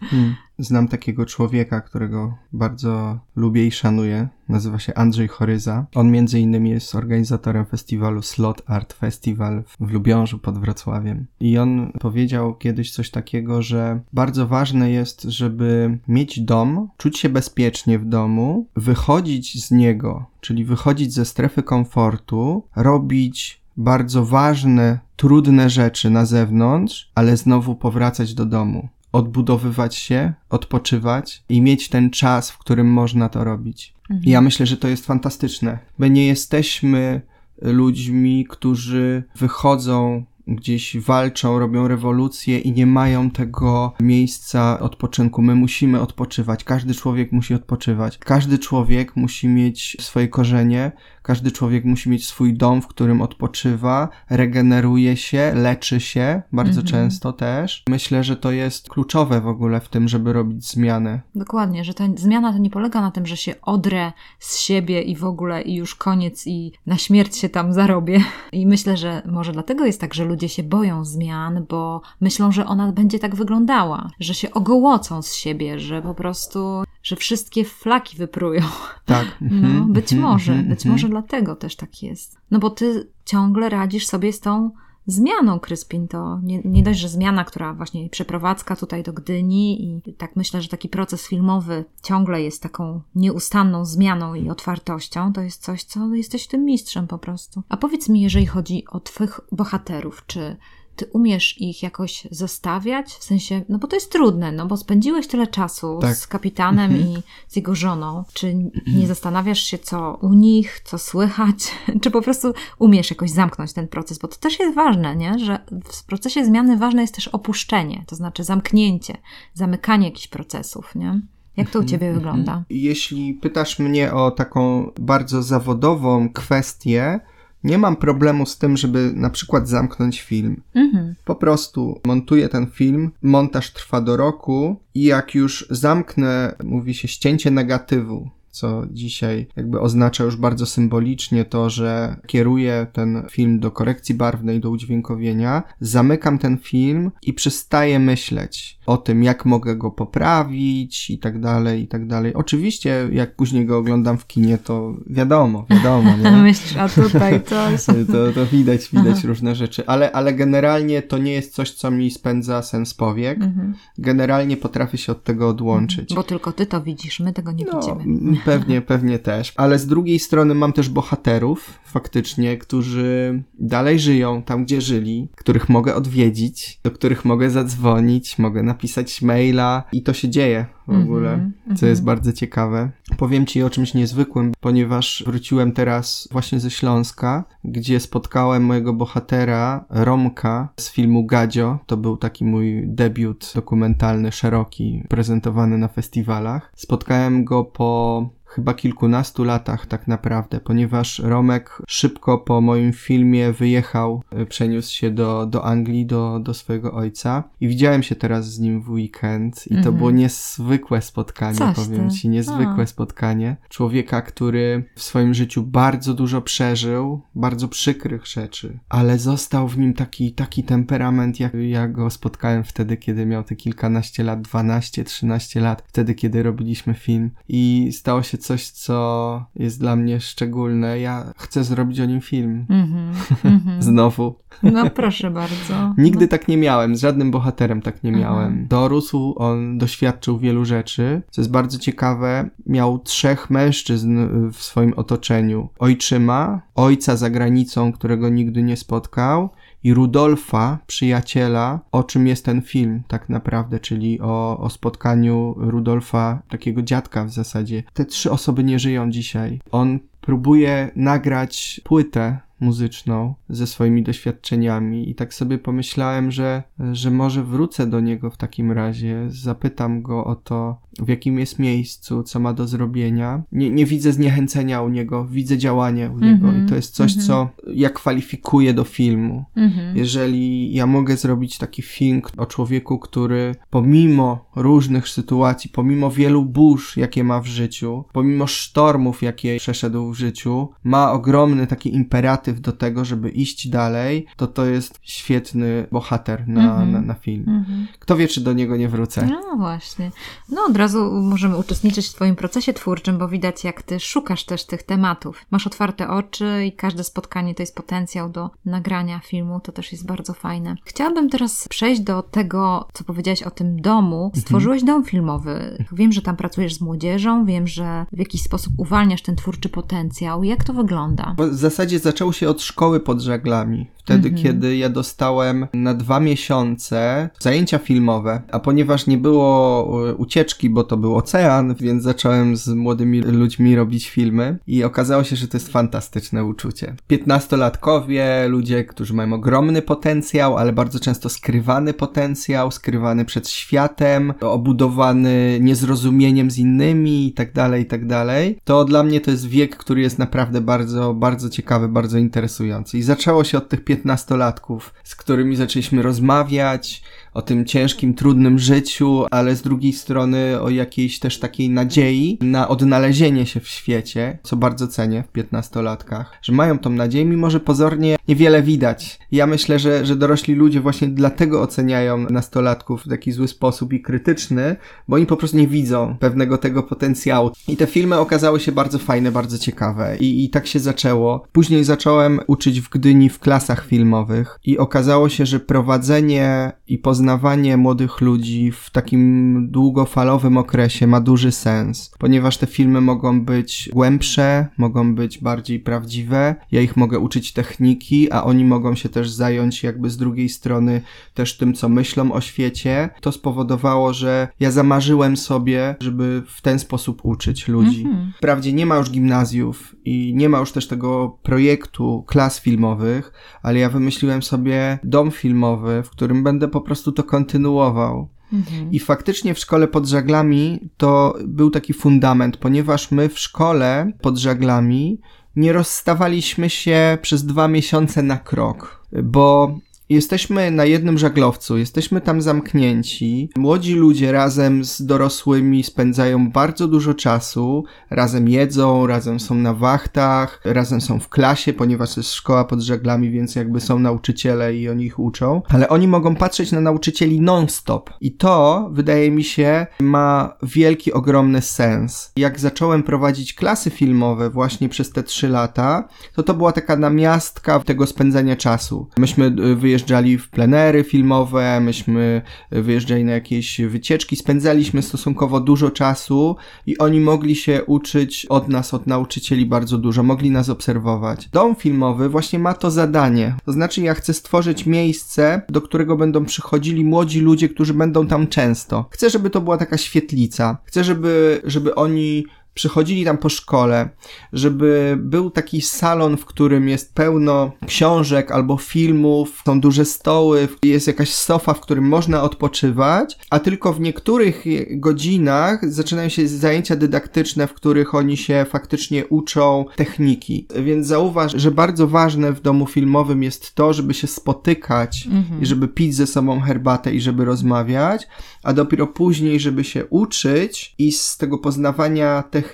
Hmm. 0.00 0.36
Znam 0.60 0.88
takiego 0.88 1.26
człowieka, 1.26 1.80
którego 1.80 2.34
bardzo 2.52 3.18
lubię 3.36 3.66
i 3.66 3.70
szanuję. 3.70 4.28
Nazywa 4.48 4.78
się 4.78 4.94
Andrzej 4.94 5.28
Choryza. 5.28 5.86
On 5.94 6.10
między 6.10 6.40
innymi 6.40 6.70
jest 6.70 6.94
organizatorem 6.94 7.66
festiwalu 7.66 8.22
Slot 8.22 8.62
Art 8.66 8.92
Festival 8.92 9.64
w 9.80 9.92
Lubiążu 9.92 10.38
pod 10.38 10.58
Wrocławiem. 10.58 11.26
I 11.40 11.58
on 11.58 11.92
powiedział 12.00 12.54
kiedyś 12.54 12.92
coś 12.92 13.10
takiego, 13.10 13.62
że 13.62 14.00
bardzo 14.12 14.46
ważne 14.46 14.90
jest, 14.90 15.22
żeby 15.22 15.98
mieć 16.08 16.40
dom, 16.40 16.88
czuć 16.96 17.18
się 17.18 17.28
bezpiecznie 17.28 17.98
w 17.98 18.04
domu, 18.04 18.66
wychodzić 18.76 19.64
z 19.64 19.70
niego, 19.70 20.26
czyli 20.40 20.64
wychodzić 20.64 21.12
ze 21.14 21.24
strefy 21.24 21.62
komfortu, 21.62 22.64
robić 22.76 23.60
bardzo 23.76 24.24
ważne, 24.24 24.98
trudne 25.16 25.70
rzeczy 25.70 26.10
na 26.10 26.26
zewnątrz, 26.26 27.10
ale 27.14 27.36
znowu 27.36 27.74
powracać 27.74 28.34
do 28.34 28.46
domu 28.46 28.88
odbudowywać 29.12 29.96
się, 29.96 30.32
odpoczywać 30.50 31.42
i 31.48 31.60
mieć 31.60 31.88
ten 31.88 32.10
czas, 32.10 32.50
w 32.50 32.58
którym 32.58 32.92
można 32.92 33.28
to 33.28 33.44
robić. 33.44 33.94
I 34.22 34.30
ja 34.30 34.40
myślę, 34.40 34.66
że 34.66 34.76
to 34.76 34.88
jest 34.88 35.06
fantastyczne. 35.06 35.78
My 35.98 36.10
nie 36.10 36.26
jesteśmy 36.26 37.20
ludźmi, 37.62 38.46
którzy 38.48 39.22
wychodzą 39.36 40.24
gdzieś 40.48 40.96
walczą, 40.96 41.58
robią 41.58 41.88
rewolucję 41.88 42.58
i 42.58 42.72
nie 42.72 42.86
mają 42.86 43.30
tego 43.30 43.92
miejsca 44.00 44.80
odpoczynku. 44.80 45.42
My 45.42 45.54
musimy 45.54 46.00
odpoczywać. 46.00 46.64
Każdy 46.64 46.94
człowiek 46.94 47.32
musi 47.32 47.54
odpoczywać. 47.54 48.18
Każdy 48.18 48.58
człowiek 48.58 49.16
musi 49.16 49.48
mieć 49.48 49.96
swoje 50.00 50.28
korzenie. 50.28 50.92
Każdy 51.28 51.52
człowiek 51.52 51.84
musi 51.84 52.10
mieć 52.10 52.26
swój 52.26 52.54
dom, 52.54 52.82
w 52.82 52.86
którym 52.86 53.22
odpoczywa, 53.22 54.08
regeneruje 54.30 55.16
się, 55.16 55.52
leczy 55.54 56.00
się, 56.00 56.42
bardzo 56.52 56.80
Mhm. 56.80 56.86
często 56.86 57.32
też. 57.32 57.82
Myślę, 57.88 58.24
że 58.24 58.36
to 58.36 58.50
jest 58.50 58.88
kluczowe 58.88 59.40
w 59.40 59.46
ogóle 59.46 59.80
w 59.80 59.88
tym, 59.88 60.08
żeby 60.08 60.32
robić 60.32 60.70
zmiany. 60.70 61.20
Dokładnie, 61.34 61.84
że 61.84 61.94
ta 61.94 62.04
zmiana 62.16 62.52
to 62.52 62.58
nie 62.58 62.70
polega 62.70 63.00
na 63.00 63.10
tym, 63.10 63.26
że 63.26 63.36
się 63.36 63.54
odrę 63.62 64.12
z 64.38 64.58
siebie 64.58 65.02
i 65.02 65.16
w 65.16 65.24
ogóle 65.24 65.62
i 65.62 65.74
już 65.74 65.94
koniec 65.94 66.46
i 66.46 66.72
na 66.86 66.96
śmierć 66.96 67.36
się 67.36 67.48
tam 67.48 67.72
zarobię. 67.72 68.20
I 68.52 68.66
myślę, 68.66 68.96
że 68.96 69.22
może 69.26 69.52
dlatego 69.52 69.84
jest 69.84 70.00
tak, 70.00 70.14
że 70.14 70.24
ludzie 70.24 70.48
się 70.48 70.62
boją 70.62 71.04
zmian, 71.04 71.66
bo 71.68 72.02
myślą, 72.20 72.52
że 72.52 72.66
ona 72.66 72.92
będzie 72.92 73.18
tak 73.18 73.34
wyglądała, 73.34 74.10
że 74.20 74.34
się 74.34 74.50
ogołocą 74.50 75.22
z 75.22 75.34
siebie, 75.34 75.78
że 75.78 76.02
po 76.02 76.14
prostu, 76.14 76.82
że 77.08 77.16
wszystkie 77.16 77.64
flaki 77.64 78.16
wyprują. 78.16 78.62
Tak. 79.04 79.26
No, 79.40 79.68
Mhm, 79.68 79.92
być 79.92 80.12
mhm, 80.12 80.32
może, 80.32 80.52
mhm, 80.52 80.68
być 80.68 80.84
może 80.84 81.08
dlatego 81.08 81.56
też 81.56 81.76
tak 81.76 82.02
jest. 82.02 82.38
No 82.50 82.58
bo 82.58 82.70
ty 82.70 83.10
ciągle 83.24 83.68
radzisz 83.68 84.06
sobie 84.06 84.32
z 84.32 84.40
tą 84.40 84.70
zmianą 85.06 85.60
Kryspin. 85.60 86.08
To 86.08 86.40
nie, 86.42 86.62
nie 86.64 86.82
dość, 86.82 87.00
że 87.00 87.08
zmiana, 87.08 87.44
która 87.44 87.74
właśnie 87.74 88.10
przeprowadzka 88.10 88.76
tutaj 88.76 89.02
do 89.02 89.12
Gdyni 89.12 89.84
i 90.06 90.14
tak 90.14 90.36
myślę, 90.36 90.62
że 90.62 90.68
taki 90.68 90.88
proces 90.88 91.26
filmowy 91.26 91.84
ciągle 92.02 92.42
jest 92.42 92.62
taką 92.62 93.00
nieustanną 93.14 93.84
zmianą 93.84 94.34
i 94.34 94.50
otwartością. 94.50 95.32
To 95.32 95.40
jest 95.40 95.62
coś, 95.62 95.84
co 95.84 96.14
jesteś 96.14 96.46
tym 96.46 96.64
mistrzem 96.64 97.06
po 97.06 97.18
prostu. 97.18 97.62
A 97.68 97.76
powiedz 97.76 98.08
mi, 98.08 98.20
jeżeli 98.20 98.46
chodzi 98.46 98.84
o 98.90 99.00
twych 99.00 99.40
bohaterów, 99.52 100.24
czy 100.26 100.56
ty 100.98 101.06
umiesz 101.12 101.60
ich 101.60 101.82
jakoś 101.82 102.26
zostawiać? 102.30 103.06
W 103.06 103.24
sensie, 103.24 103.62
no 103.68 103.78
bo 103.78 103.86
to 103.86 103.96
jest 103.96 104.12
trudne, 104.12 104.52
no 104.52 104.66
bo 104.66 104.76
spędziłeś 104.76 105.26
tyle 105.26 105.46
czasu 105.46 105.98
tak. 106.00 106.16
z 106.16 106.26
kapitanem 106.26 106.90
mhm. 106.90 107.10
i 107.10 107.22
z 107.48 107.56
jego 107.56 107.74
żoną. 107.74 108.24
Czy 108.32 108.54
nie 108.86 109.06
zastanawiasz 109.06 109.62
się, 109.62 109.78
co 109.78 110.18
u 110.22 110.32
nich, 110.32 110.80
co 110.84 110.98
słychać? 110.98 111.72
Czy 112.02 112.10
po 112.10 112.22
prostu 112.22 112.52
umiesz 112.78 113.10
jakoś 113.10 113.30
zamknąć 113.30 113.72
ten 113.72 113.88
proces? 113.88 114.18
Bo 114.18 114.28
to 114.28 114.36
też 114.36 114.60
jest 114.60 114.74
ważne, 114.74 115.16
nie? 115.16 115.38
Że 115.38 115.58
w 115.84 116.04
procesie 116.04 116.44
zmiany 116.44 116.76
ważne 116.76 117.00
jest 117.00 117.14
też 117.14 117.28
opuszczenie, 117.28 118.04
to 118.06 118.16
znaczy 118.16 118.44
zamknięcie, 118.44 119.16
zamykanie 119.54 120.06
jakichś 120.06 120.28
procesów, 120.28 120.94
nie? 120.94 121.20
Jak 121.56 121.70
to 121.70 121.78
u 121.78 121.84
ciebie 121.84 122.06
mhm. 122.06 122.14
wygląda? 122.14 122.64
Jeśli 122.70 123.34
pytasz 123.34 123.78
mnie 123.78 124.12
o 124.12 124.30
taką 124.30 124.90
bardzo 125.00 125.42
zawodową 125.42 126.32
kwestię, 126.32 127.20
nie 127.64 127.78
mam 127.78 127.96
problemu 127.96 128.46
z 128.46 128.58
tym, 128.58 128.76
żeby 128.76 129.12
na 129.14 129.30
przykład 129.30 129.68
zamknąć 129.68 130.22
film. 130.22 130.62
Mhm. 130.74 131.14
Po 131.24 131.34
prostu 131.34 132.00
montuję 132.06 132.48
ten 132.48 132.66
film, 132.66 133.10
montaż 133.22 133.72
trwa 133.72 134.00
do 134.00 134.16
roku 134.16 134.80
i 134.94 135.04
jak 135.04 135.34
już 135.34 135.66
zamknę, 135.70 136.54
mówi 136.64 136.94
się 136.94 137.08
ścięcie 137.08 137.50
negatywu, 137.50 138.30
co 138.58 138.86
dzisiaj 138.90 139.46
jakby 139.56 139.80
oznacza 139.80 140.24
już 140.24 140.36
bardzo 140.36 140.66
symbolicznie 140.66 141.44
to, 141.44 141.70
że 141.70 142.16
kieruję 142.26 142.86
ten 142.92 143.22
film 143.30 143.60
do 143.60 143.70
korekcji 143.70 144.14
barwnej, 144.14 144.60
do 144.60 144.70
udźwiękowienia, 144.70 145.62
zamykam 145.80 146.38
ten 146.38 146.58
film 146.58 147.10
i 147.22 147.32
przestaję 147.32 147.98
myśleć 147.98 148.78
o 148.88 148.96
tym, 148.96 149.22
jak 149.22 149.44
mogę 149.44 149.76
go 149.76 149.90
poprawić 149.90 151.10
i 151.10 151.18
tak 151.18 151.40
dalej, 151.40 151.82
i 151.82 151.88
tak 151.88 152.06
dalej. 152.06 152.34
Oczywiście, 152.34 153.08
jak 153.12 153.36
później 153.36 153.66
go 153.66 153.78
oglądam 153.78 154.18
w 154.18 154.26
kinie, 154.26 154.58
to 154.58 154.94
wiadomo, 155.06 155.66
wiadomo, 155.70 156.16
nie? 156.16 156.30
Myślisz, 156.48 156.76
a 156.76 156.88
tutaj 156.88 157.40
coś. 157.44 157.84
to, 157.84 158.32
to 158.32 158.46
widać, 158.46 158.88
widać 158.92 159.18
Aha. 159.18 159.28
różne 159.28 159.54
rzeczy, 159.54 159.86
ale, 159.86 160.12
ale 160.12 160.34
generalnie 160.34 161.02
to 161.02 161.18
nie 161.18 161.32
jest 161.32 161.54
coś, 161.54 161.70
co 161.70 161.90
mi 161.90 162.10
spędza 162.10 162.62
sens 162.62 162.94
powiek. 162.94 163.42
Mhm. 163.42 163.74
Generalnie 163.98 164.56
potrafię 164.56 164.98
się 164.98 165.12
od 165.12 165.24
tego 165.24 165.48
odłączyć. 165.48 166.14
Bo 166.14 166.22
tylko 166.22 166.52
ty 166.52 166.66
to 166.66 166.80
widzisz, 166.80 167.20
my 167.20 167.32
tego 167.32 167.52
nie 167.52 167.64
no, 167.64 167.80
widzimy. 167.80 168.36
Pewnie, 168.52 168.82
pewnie 168.82 169.18
też. 169.18 169.52
Ale 169.56 169.78
z 169.78 169.86
drugiej 169.86 170.18
strony 170.18 170.54
mam 170.54 170.72
też 170.72 170.88
bohaterów, 170.88 171.80
faktycznie, 171.84 172.58
którzy 172.58 173.42
dalej 173.58 173.98
żyją 173.98 174.42
tam, 174.42 174.64
gdzie 174.64 174.80
żyli, 174.80 175.28
których 175.36 175.68
mogę 175.68 175.94
odwiedzić, 175.94 176.80
do 176.84 176.90
których 176.90 177.24
mogę 177.24 177.50
zadzwonić, 177.50 178.38
mogę 178.38 178.62
napisać 178.62 179.22
maila 179.22 179.82
i 179.92 180.02
to 180.02 180.12
się 180.12 180.28
dzieje 180.28 180.66
w 180.86 180.90
mm 180.90 181.02
-hmm, 181.02 181.04
ogóle, 181.04 181.34
mm 181.34 181.52
-hmm. 181.70 181.76
co 181.76 181.86
jest 181.86 182.04
bardzo 182.04 182.32
ciekawe. 182.32 182.90
Powiem 183.16 183.46
Ci 183.46 183.62
o 183.62 183.70
czymś 183.70 183.94
niezwykłym, 183.94 184.52
ponieważ 184.60 185.22
wróciłem 185.26 185.72
teraz 185.72 186.28
właśnie 186.32 186.60
ze 186.60 186.70
Śląska, 186.70 187.44
gdzie 187.64 188.00
spotkałem 188.00 188.64
mojego 188.64 188.92
bohatera, 188.92 189.84
Romka 189.90 190.68
z 190.76 190.90
filmu 190.90 191.26
Gadzio. 191.26 191.78
To 191.86 191.96
był 191.96 192.16
taki 192.16 192.44
mój 192.44 192.82
debiut 192.86 193.52
dokumentalny, 193.54 194.32
szeroki, 194.32 195.04
prezentowany 195.08 195.78
na 195.78 195.88
festiwalach. 195.88 196.72
Spotkałem 196.76 197.44
go 197.44 197.64
po 197.64 198.30
chyba 198.48 198.74
kilkunastu 198.74 199.44
latach 199.44 199.86
tak 199.86 200.08
naprawdę, 200.08 200.60
ponieważ 200.60 201.18
Romek 201.18 201.82
szybko 201.88 202.38
po 202.38 202.60
moim 202.60 202.92
filmie 202.92 203.52
wyjechał, 203.52 204.22
e, 204.30 204.46
przeniósł 204.46 204.94
się 204.94 205.10
do, 205.10 205.46
do 205.46 205.64
Anglii, 205.64 206.06
do, 206.06 206.40
do 206.40 206.54
swojego 206.54 206.92
ojca 206.92 207.44
i 207.60 207.68
widziałem 207.68 208.02
się 208.02 208.14
teraz 208.14 208.52
z 208.52 208.58
nim 208.58 208.80
w 208.80 208.90
weekend 208.90 209.66
i 209.66 209.70
to 209.70 209.76
mhm. 209.76 209.96
było 209.96 210.10
niezwykłe 210.10 211.02
spotkanie, 211.02 211.58
Coś 211.58 211.76
powiem 211.76 212.08
ty. 212.08 212.14
ci, 212.14 212.28
niezwykłe 212.28 212.82
A. 212.82 212.86
spotkanie. 212.86 213.56
Człowieka, 213.68 214.22
który 214.22 214.84
w 214.94 215.02
swoim 215.02 215.34
życiu 215.34 215.62
bardzo 215.62 216.14
dużo 216.14 216.42
przeżył, 216.42 217.20
bardzo 217.34 217.68
przykrych 217.68 218.26
rzeczy, 218.26 218.78
ale 218.88 219.18
został 219.18 219.68
w 219.68 219.78
nim 219.78 219.94
taki, 219.94 220.32
taki 220.32 220.64
temperament, 220.64 221.40
jak 221.40 221.52
ja 221.54 221.88
go 221.88 222.10
spotkałem 222.10 222.64
wtedy, 222.64 222.96
kiedy 222.96 223.26
miał 223.26 223.44
te 223.44 223.56
kilkanaście 223.56 224.24
lat, 224.24 224.42
12, 224.42 225.04
13 225.04 225.60
lat, 225.60 225.84
wtedy, 225.86 226.14
kiedy 226.14 226.42
robiliśmy 226.42 226.94
film 226.94 227.30
i 227.48 227.90
stało 227.92 228.22
się 228.22 228.37
coś, 228.38 228.70
co 228.70 229.44
jest 229.56 229.80
dla 229.80 229.96
mnie 229.96 230.20
szczególne. 230.20 231.00
Ja 231.00 231.32
chcę 231.36 231.64
zrobić 231.64 232.00
o 232.00 232.04
nim 232.04 232.20
film. 232.20 232.66
Mm 232.68 233.12
-hmm, 233.44 233.82
Znowu. 233.82 234.34
No 234.62 234.90
proszę 234.90 235.30
bardzo. 235.30 235.94
Nigdy 235.98 236.24
no. 236.24 236.28
tak 236.28 236.48
nie 236.48 236.56
miałem, 236.56 236.96
z 236.96 237.00
żadnym 237.00 237.30
bohaterem 237.30 237.82
tak 237.82 238.04
nie 238.04 238.12
miałem. 238.12 238.46
Mhm. 238.46 238.68
Dorósł, 238.68 239.34
on 239.36 239.78
doświadczył 239.78 240.38
wielu 240.38 240.64
rzeczy, 240.64 241.22
co 241.30 241.40
jest 241.40 241.50
bardzo 241.50 241.78
ciekawe. 241.78 242.50
Miał 242.66 242.98
trzech 242.98 243.50
mężczyzn 243.50 244.28
w 244.52 244.62
swoim 244.62 244.92
otoczeniu. 244.96 245.68
Ojczyma, 245.78 246.60
ojca 246.74 247.16
za 247.16 247.30
granicą, 247.30 247.92
którego 247.92 248.28
nigdy 248.28 248.62
nie 248.62 248.76
spotkał 248.76 249.50
i 249.84 249.94
Rudolfa, 249.94 250.78
przyjaciela, 250.86 251.80
o 251.92 252.02
czym 252.02 252.26
jest 252.26 252.44
ten 252.44 252.62
film 252.62 253.02
tak 253.08 253.28
naprawdę, 253.28 253.80
czyli 253.80 254.20
o, 254.20 254.58
o 254.58 254.70
spotkaniu 254.70 255.54
Rudolfa, 255.56 256.42
takiego 256.48 256.82
dziadka 256.82 257.24
w 257.24 257.30
zasadzie. 257.30 257.82
Te 257.92 258.04
trzy 258.04 258.30
osoby 258.30 258.64
nie 258.64 258.78
żyją 258.78 259.10
dzisiaj. 259.10 259.60
On 259.70 259.98
próbuje 260.20 260.90
nagrać 260.96 261.80
płytę 261.84 262.38
muzyczną 262.60 263.34
ze 263.48 263.66
swoimi 263.66 264.02
doświadczeniami 264.02 265.10
i 265.10 265.14
tak 265.14 265.34
sobie 265.34 265.58
pomyślałem, 265.58 266.30
że, 266.30 266.62
że 266.92 267.10
może 267.10 267.44
wrócę 267.44 267.86
do 267.86 268.00
niego 268.00 268.30
w 268.30 268.36
takim 268.36 268.72
razie, 268.72 269.24
zapytam 269.28 270.02
go 270.02 270.24
o 270.24 270.34
to, 270.36 270.80
w 270.98 271.08
jakim 271.08 271.38
jest 271.38 271.58
miejscu, 271.58 272.22
co 272.22 272.40
ma 272.40 272.52
do 272.52 272.66
zrobienia. 272.66 273.42
Nie, 273.52 273.70
nie 273.70 273.86
widzę 273.86 274.12
zniechęcenia 274.12 274.82
u 274.82 274.88
niego, 274.88 275.24
widzę 275.24 275.58
działanie 275.58 276.10
u 276.10 276.18
niego 276.18 276.48
mm 276.48 276.60
-hmm, 276.60 276.66
i 276.66 276.68
to 276.68 276.74
jest 276.74 276.94
coś, 276.94 277.12
mm 277.12 277.24
-hmm. 277.24 277.26
co 277.26 277.48
ja 277.74 277.90
kwalifikuję 277.90 278.74
do 278.74 278.84
filmu. 278.84 279.44
Mm 279.56 279.70
-hmm. 279.70 279.96
Jeżeli 279.96 280.74
ja 280.74 280.86
mogę 280.86 281.16
zrobić 281.16 281.58
taki 281.58 281.82
film 281.82 282.22
o 282.36 282.46
człowieku, 282.46 282.98
który 282.98 283.54
pomimo 283.70 284.50
różnych 284.56 285.08
sytuacji, 285.08 285.70
pomimo 285.70 286.10
wielu 286.10 286.44
burz, 286.44 286.96
jakie 286.96 287.24
ma 287.24 287.40
w 287.40 287.46
życiu, 287.46 288.04
pomimo 288.12 288.46
sztormów, 288.46 289.22
jakie 289.22 289.56
przeszedł 289.58 290.12
w 290.12 290.18
życiu, 290.18 290.68
ma 290.84 291.12
ogromny 291.12 291.66
taki 291.66 291.94
imperatyw 291.94 292.60
do 292.60 292.72
tego, 292.72 293.04
żeby 293.04 293.30
iść 293.30 293.68
dalej, 293.68 294.26
to 294.36 294.46
to 294.46 294.66
jest 294.66 294.98
świetny 295.02 295.86
bohater 295.92 296.48
na, 296.48 296.60
mm 296.60 296.88
-hmm. 296.88 296.92
na, 296.92 297.00
na, 297.00 297.14
film. 297.14 297.64
Kto 297.98 298.16
wie, 298.16 298.28
czy 298.28 298.40
do 298.40 298.52
niego 298.52 298.76
nie 298.76 298.88
wrócę. 298.88 299.26
No 299.26 299.56
właśnie. 299.56 300.10
No 300.48 300.64
od 300.64 300.76
razu 300.88 301.10
możemy 301.22 301.56
uczestniczyć 301.56 302.06
w 302.08 302.14
Twoim 302.14 302.36
procesie 302.36 302.72
twórczym, 302.72 303.18
bo 303.18 303.28
widać, 303.28 303.64
jak 303.64 303.82
Ty 303.82 304.00
szukasz 304.00 304.44
też 304.44 304.66
tych 304.66 304.82
tematów. 304.82 305.46
Masz 305.50 305.66
otwarte 305.66 306.08
oczy 306.08 306.64
i 306.66 306.72
każde 306.72 307.04
spotkanie 307.04 307.54
to 307.54 307.62
jest 307.62 307.74
potencjał 307.74 308.30
do 308.30 308.50
nagrania 308.64 309.20
filmu. 309.24 309.60
To 309.60 309.72
też 309.72 309.92
jest 309.92 310.06
bardzo 310.06 310.34
fajne. 310.34 310.76
Chciałabym 310.84 311.30
teraz 311.30 311.68
przejść 311.68 312.00
do 312.00 312.22
tego, 312.22 312.88
co 312.92 313.04
powiedziałeś 313.04 313.42
o 313.42 313.50
tym 313.50 313.80
domu. 313.80 314.24
Mhm. 314.24 314.42
Stworzyłeś 314.42 314.84
dom 314.84 315.04
filmowy. 315.04 315.84
Wiem, 315.92 316.12
że 316.12 316.22
tam 316.22 316.36
pracujesz 316.36 316.74
z 316.74 316.80
młodzieżą, 316.80 317.44
wiem, 317.44 317.66
że 317.66 318.06
w 318.12 318.18
jakiś 318.18 318.42
sposób 318.42 318.72
uwalniasz 318.78 319.22
ten 319.22 319.36
twórczy 319.36 319.68
potencjał. 319.68 320.44
Jak 320.44 320.64
to 320.64 320.72
wygląda? 320.72 321.34
W 321.38 321.54
zasadzie 321.54 321.98
zaczęło 321.98 322.32
się 322.32 322.48
od 322.48 322.62
szkoły 322.62 323.00
pod 323.00 323.20
żaglami. 323.20 323.86
Wtedy, 324.08 324.28
mhm. 324.28 324.44
kiedy 324.44 324.76
ja 324.76 324.88
dostałem 324.88 325.66
na 325.72 325.94
dwa 325.94 326.20
miesiące 326.20 327.30
zajęcia 327.38 327.78
filmowe, 327.78 328.42
a 328.52 328.60
ponieważ 328.60 329.06
nie 329.06 329.18
było 329.18 330.08
e, 330.08 330.14
ucieczki, 330.14 330.70
bo 330.78 330.84
to 330.84 330.96
był 330.96 331.16
ocean, 331.16 331.74
więc 331.74 332.02
zacząłem 332.02 332.56
z 332.56 332.68
młodymi 332.68 333.20
ludźmi 333.20 333.76
robić 333.76 334.10
filmy 334.10 334.58
i 334.66 334.84
okazało 334.84 335.24
się, 335.24 335.36
że 335.36 335.48
to 335.48 335.56
jest 335.56 335.72
fantastyczne 335.72 336.44
uczucie. 336.44 336.94
Piętnastolatkowie, 337.06 338.48
ludzie, 338.48 338.84
którzy 338.84 339.14
mają 339.14 339.32
ogromny 339.32 339.82
potencjał, 339.82 340.56
ale 340.56 340.72
bardzo 340.72 341.00
często 341.00 341.28
skrywany 341.28 341.94
potencjał, 341.94 342.70
skrywany 342.70 343.24
przed 343.24 343.48
światem, 343.48 344.34
obudowany 344.40 345.58
niezrozumieniem 345.60 346.50
z 346.50 346.58
innymi 346.58 347.26
i 347.26 347.32
tak 347.32 347.52
dalej, 347.52 347.82
i 347.82 347.86
tak 347.86 348.06
dalej. 348.06 348.58
To 348.64 348.84
dla 348.84 349.02
mnie 349.02 349.20
to 349.20 349.30
jest 349.30 349.46
wiek, 349.46 349.76
który 349.76 350.00
jest 350.00 350.18
naprawdę 350.18 350.60
bardzo, 350.60 351.14
bardzo 351.14 351.50
ciekawy, 351.50 351.88
bardzo 351.88 352.18
interesujący. 352.18 352.98
I 352.98 353.02
zaczęło 353.02 353.44
się 353.44 353.58
od 353.58 353.68
tych 353.68 353.84
piętnastolatków, 353.84 354.94
z 355.04 355.16
którymi 355.16 355.56
zaczęliśmy 355.56 356.02
rozmawiać, 356.02 357.02
o 357.34 357.42
tym 357.42 357.64
ciężkim, 357.64 358.14
trudnym 358.14 358.58
życiu, 358.58 359.24
ale 359.30 359.56
z 359.56 359.62
drugiej 359.62 359.92
strony 359.92 360.60
o 360.60 360.70
jakiejś 360.70 361.18
też 361.18 361.38
takiej 361.38 361.70
nadziei 361.70 362.38
na 362.40 362.68
odnalezienie 362.68 363.46
się 363.46 363.60
w 363.60 363.68
świecie, 363.68 364.38
co 364.42 364.56
bardzo 364.56 364.88
cenię 364.88 365.22
w 365.22 365.32
piętnastolatkach, 365.32 366.38
że 366.42 366.52
mają 366.52 366.78
tą 366.78 366.90
nadzieję, 366.90 367.24
mimo 367.24 367.50
że 367.50 367.60
pozornie 367.60 368.17
niewiele 368.28 368.62
widać. 368.62 369.18
Ja 369.32 369.46
myślę, 369.46 369.78
że, 369.78 370.06
że 370.06 370.16
dorośli 370.16 370.54
ludzie 370.54 370.80
właśnie 370.80 371.08
dlatego 371.08 371.62
oceniają 371.62 372.26
nastolatków 372.30 373.02
w 373.02 373.08
taki 373.08 373.32
zły 373.32 373.48
sposób 373.48 373.92
i 373.92 374.00
krytyczny, 374.00 374.76
bo 375.08 375.16
oni 375.16 375.26
po 375.26 375.36
prostu 375.36 375.56
nie 375.56 375.66
widzą 375.66 376.16
pewnego 376.20 376.58
tego 376.58 376.82
potencjału. 376.82 377.50
I 377.68 377.76
te 377.76 377.86
filmy 377.86 378.18
okazały 378.18 378.60
się 378.60 378.72
bardzo 378.72 378.98
fajne, 378.98 379.32
bardzo 379.32 379.58
ciekawe 379.58 380.16
i, 380.16 380.44
i 380.44 380.50
tak 380.50 380.66
się 380.66 380.78
zaczęło. 380.78 381.44
Później 381.52 381.84
zacząłem 381.84 382.40
uczyć 382.46 382.80
w 382.80 382.88
Gdyni 382.88 383.28
w 383.28 383.38
klasach 383.38 383.86
filmowych 383.86 384.58
i 384.64 384.78
okazało 384.78 385.28
się, 385.28 385.46
że 385.46 385.60
prowadzenie 385.60 386.72
i 386.88 386.98
poznawanie 386.98 387.76
młodych 387.76 388.20
ludzi 388.20 388.72
w 388.72 388.90
takim 388.90 389.68
długofalowym 389.70 390.56
okresie 390.56 391.06
ma 391.06 391.20
duży 391.20 391.52
sens, 391.52 392.10
ponieważ 392.18 392.56
te 392.56 392.66
filmy 392.66 393.00
mogą 393.00 393.44
być 393.44 393.90
głębsze, 393.92 394.66
mogą 394.78 395.14
być 395.14 395.38
bardziej 395.38 395.80
prawdziwe, 395.80 396.54
ja 396.72 396.80
ich 396.80 396.96
mogę 396.96 397.18
uczyć 397.18 397.52
techniki, 397.52 398.17
a 398.30 398.44
oni 398.44 398.64
mogą 398.64 398.94
się 398.94 399.08
też 399.08 399.30
zająć 399.30 399.82
jakby 399.82 400.10
z 400.10 400.16
drugiej 400.16 400.48
strony 400.48 401.02
też 401.34 401.56
tym, 401.56 401.74
co 401.74 401.88
myślą 401.88 402.32
o 402.32 402.40
świecie. 402.40 403.10
To 403.20 403.32
spowodowało, 403.32 404.12
że 404.12 404.48
ja 404.60 404.70
zamarzyłem 404.70 405.36
sobie, 405.36 405.96
żeby 406.00 406.42
w 406.46 406.62
ten 406.62 406.78
sposób 406.78 407.24
uczyć 407.24 407.68
ludzi. 407.68 408.02
Mhm. 408.06 408.32
Wprawdzie 408.36 408.72
nie 408.72 408.86
ma 408.86 408.96
już 408.96 409.10
gimnazjów 409.10 409.96
i 410.04 410.32
nie 410.36 410.48
ma 410.48 410.58
już 410.58 410.72
też 410.72 410.88
tego 410.88 411.38
projektu 411.42 412.24
klas 412.26 412.60
filmowych, 412.60 413.32
ale 413.62 413.78
ja 413.78 413.90
wymyśliłem 413.90 414.42
sobie 414.42 414.98
dom 415.04 415.30
filmowy, 415.30 416.02
w 416.02 416.10
którym 416.10 416.44
będę 416.44 416.68
po 416.68 416.80
prostu 416.80 417.12
to 417.12 417.22
kontynuował. 417.24 418.28
Mhm. 418.52 418.92
I 418.92 418.98
faktycznie 418.98 419.54
w 419.54 419.58
szkole 419.58 419.88
pod 419.88 420.06
żaglami 420.06 420.90
to 420.96 421.34
był 421.46 421.70
taki 421.70 421.92
fundament, 421.92 422.56
ponieważ 422.56 423.10
my 423.10 423.28
w 423.28 423.38
szkole 423.38 424.12
pod 424.22 424.38
żaglami 424.38 425.20
nie 425.58 425.72
rozstawaliśmy 425.72 426.70
się 426.70 427.18
przez 427.22 427.46
dwa 427.46 427.68
miesiące 427.68 428.22
na 428.22 428.36
krok, 428.36 429.04
bo 429.22 429.78
Jesteśmy 430.10 430.70
na 430.70 430.84
jednym 430.84 431.18
żaglowcu, 431.18 431.78
jesteśmy 431.78 432.20
tam 432.20 432.42
zamknięci. 432.42 433.50
Młodzi 433.56 433.94
ludzie 433.94 434.32
razem 434.32 434.84
z 434.84 435.02
dorosłymi 435.02 435.84
spędzają 435.84 436.50
bardzo 436.50 436.88
dużo 436.88 437.14
czasu, 437.14 437.84
razem 438.10 438.48
jedzą, 438.48 439.06
razem 439.06 439.40
są 439.40 439.54
na 439.54 439.74
wachtach, 439.74 440.60
razem 440.64 441.00
są 441.00 441.20
w 441.20 441.28
klasie, 441.28 441.72
ponieważ 441.72 442.16
jest 442.16 442.32
szkoła 442.32 442.64
pod 442.64 442.80
żaglami, 442.80 443.30
więc 443.30 443.54
jakby 443.54 443.80
są 443.80 443.98
nauczyciele 443.98 444.74
i 444.74 444.88
oni 444.88 445.04
ich 445.04 445.18
uczą. 445.18 445.62
Ale 445.68 445.88
oni 445.88 446.08
mogą 446.08 446.36
patrzeć 446.36 446.72
na 446.72 446.80
nauczycieli 446.80 447.40
non-stop. 447.40 448.10
I 448.20 448.32
to, 448.32 448.88
wydaje 448.92 449.30
mi 449.30 449.44
się, 449.44 449.86
ma 450.00 450.56
wielki, 450.62 451.12
ogromny 451.12 451.62
sens. 451.62 452.32
Jak 452.36 452.60
zacząłem 452.60 453.02
prowadzić 453.02 453.54
klasy 453.54 453.90
filmowe 453.90 454.50
właśnie 454.50 454.88
przez 454.88 455.10
te 455.10 455.22
trzy 455.22 455.48
lata, 455.48 456.08
to 456.34 456.42
to 456.42 456.54
była 456.54 456.72
taka 456.72 456.96
namiastka 456.96 457.80
tego 457.80 458.06
spędzania 458.06 458.56
czasu. 458.56 459.08
Myśmy 459.16 459.46
y, 459.46 459.76
wyjeżdżali 459.76 459.97
wyjeżdżali 459.98 460.38
w 460.38 460.50
plenery 460.50 461.04
filmowe, 461.04 461.80
myśmy 461.80 462.42
wyjeżdżali 462.70 463.24
na 463.24 463.32
jakieś 463.32 463.80
wycieczki, 463.80 464.36
spędzaliśmy 464.36 465.02
stosunkowo 465.02 465.60
dużo 465.60 465.90
czasu 465.90 466.56
i 466.86 466.98
oni 466.98 467.20
mogli 467.20 467.56
się 467.56 467.84
uczyć 467.84 468.46
od 468.46 468.68
nas, 468.68 468.94
od 468.94 469.06
nauczycieli 469.06 469.66
bardzo 469.66 469.98
dużo, 469.98 470.22
mogli 470.22 470.50
nas 470.50 470.68
obserwować. 470.68 471.48
Dom 471.48 471.74
filmowy 471.74 472.28
właśnie 472.28 472.58
ma 472.58 472.74
to 472.74 472.90
zadanie. 472.90 473.54
To 473.64 473.72
znaczy 473.72 474.00
ja 474.00 474.14
chcę 474.14 474.34
stworzyć 474.34 474.86
miejsce, 474.86 475.62
do 475.68 475.80
którego 475.80 476.16
będą 476.16 476.44
przychodzili 476.44 477.04
młodzi 477.04 477.40
ludzie, 477.40 477.68
którzy 477.68 477.94
będą 477.94 478.26
tam 478.26 478.46
często. 478.46 479.08
Chcę, 479.10 479.30
żeby 479.30 479.50
to 479.50 479.60
była 479.60 479.76
taka 479.76 479.98
świetlica. 479.98 480.78
Chcę, 480.84 481.04
żeby, 481.04 481.60
żeby 481.64 481.94
oni 481.94 482.44
przychodzili 482.74 483.24
tam 483.24 483.38
po 483.38 483.48
szkole, 483.48 484.08
żeby 484.52 485.18
był 485.20 485.50
taki 485.50 485.80
salon, 485.80 486.36
w 486.36 486.44
którym 486.44 486.88
jest 486.88 487.14
pełno 487.14 487.72
książek 487.86 488.50
albo 488.50 488.76
filmów, 488.76 489.62
są 489.66 489.80
duże 489.80 490.04
stoły, 490.04 490.68
jest 490.82 491.06
jakaś 491.06 491.34
sofa, 491.34 491.74
w 491.74 491.80
którym 491.80 492.08
można 492.08 492.42
odpoczywać, 492.42 493.38
a 493.50 493.58
tylko 493.58 493.92
w 493.92 494.00
niektórych 494.00 494.64
godzinach 494.90 495.92
zaczynają 495.92 496.28
się 496.28 496.48
zajęcia 496.48 496.96
dydaktyczne, 496.96 497.66
w 497.66 497.74
których 497.74 498.14
oni 498.14 498.36
się 498.36 498.66
faktycznie 498.70 499.26
uczą 499.26 499.84
techniki. 499.96 500.66
Więc 500.84 501.06
zauważ, 501.06 501.52
że 501.56 501.70
bardzo 501.70 502.08
ważne 502.08 502.52
w 502.52 502.60
domu 502.60 502.86
filmowym 502.86 503.42
jest 503.42 503.74
to, 503.74 503.92
żeby 503.92 504.14
się 504.14 504.26
spotykać 504.26 505.26
mhm. 505.26 505.62
i 505.62 505.66
żeby 505.66 505.88
pić 505.88 506.14
ze 506.14 506.26
sobą 506.26 506.60
herbatę 506.60 507.14
i 507.14 507.20
żeby 507.20 507.44
rozmawiać, 507.44 508.28
a 508.62 508.72
dopiero 508.72 509.06
później, 509.06 509.60
żeby 509.60 509.84
się 509.84 510.06
uczyć 510.06 510.94
i 510.98 511.12
z 511.12 511.36
tego 511.36 511.58
poznawania 511.58 512.42
techniki, 512.42 512.67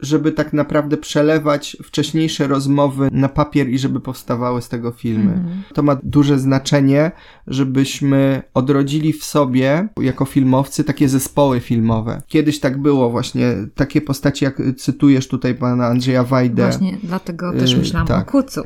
żeby 0.00 0.32
tak 0.32 0.52
naprawdę 0.52 0.96
przelewać 0.96 1.76
wcześniejsze 1.84 2.46
rozmowy 2.46 3.08
na 3.12 3.28
papier 3.28 3.68
i 3.68 3.78
żeby 3.78 4.00
powstawały 4.00 4.62
z 4.62 4.68
tego 4.68 4.90
filmy. 4.90 5.32
Mhm. 5.32 5.62
To 5.74 5.82
ma 5.82 5.96
duże 6.02 6.38
znaczenie, 6.38 7.10
żebyśmy 7.46 8.42
odrodzili 8.54 9.12
w 9.12 9.24
sobie, 9.24 9.88
jako 10.00 10.24
filmowcy, 10.24 10.84
takie 10.84 11.08
zespoły 11.08 11.60
filmowe. 11.60 12.22
Kiedyś 12.26 12.60
tak 12.60 12.82
było 12.82 13.10
właśnie, 13.10 13.54
takie 13.74 14.00
postaci, 14.00 14.44
jak 14.44 14.62
cytujesz 14.76 15.28
tutaj 15.28 15.54
pana 15.54 15.86
Andrzeja 15.86 16.24
Wajdę. 16.24 16.62
Właśnie, 16.62 16.98
dlatego 17.02 17.52
też 17.52 17.72
y, 17.72 17.76
myślałam 17.76 18.08
tak. 18.08 18.28
o 18.28 18.32
Kucu. 18.32 18.62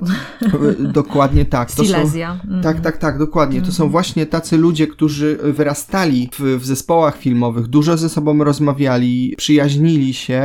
Dokładnie 0.92 1.44
tak. 1.44 1.72
To 1.72 1.84
Silesia. 1.84 2.36
Są, 2.36 2.42
mhm. 2.44 2.62
Tak, 2.62 2.80
tak, 2.80 2.96
tak, 2.96 3.18
dokładnie. 3.18 3.60
To 3.60 3.72
są 3.72 3.84
mhm. 3.84 3.90
właśnie 3.90 4.26
tacy 4.26 4.56
ludzie, 4.56 4.86
którzy 4.86 5.38
wyrastali 5.42 6.28
w 6.38 6.56
w, 6.58 6.66
zespołach 6.66 7.18
filmowych, 7.18 7.66
dużo 7.66 7.96
ze 7.96 8.08
sobą 8.08 8.44
rozmawiali, 8.44 9.34
przyjaźnili 9.36 10.14
się, 10.14 10.35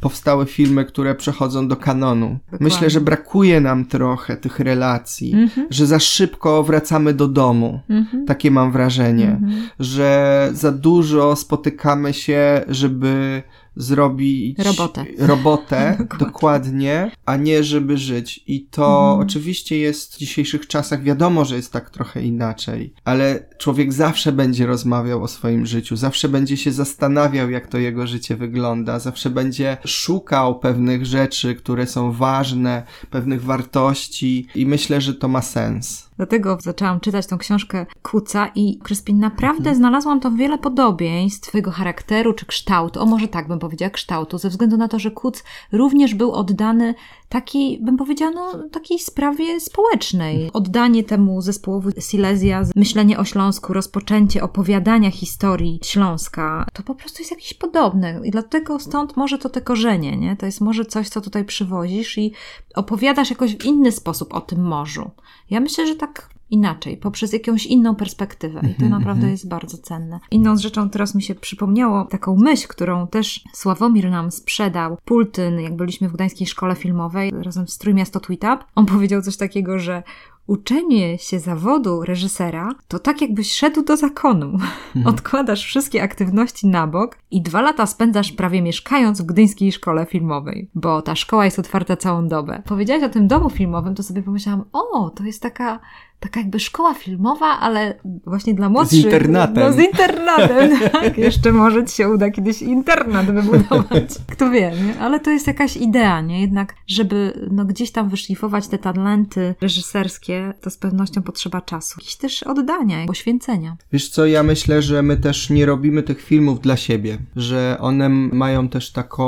powstały 0.00 0.46
filmy, 0.46 0.84
które 0.84 1.14
przechodzą 1.14 1.68
do 1.68 1.76
kanonu. 1.76 2.38
Dokładnie. 2.44 2.64
Myślę, 2.64 2.90
że 2.90 3.00
brakuje 3.00 3.60
nam 3.60 3.84
trochę 3.84 4.36
tych 4.36 4.60
relacji, 4.60 5.34
mhm. 5.34 5.66
że 5.70 5.86
za 5.86 5.98
szybko 5.98 6.62
wracamy 6.62 7.14
do 7.14 7.28
domu. 7.28 7.80
Mhm. 7.90 8.26
Takie 8.26 8.50
mam 8.50 8.72
wrażenie, 8.72 9.30
mhm. 9.30 9.68
że 9.78 10.48
za 10.52 10.72
dużo 10.72 11.36
spotykamy 11.36 12.14
się, 12.14 12.64
żeby 12.68 13.42
zrobić 13.76 14.58
robotę, 14.58 15.04
robotę 15.18 15.98
dokładnie, 16.18 17.10
a 17.26 17.36
nie 17.36 17.64
żeby 17.64 17.98
żyć. 17.98 18.44
I 18.46 18.66
to 18.66 18.86
mhm. 18.86 19.20
oczywiście 19.28 19.78
jest 19.78 20.14
w 20.14 20.18
dzisiejszych 20.18 20.66
czasach, 20.66 21.02
wiadomo, 21.02 21.44
że 21.44 21.56
jest 21.56 21.72
tak 21.72 21.90
trochę 21.90 22.22
inaczej, 22.22 22.94
ale 23.04 23.48
człowiek 23.58 23.92
zawsze 23.92 24.32
będzie 24.32 24.66
rozmawiał 24.66 25.22
o 25.22 25.28
swoim 25.28 25.66
życiu, 25.66 25.96
zawsze 25.96 26.28
będzie 26.28 26.56
się 26.56 26.72
zastanawiał, 26.72 27.50
jak 27.50 27.66
to 27.66 27.78
jego 27.78 28.06
życie 28.06 28.36
wygląda, 28.36 28.98
zawsze 28.98 29.30
będzie 29.30 29.76
szukał 29.84 30.58
pewnych 30.58 31.06
rzeczy, 31.06 31.54
które 31.54 31.86
są 31.86 32.12
ważne, 32.12 32.82
pewnych 33.10 33.44
wartości 33.44 34.46
i 34.54 34.66
myślę, 34.66 35.00
że 35.00 35.14
to 35.14 35.28
ma 35.28 35.42
sens. 35.42 36.05
Dlatego 36.16 36.58
zaczęłam 36.60 37.00
czytać 37.00 37.26
tą 37.26 37.38
książkę 37.38 37.86
Kuca 38.02 38.50
i 38.54 38.78
Kryspin, 38.78 39.18
naprawdę 39.18 39.58
mhm. 39.58 39.76
znalazłam 39.76 40.20
tam 40.20 40.36
wiele 40.36 40.58
podobieństw 40.58 41.48
twojego 41.48 41.70
charakteru 41.70 42.32
czy 42.32 42.46
kształtu, 42.46 43.00
o 43.00 43.06
może 43.06 43.28
tak 43.28 43.48
bym 43.48 43.58
powiedziała, 43.58 43.90
kształtu, 43.90 44.38
ze 44.38 44.48
względu 44.48 44.76
na 44.76 44.88
to, 44.88 44.98
że 44.98 45.10
Kuc 45.10 45.44
również 45.72 46.14
był 46.14 46.32
oddany 46.32 46.94
takiej, 47.28 47.78
bym 47.82 47.96
powiedziała, 47.96 48.32
no, 48.32 48.68
takiej 48.68 48.98
sprawie 48.98 49.60
społecznej. 49.60 50.50
Oddanie 50.52 51.04
temu 51.04 51.40
zespołowi 51.40 51.92
Silesia, 52.00 52.62
myślenie 52.76 53.18
o 53.18 53.24
Śląsku, 53.24 53.72
rozpoczęcie 53.72 54.42
opowiadania 54.42 55.10
historii 55.10 55.80
Śląska, 55.84 56.66
to 56.72 56.82
po 56.82 56.94
prostu 56.94 57.22
jest 57.22 57.30
jakieś 57.30 57.54
podobne 57.54 58.20
i 58.24 58.30
dlatego 58.30 58.78
stąd 58.78 59.16
może 59.16 59.38
to 59.38 59.48
te 59.48 59.60
korzenie, 59.60 60.16
nie? 60.16 60.36
To 60.36 60.46
jest 60.46 60.60
może 60.60 60.84
coś, 60.84 61.08
co 61.08 61.20
tutaj 61.20 61.44
przywozisz 61.44 62.18
i 62.18 62.32
opowiadasz 62.74 63.30
jakoś 63.30 63.56
w 63.56 63.64
inny 63.64 63.92
sposób 63.92 64.34
o 64.34 64.40
tym 64.40 64.62
morzu. 64.62 65.10
Ja 65.50 65.60
myślę, 65.60 65.86
że 65.86 65.94
tak 65.94 66.35
inaczej, 66.50 66.96
poprzez 66.96 67.32
jakąś 67.32 67.66
inną 67.66 67.94
perspektywę. 67.94 68.60
I 68.60 68.74
to 68.74 68.84
mhm, 68.84 68.90
naprawdę 68.90 69.20
mhm. 69.20 69.32
jest 69.32 69.48
bardzo 69.48 69.78
cenne. 69.78 70.20
Inną 70.30 70.56
rzeczą 70.56 70.90
teraz 70.90 71.14
mi 71.14 71.22
się 71.22 71.34
przypomniało 71.34 72.04
taką 72.04 72.36
myśl, 72.36 72.68
którą 72.68 73.06
też 73.06 73.44
Sławomir 73.52 74.10
nam 74.10 74.30
sprzedał. 74.30 74.98
Pultyn, 75.04 75.60
jak 75.60 75.76
byliśmy 75.76 76.08
w 76.08 76.12
Gdańskiej 76.12 76.46
Szkole 76.46 76.74
Filmowej 76.74 77.32
razem 77.42 77.68
z 77.68 77.78
Trójmiasto 77.78 78.20
Tweetup, 78.20 78.64
on 78.74 78.86
powiedział 78.86 79.22
coś 79.22 79.36
takiego, 79.36 79.78
że 79.78 80.02
uczenie 80.46 81.18
się 81.18 81.40
zawodu 81.40 82.02
reżysera 82.02 82.74
to 82.88 82.98
tak 82.98 83.20
jakbyś 83.20 83.52
szedł 83.52 83.84
do 83.84 83.96
zakonu. 83.96 84.46
Mhm. 84.46 85.06
Odkładasz 85.14 85.64
wszystkie 85.64 86.02
aktywności 86.02 86.66
na 86.66 86.86
bok 86.86 87.18
i 87.30 87.42
dwa 87.42 87.60
lata 87.60 87.86
spędzasz 87.86 88.32
prawie 88.32 88.62
mieszkając 88.62 89.22
w 89.22 89.26
Gdyńskiej 89.26 89.72
Szkole 89.72 90.06
Filmowej, 90.06 90.70
bo 90.74 91.02
ta 91.02 91.14
szkoła 91.14 91.44
jest 91.44 91.58
otwarta 91.58 91.96
całą 91.96 92.28
dobę. 92.28 92.62
Powiedziałaś 92.64 93.04
o 93.04 93.08
tym 93.08 93.28
domu 93.28 93.50
filmowym, 93.50 93.94
to 93.94 94.02
sobie 94.02 94.22
pomyślałam, 94.22 94.64
o, 94.72 95.10
to 95.10 95.24
jest 95.24 95.42
taka 95.42 95.80
taka 96.20 96.40
jakby 96.40 96.60
szkoła 96.60 96.94
filmowa, 96.94 97.46
ale 97.46 97.94
właśnie 98.26 98.54
dla 98.54 98.68
młodszych. 98.68 99.00
Z 99.00 99.04
internatem. 99.04 99.64
No 99.64 99.72
z 99.72 99.78
internatem, 99.78 100.78
tak. 100.92 101.18
Jeszcze 101.18 101.52
może 101.52 101.84
ci 101.84 101.96
się 101.96 102.08
uda 102.08 102.30
kiedyś 102.30 102.62
internat 102.62 103.26
wybudować. 103.26 104.04
Kto 104.32 104.50
wie, 104.50 104.72
nie? 104.86 104.98
Ale 105.00 105.20
to 105.20 105.30
jest 105.30 105.46
jakaś 105.46 105.76
idea, 105.76 106.20
nie? 106.20 106.40
Jednak, 106.40 106.74
żeby 106.86 107.48
no, 107.50 107.64
gdzieś 107.64 107.90
tam 107.90 108.08
wyszlifować 108.08 108.68
te 108.68 108.78
talenty 108.78 109.54
reżyserskie, 109.60 110.54
to 110.60 110.70
z 110.70 110.76
pewnością 110.76 111.22
potrzeba 111.22 111.60
czasu. 111.60 111.94
Jakiś 112.00 112.16
też 112.16 112.42
oddania, 112.42 113.06
poświęcenia. 113.06 113.76
Wiesz 113.92 114.08
co, 114.08 114.26
ja 114.26 114.42
myślę, 114.42 114.82
że 114.82 115.02
my 115.02 115.16
też 115.16 115.50
nie 115.50 115.66
robimy 115.66 116.02
tych 116.02 116.22
filmów 116.22 116.60
dla 116.60 116.76
siebie, 116.76 117.18
że 117.36 117.76
one 117.80 118.08
mają 118.08 118.68
też 118.68 118.92
taką 118.92 119.26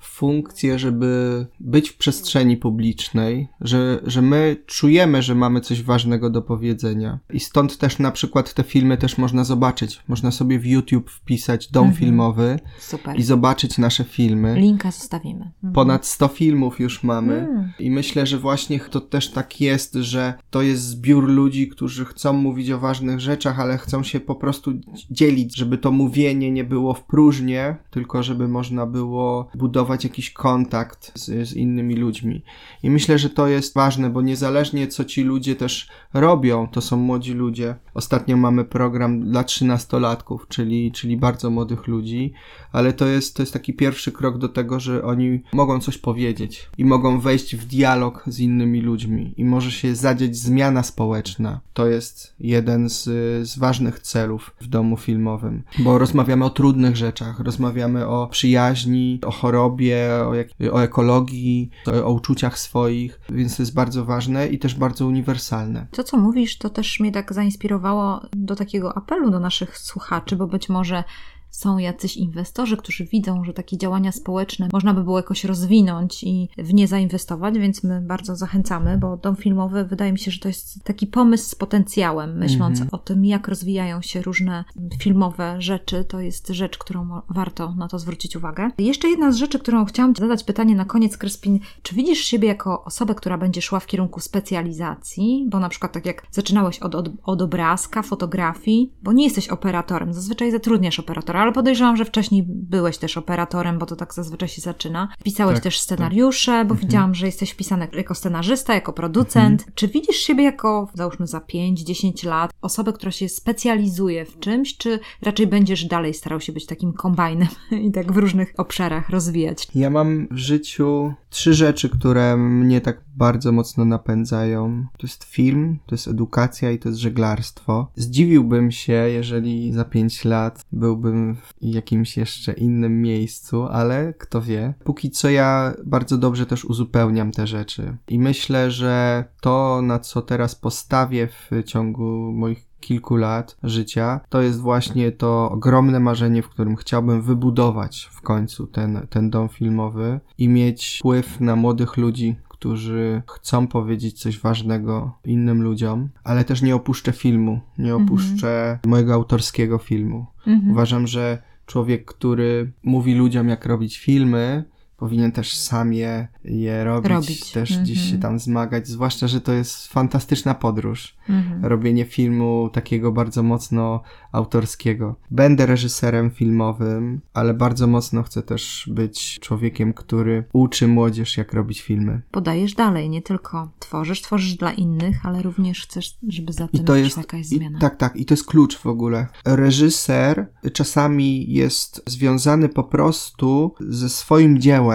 funkcję, 0.00 0.78
żeby 0.78 1.46
być 1.60 1.90
w 1.90 1.96
przestrzeni 1.96 2.56
publicznej, 2.56 3.48
że, 3.60 4.00
że 4.06 4.22
my 4.22 4.56
czujemy, 4.66 5.22
że 5.22 5.34
mamy 5.34 5.60
coś 5.60 5.82
ważnego 5.82 6.29
do 6.30 6.42
powiedzenia. 6.42 7.18
I 7.32 7.40
stąd 7.40 7.78
też 7.78 7.98
na 7.98 8.10
przykład 8.10 8.54
te 8.54 8.62
filmy 8.62 8.96
też 8.96 9.18
można 9.18 9.44
zobaczyć. 9.44 10.02
Można 10.08 10.30
sobie 10.30 10.58
w 10.58 10.66
YouTube 10.66 11.10
wpisać 11.10 11.70
dom 11.70 11.84
mhm. 11.84 12.00
filmowy 12.00 12.58
Super. 12.78 13.18
i 13.18 13.22
zobaczyć 13.22 13.78
nasze 13.78 14.04
filmy. 14.04 14.54
Linka 14.60 14.90
zostawimy. 14.90 15.44
Mhm. 15.44 15.72
Ponad 15.72 16.06
100 16.06 16.28
filmów 16.28 16.80
już 16.80 17.02
mamy. 17.02 17.38
Mhm. 17.38 17.72
I 17.78 17.90
myślę, 17.90 18.26
że 18.26 18.38
właśnie 18.38 18.80
to 18.80 19.00
też 19.00 19.30
tak 19.30 19.60
jest, 19.60 19.94
że 19.94 20.34
to 20.50 20.62
jest 20.62 20.82
zbiór 20.82 21.28
ludzi, 21.28 21.68
którzy 21.68 22.04
chcą 22.04 22.32
mówić 22.32 22.70
o 22.70 22.78
ważnych 22.78 23.20
rzeczach, 23.20 23.60
ale 23.60 23.78
chcą 23.78 24.02
się 24.02 24.20
po 24.20 24.34
prostu 24.34 24.72
dzielić, 25.10 25.56
żeby 25.56 25.78
to 25.78 25.92
mówienie 25.92 26.50
nie 26.50 26.64
było 26.64 26.94
w 26.94 27.04
próżnię, 27.04 27.76
tylko 27.90 28.22
żeby 28.22 28.48
można 28.48 28.86
było 28.86 29.48
budować 29.54 30.04
jakiś 30.04 30.30
kontakt 30.30 31.12
z, 31.14 31.48
z 31.48 31.52
innymi 31.52 31.96
ludźmi. 31.96 32.42
I 32.82 32.90
myślę, 32.90 33.18
że 33.18 33.30
to 33.30 33.48
jest 33.48 33.74
ważne, 33.74 34.10
bo 34.10 34.22
niezależnie 34.22 34.88
co 34.88 35.04
ci 35.04 35.22
ludzie 35.22 35.56
też 35.56 35.88
robią, 36.20 36.68
to 36.68 36.80
są 36.80 36.96
młodzi 36.96 37.32
ludzie. 37.32 37.74
Ostatnio 37.94 38.36
mamy 38.36 38.64
program 38.64 39.20
dla 39.20 39.44
trzynastolatków, 39.44 40.46
czyli, 40.48 40.92
czyli 40.92 41.16
bardzo 41.16 41.50
młodych 41.50 41.86
ludzi, 41.86 42.32
ale 42.72 42.92
to 42.92 43.06
jest, 43.06 43.36
to 43.36 43.42
jest 43.42 43.52
taki 43.52 43.74
pierwszy 43.74 44.12
krok 44.12 44.38
do 44.38 44.48
tego, 44.48 44.80
że 44.80 45.04
oni 45.04 45.40
mogą 45.52 45.80
coś 45.80 45.98
powiedzieć 45.98 46.68
i 46.78 46.84
mogą 46.84 47.20
wejść 47.20 47.56
w 47.56 47.66
dialog 47.66 48.24
z 48.26 48.40
innymi 48.40 48.80
ludźmi 48.80 49.34
i 49.36 49.44
może 49.44 49.70
się 49.70 49.94
zadzieć 49.94 50.36
zmiana 50.36 50.82
społeczna. 50.82 51.60
To 51.72 51.86
jest 51.86 52.34
jeden 52.40 52.88
z, 52.88 53.04
z 53.48 53.58
ważnych 53.58 54.00
celów 54.00 54.54
w 54.60 54.66
domu 54.66 54.96
filmowym, 54.96 55.62
bo 55.78 55.98
rozmawiamy 55.98 56.44
o 56.44 56.50
trudnych 56.50 56.96
rzeczach, 56.96 57.40
rozmawiamy 57.40 58.06
o 58.06 58.28
przyjaźni, 58.28 59.18
o 59.26 59.30
chorobie, 59.30 60.08
o, 60.28 60.34
jak, 60.34 60.48
o 60.72 60.82
ekologii, 60.82 61.70
o, 61.86 62.04
o 62.04 62.12
uczuciach 62.12 62.58
swoich, 62.58 63.20
więc 63.30 63.56
to 63.56 63.62
jest 63.62 63.74
bardzo 63.74 64.04
ważne 64.04 64.48
i 64.48 64.58
też 64.58 64.74
bardzo 64.74 65.06
uniwersalne. 65.06 65.86
To, 65.90 66.04
co 66.10 66.16
mówisz, 66.16 66.58
to 66.58 66.70
też 66.70 67.00
mnie 67.00 67.12
tak 67.12 67.32
zainspirowało 67.32 68.20
do 68.32 68.56
takiego 68.56 68.96
apelu 68.96 69.30
do 69.30 69.40
naszych 69.40 69.78
słuchaczy, 69.78 70.36
bo 70.36 70.46
być 70.46 70.68
może 70.68 71.04
są 71.50 71.78
jacyś 71.78 72.16
inwestorzy, 72.16 72.76
którzy 72.76 73.04
widzą, 73.04 73.44
że 73.44 73.52
takie 73.52 73.78
działania 73.78 74.12
społeczne 74.12 74.68
można 74.72 74.94
by 74.94 75.04
było 75.04 75.16
jakoś 75.18 75.44
rozwinąć 75.44 76.24
i 76.24 76.48
w 76.58 76.74
nie 76.74 76.88
zainwestować, 76.88 77.58
więc 77.58 77.84
my 77.84 78.00
bardzo 78.00 78.36
zachęcamy, 78.36 78.98
bo 78.98 79.16
dom 79.16 79.36
filmowy 79.36 79.84
wydaje 79.84 80.12
mi 80.12 80.18
się, 80.18 80.30
że 80.30 80.40
to 80.40 80.48
jest 80.48 80.84
taki 80.84 81.06
pomysł 81.06 81.50
z 81.50 81.54
potencjałem, 81.54 82.38
myśląc 82.38 82.78
mm 82.78 82.88
-hmm. 82.88 82.94
o 82.94 82.98
tym, 82.98 83.24
jak 83.24 83.48
rozwijają 83.48 84.02
się 84.02 84.22
różne 84.22 84.64
filmowe 85.02 85.56
rzeczy, 85.58 86.04
to 86.04 86.20
jest 86.20 86.48
rzecz, 86.48 86.78
którą 86.78 87.20
warto 87.28 87.74
na 87.74 87.88
to 87.88 87.98
zwrócić 87.98 88.36
uwagę. 88.36 88.70
Jeszcze 88.78 89.08
jedna 89.08 89.32
z 89.32 89.36
rzeczy, 89.36 89.58
którą 89.58 89.84
chciałam 89.84 90.14
zadać 90.16 90.44
pytanie 90.44 90.74
na 90.74 90.84
koniec, 90.84 91.16
Kryspin, 91.16 91.60
czy 91.82 91.94
widzisz 91.94 92.18
siebie 92.18 92.48
jako 92.48 92.84
osobę, 92.84 93.14
która 93.14 93.38
będzie 93.38 93.62
szła 93.62 93.80
w 93.80 93.86
kierunku 93.86 94.20
specjalizacji, 94.20 95.46
bo 95.50 95.60
na 95.60 95.68
przykład 95.68 95.92
tak 95.92 96.06
jak 96.06 96.26
zaczynałeś 96.30 96.78
od, 96.78 96.94
od, 96.94 97.08
od 97.22 97.42
obrazka, 97.42 98.02
fotografii, 98.02 98.92
bo 99.02 99.12
nie 99.12 99.24
jesteś 99.24 99.48
operatorem, 99.48 100.14
zazwyczaj 100.14 100.50
zatrudniasz 100.50 101.00
operatora, 101.00 101.39
ale 101.40 101.52
podejrzewam, 101.52 101.96
że 101.96 102.04
wcześniej 102.04 102.44
byłeś 102.48 102.98
też 102.98 103.16
operatorem, 103.16 103.78
bo 103.78 103.86
to 103.86 103.96
tak 103.96 104.14
zazwyczaj 104.14 104.48
się 104.48 104.60
zaczyna. 104.60 105.08
Pisałeś 105.24 105.54
tak, 105.54 105.62
też 105.62 105.74
tak. 105.74 105.82
scenariusze, 105.82 106.52
tak. 106.52 106.66
bo 106.66 106.74
mhm. 106.74 106.88
widziałam, 106.88 107.14
że 107.14 107.26
jesteś 107.26 107.50
wpisany 107.50 107.88
jako 107.92 108.14
scenarzysta, 108.14 108.74
jako 108.74 108.92
producent. 108.92 109.60
Mhm. 109.60 109.72
Czy 109.74 109.88
widzisz 109.88 110.16
siebie 110.16 110.44
jako, 110.44 110.88
załóżmy 110.94 111.26
za 111.26 111.38
5-10 111.38 112.26
lat, 112.26 112.50
osobę, 112.62 112.92
która 112.92 113.12
się 113.12 113.28
specjalizuje 113.28 114.24
w 114.24 114.38
czymś, 114.38 114.76
czy 114.76 114.98
raczej 115.22 115.46
będziesz 115.46 115.84
dalej 115.84 116.14
starał 116.14 116.40
się 116.40 116.52
być 116.52 116.66
takim 116.66 116.92
kombajnem 116.92 117.48
i 117.86 117.92
tak 117.92 118.12
w 118.12 118.16
różnych 118.16 118.52
obszarach 118.56 119.10
rozwijać? 119.10 119.68
Ja 119.74 119.90
mam 119.90 120.28
w 120.30 120.36
życiu 120.36 121.14
trzy 121.30 121.54
rzeczy, 121.54 121.88
które 121.88 122.36
mnie 122.36 122.80
tak 122.80 123.00
bardzo 123.20 123.52
mocno 123.52 123.84
napędzają. 123.84 124.86
To 124.98 125.06
jest 125.06 125.24
film, 125.24 125.78
to 125.86 125.94
jest 125.94 126.08
edukacja 126.08 126.70
i 126.70 126.78
to 126.78 126.88
jest 126.88 127.00
żeglarstwo. 127.00 127.90
Zdziwiłbym 127.94 128.70
się, 128.70 128.92
jeżeli 128.92 129.72
za 129.72 129.84
5 129.84 130.24
lat 130.24 130.66
byłbym 130.72 131.36
w 131.36 131.54
jakimś 131.60 132.16
jeszcze 132.16 132.52
innym 132.52 133.02
miejscu, 133.02 133.62
ale 133.62 134.14
kto 134.18 134.42
wie. 134.42 134.74
Póki 134.84 135.10
co 135.10 135.30
ja 135.30 135.74
bardzo 135.84 136.18
dobrze 136.18 136.46
też 136.46 136.64
uzupełniam 136.64 137.32
te 137.32 137.46
rzeczy 137.46 137.96
i 138.08 138.18
myślę, 138.18 138.70
że 138.70 139.24
to, 139.40 139.82
na 139.82 139.98
co 139.98 140.22
teraz 140.22 140.54
postawię 140.54 141.28
w 141.28 141.64
ciągu 141.64 142.32
moich 142.32 142.70
kilku 142.80 143.16
lat 143.16 143.56
życia, 143.62 144.20
to 144.28 144.42
jest 144.42 144.60
właśnie 144.60 145.12
to 145.12 145.50
ogromne 145.50 146.00
marzenie, 146.00 146.42
w 146.42 146.48
którym 146.48 146.76
chciałbym 146.76 147.22
wybudować 147.22 148.08
w 148.12 148.20
końcu 148.20 148.66
ten, 148.66 149.06
ten 149.10 149.30
dom 149.30 149.48
filmowy 149.48 150.20
i 150.38 150.48
mieć 150.48 150.98
wpływ 150.98 151.40
na 151.40 151.56
młodych 151.56 151.96
ludzi, 151.96 152.36
którzy 152.60 153.22
chcą 153.28 153.66
powiedzieć 153.66 154.20
coś 154.20 154.38
ważnego 154.38 155.18
innym 155.24 155.62
ludziom, 155.62 156.08
ale 156.24 156.44
też 156.44 156.62
nie 156.62 156.74
opuszczę 156.74 157.12
filmu, 157.12 157.60
nie 157.78 157.92
mhm. 157.92 158.04
opuszczę 158.04 158.78
mojego 158.86 159.14
autorskiego 159.14 159.78
filmu. 159.78 160.26
Mhm. 160.46 160.70
Uważam, 160.70 161.06
że 161.06 161.42
człowiek, 161.66 162.04
który 162.04 162.72
mówi 162.82 163.14
ludziom, 163.14 163.48
jak 163.48 163.66
robić 163.66 163.98
filmy, 163.98 164.64
powinien 165.00 165.32
też 165.32 165.56
sam 165.56 165.92
je, 165.92 166.28
je 166.44 166.84
robić, 166.84 167.10
robić. 167.10 167.52
też 167.52 167.70
-hmm. 167.70 167.82
gdzieś 167.82 167.98
się 167.98 168.14
mhm. 168.14 168.22
tam 168.22 168.38
zmagać, 168.38 168.88
zwłaszcza, 168.88 169.28
że 169.28 169.40
to 169.40 169.52
jest 169.52 169.86
fantastyczna 169.86 170.54
podróż. 170.54 171.16
-hmm. 171.30 171.64
Robienie 171.64 172.04
filmu 172.04 172.70
takiego 172.72 173.12
bardzo 173.12 173.42
mocno 173.42 174.02
autorskiego. 174.32 175.16
Będę 175.30 175.66
reżyserem 175.66 176.30
filmowym, 176.30 177.20
ale 177.34 177.54
bardzo 177.54 177.86
mocno 177.86 178.22
chcę 178.22 178.42
też 178.42 178.90
być 178.92 179.38
człowiekiem, 179.40 179.92
który 179.92 180.44
uczy 180.52 180.88
młodzież, 180.88 181.36
jak 181.36 181.52
robić 181.52 181.80
filmy. 181.80 182.20
Podajesz 182.30 182.74
dalej, 182.74 183.10
nie 183.10 183.22
tylko 183.22 183.70
tworzysz, 183.78 184.22
tworzysz 184.22 184.54
dla 184.54 184.72
innych, 184.72 185.26
ale 185.26 185.42
również 185.42 185.82
chcesz, 185.82 186.18
żeby 186.28 186.52
za 186.52 186.68
tym 186.68 186.80
I 186.80 186.84
to 186.84 186.96
jest 186.96 187.16
jakaś 187.16 187.46
zmiana. 187.46 187.78
I, 187.78 187.80
tak, 187.80 187.96
tak, 187.96 188.16
i 188.16 188.24
to 188.24 188.34
jest 188.34 188.46
klucz 188.46 188.78
w 188.78 188.86
ogóle. 188.86 189.26
Reżyser 189.44 190.46
czasami 190.72 191.52
jest 191.52 192.02
związany 192.06 192.68
po 192.68 192.84
prostu 192.84 193.74
ze 193.80 194.08
swoim 194.08 194.58
dziełem, 194.58 194.89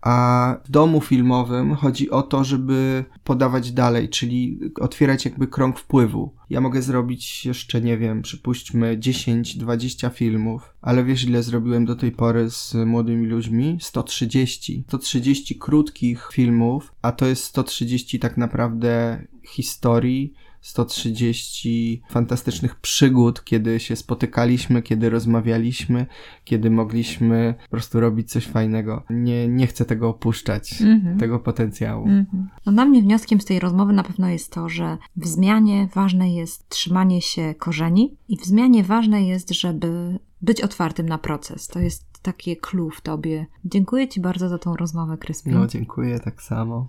a 0.00 0.56
w 0.64 0.70
domu 0.70 1.00
filmowym 1.00 1.74
chodzi 1.74 2.10
o 2.10 2.22
to, 2.22 2.44
żeby 2.44 3.04
podawać 3.24 3.72
dalej, 3.72 4.08
czyli 4.08 4.60
otwierać 4.80 5.24
jakby 5.24 5.46
krąg 5.46 5.78
wpływu. 5.78 6.34
Ja 6.50 6.60
mogę 6.60 6.82
zrobić 6.82 7.46
jeszcze, 7.46 7.80
nie 7.80 7.98
wiem, 7.98 8.22
przypuśćmy 8.22 8.98
10-20 8.98 10.10
filmów, 10.10 10.74
ale 10.82 11.04
wiesz 11.04 11.24
ile 11.24 11.42
zrobiłem 11.42 11.84
do 11.84 11.96
tej 11.96 12.12
pory 12.12 12.50
z 12.50 12.74
młodymi 12.86 13.26
ludźmi? 13.26 13.78
130. 13.80 14.84
130 14.88 15.56
krótkich 15.58 16.28
filmów, 16.32 16.94
a 17.02 17.12
to 17.12 17.26
jest 17.26 17.44
130 17.44 18.18
tak 18.18 18.36
naprawdę 18.36 19.22
historii, 19.46 20.34
130 20.60 22.02
fantastycznych 22.08 22.74
przygód, 22.74 23.44
kiedy 23.44 23.80
się 23.80 23.96
spotykaliśmy, 23.96 24.82
kiedy 24.82 25.10
rozmawialiśmy, 25.10 26.06
kiedy 26.44 26.70
mogliśmy 26.70 27.54
po 27.64 27.70
prostu 27.70 28.00
robić 28.00 28.30
coś 28.30 28.46
fajnego. 28.46 29.02
Nie, 29.10 29.48
nie 29.48 29.66
chcę 29.66 29.84
tego 29.84 30.08
opuszczać, 30.08 30.82
mm 30.82 31.00
-hmm. 31.00 31.20
tego 31.20 31.38
potencjału. 31.38 32.06
Mm 32.06 32.24
-hmm. 32.24 32.44
No 32.66 32.72
dla 32.72 32.84
mnie 32.84 33.02
wnioskiem 33.02 33.40
z 33.40 33.44
tej 33.44 33.60
rozmowy 33.60 33.92
na 33.92 34.02
pewno 34.02 34.28
jest 34.28 34.52
to, 34.52 34.68
że 34.68 34.98
w 35.16 35.26
zmianie 35.26 35.88
ważne 35.94 36.34
jest 36.34 36.68
trzymanie 36.68 37.22
się 37.22 37.54
korzeni 37.58 38.16
i 38.28 38.36
w 38.36 38.44
zmianie 38.44 38.84
ważne 38.84 39.22
jest, 39.22 39.50
żeby 39.50 40.18
być 40.42 40.60
otwartym 40.60 41.08
na 41.08 41.18
proces. 41.18 41.66
To 41.66 41.78
jest 41.78 42.08
takie 42.22 42.56
clue 42.56 42.90
w 42.90 43.00
tobie. 43.00 43.46
Dziękuję 43.64 44.08
ci 44.08 44.20
bardzo 44.20 44.48
za 44.48 44.58
tą 44.58 44.76
rozmowę, 44.76 45.18
Kryspin. 45.18 45.54
No, 45.54 45.66
dziękuję 45.66 46.20
tak 46.20 46.42
samo. 46.42 46.88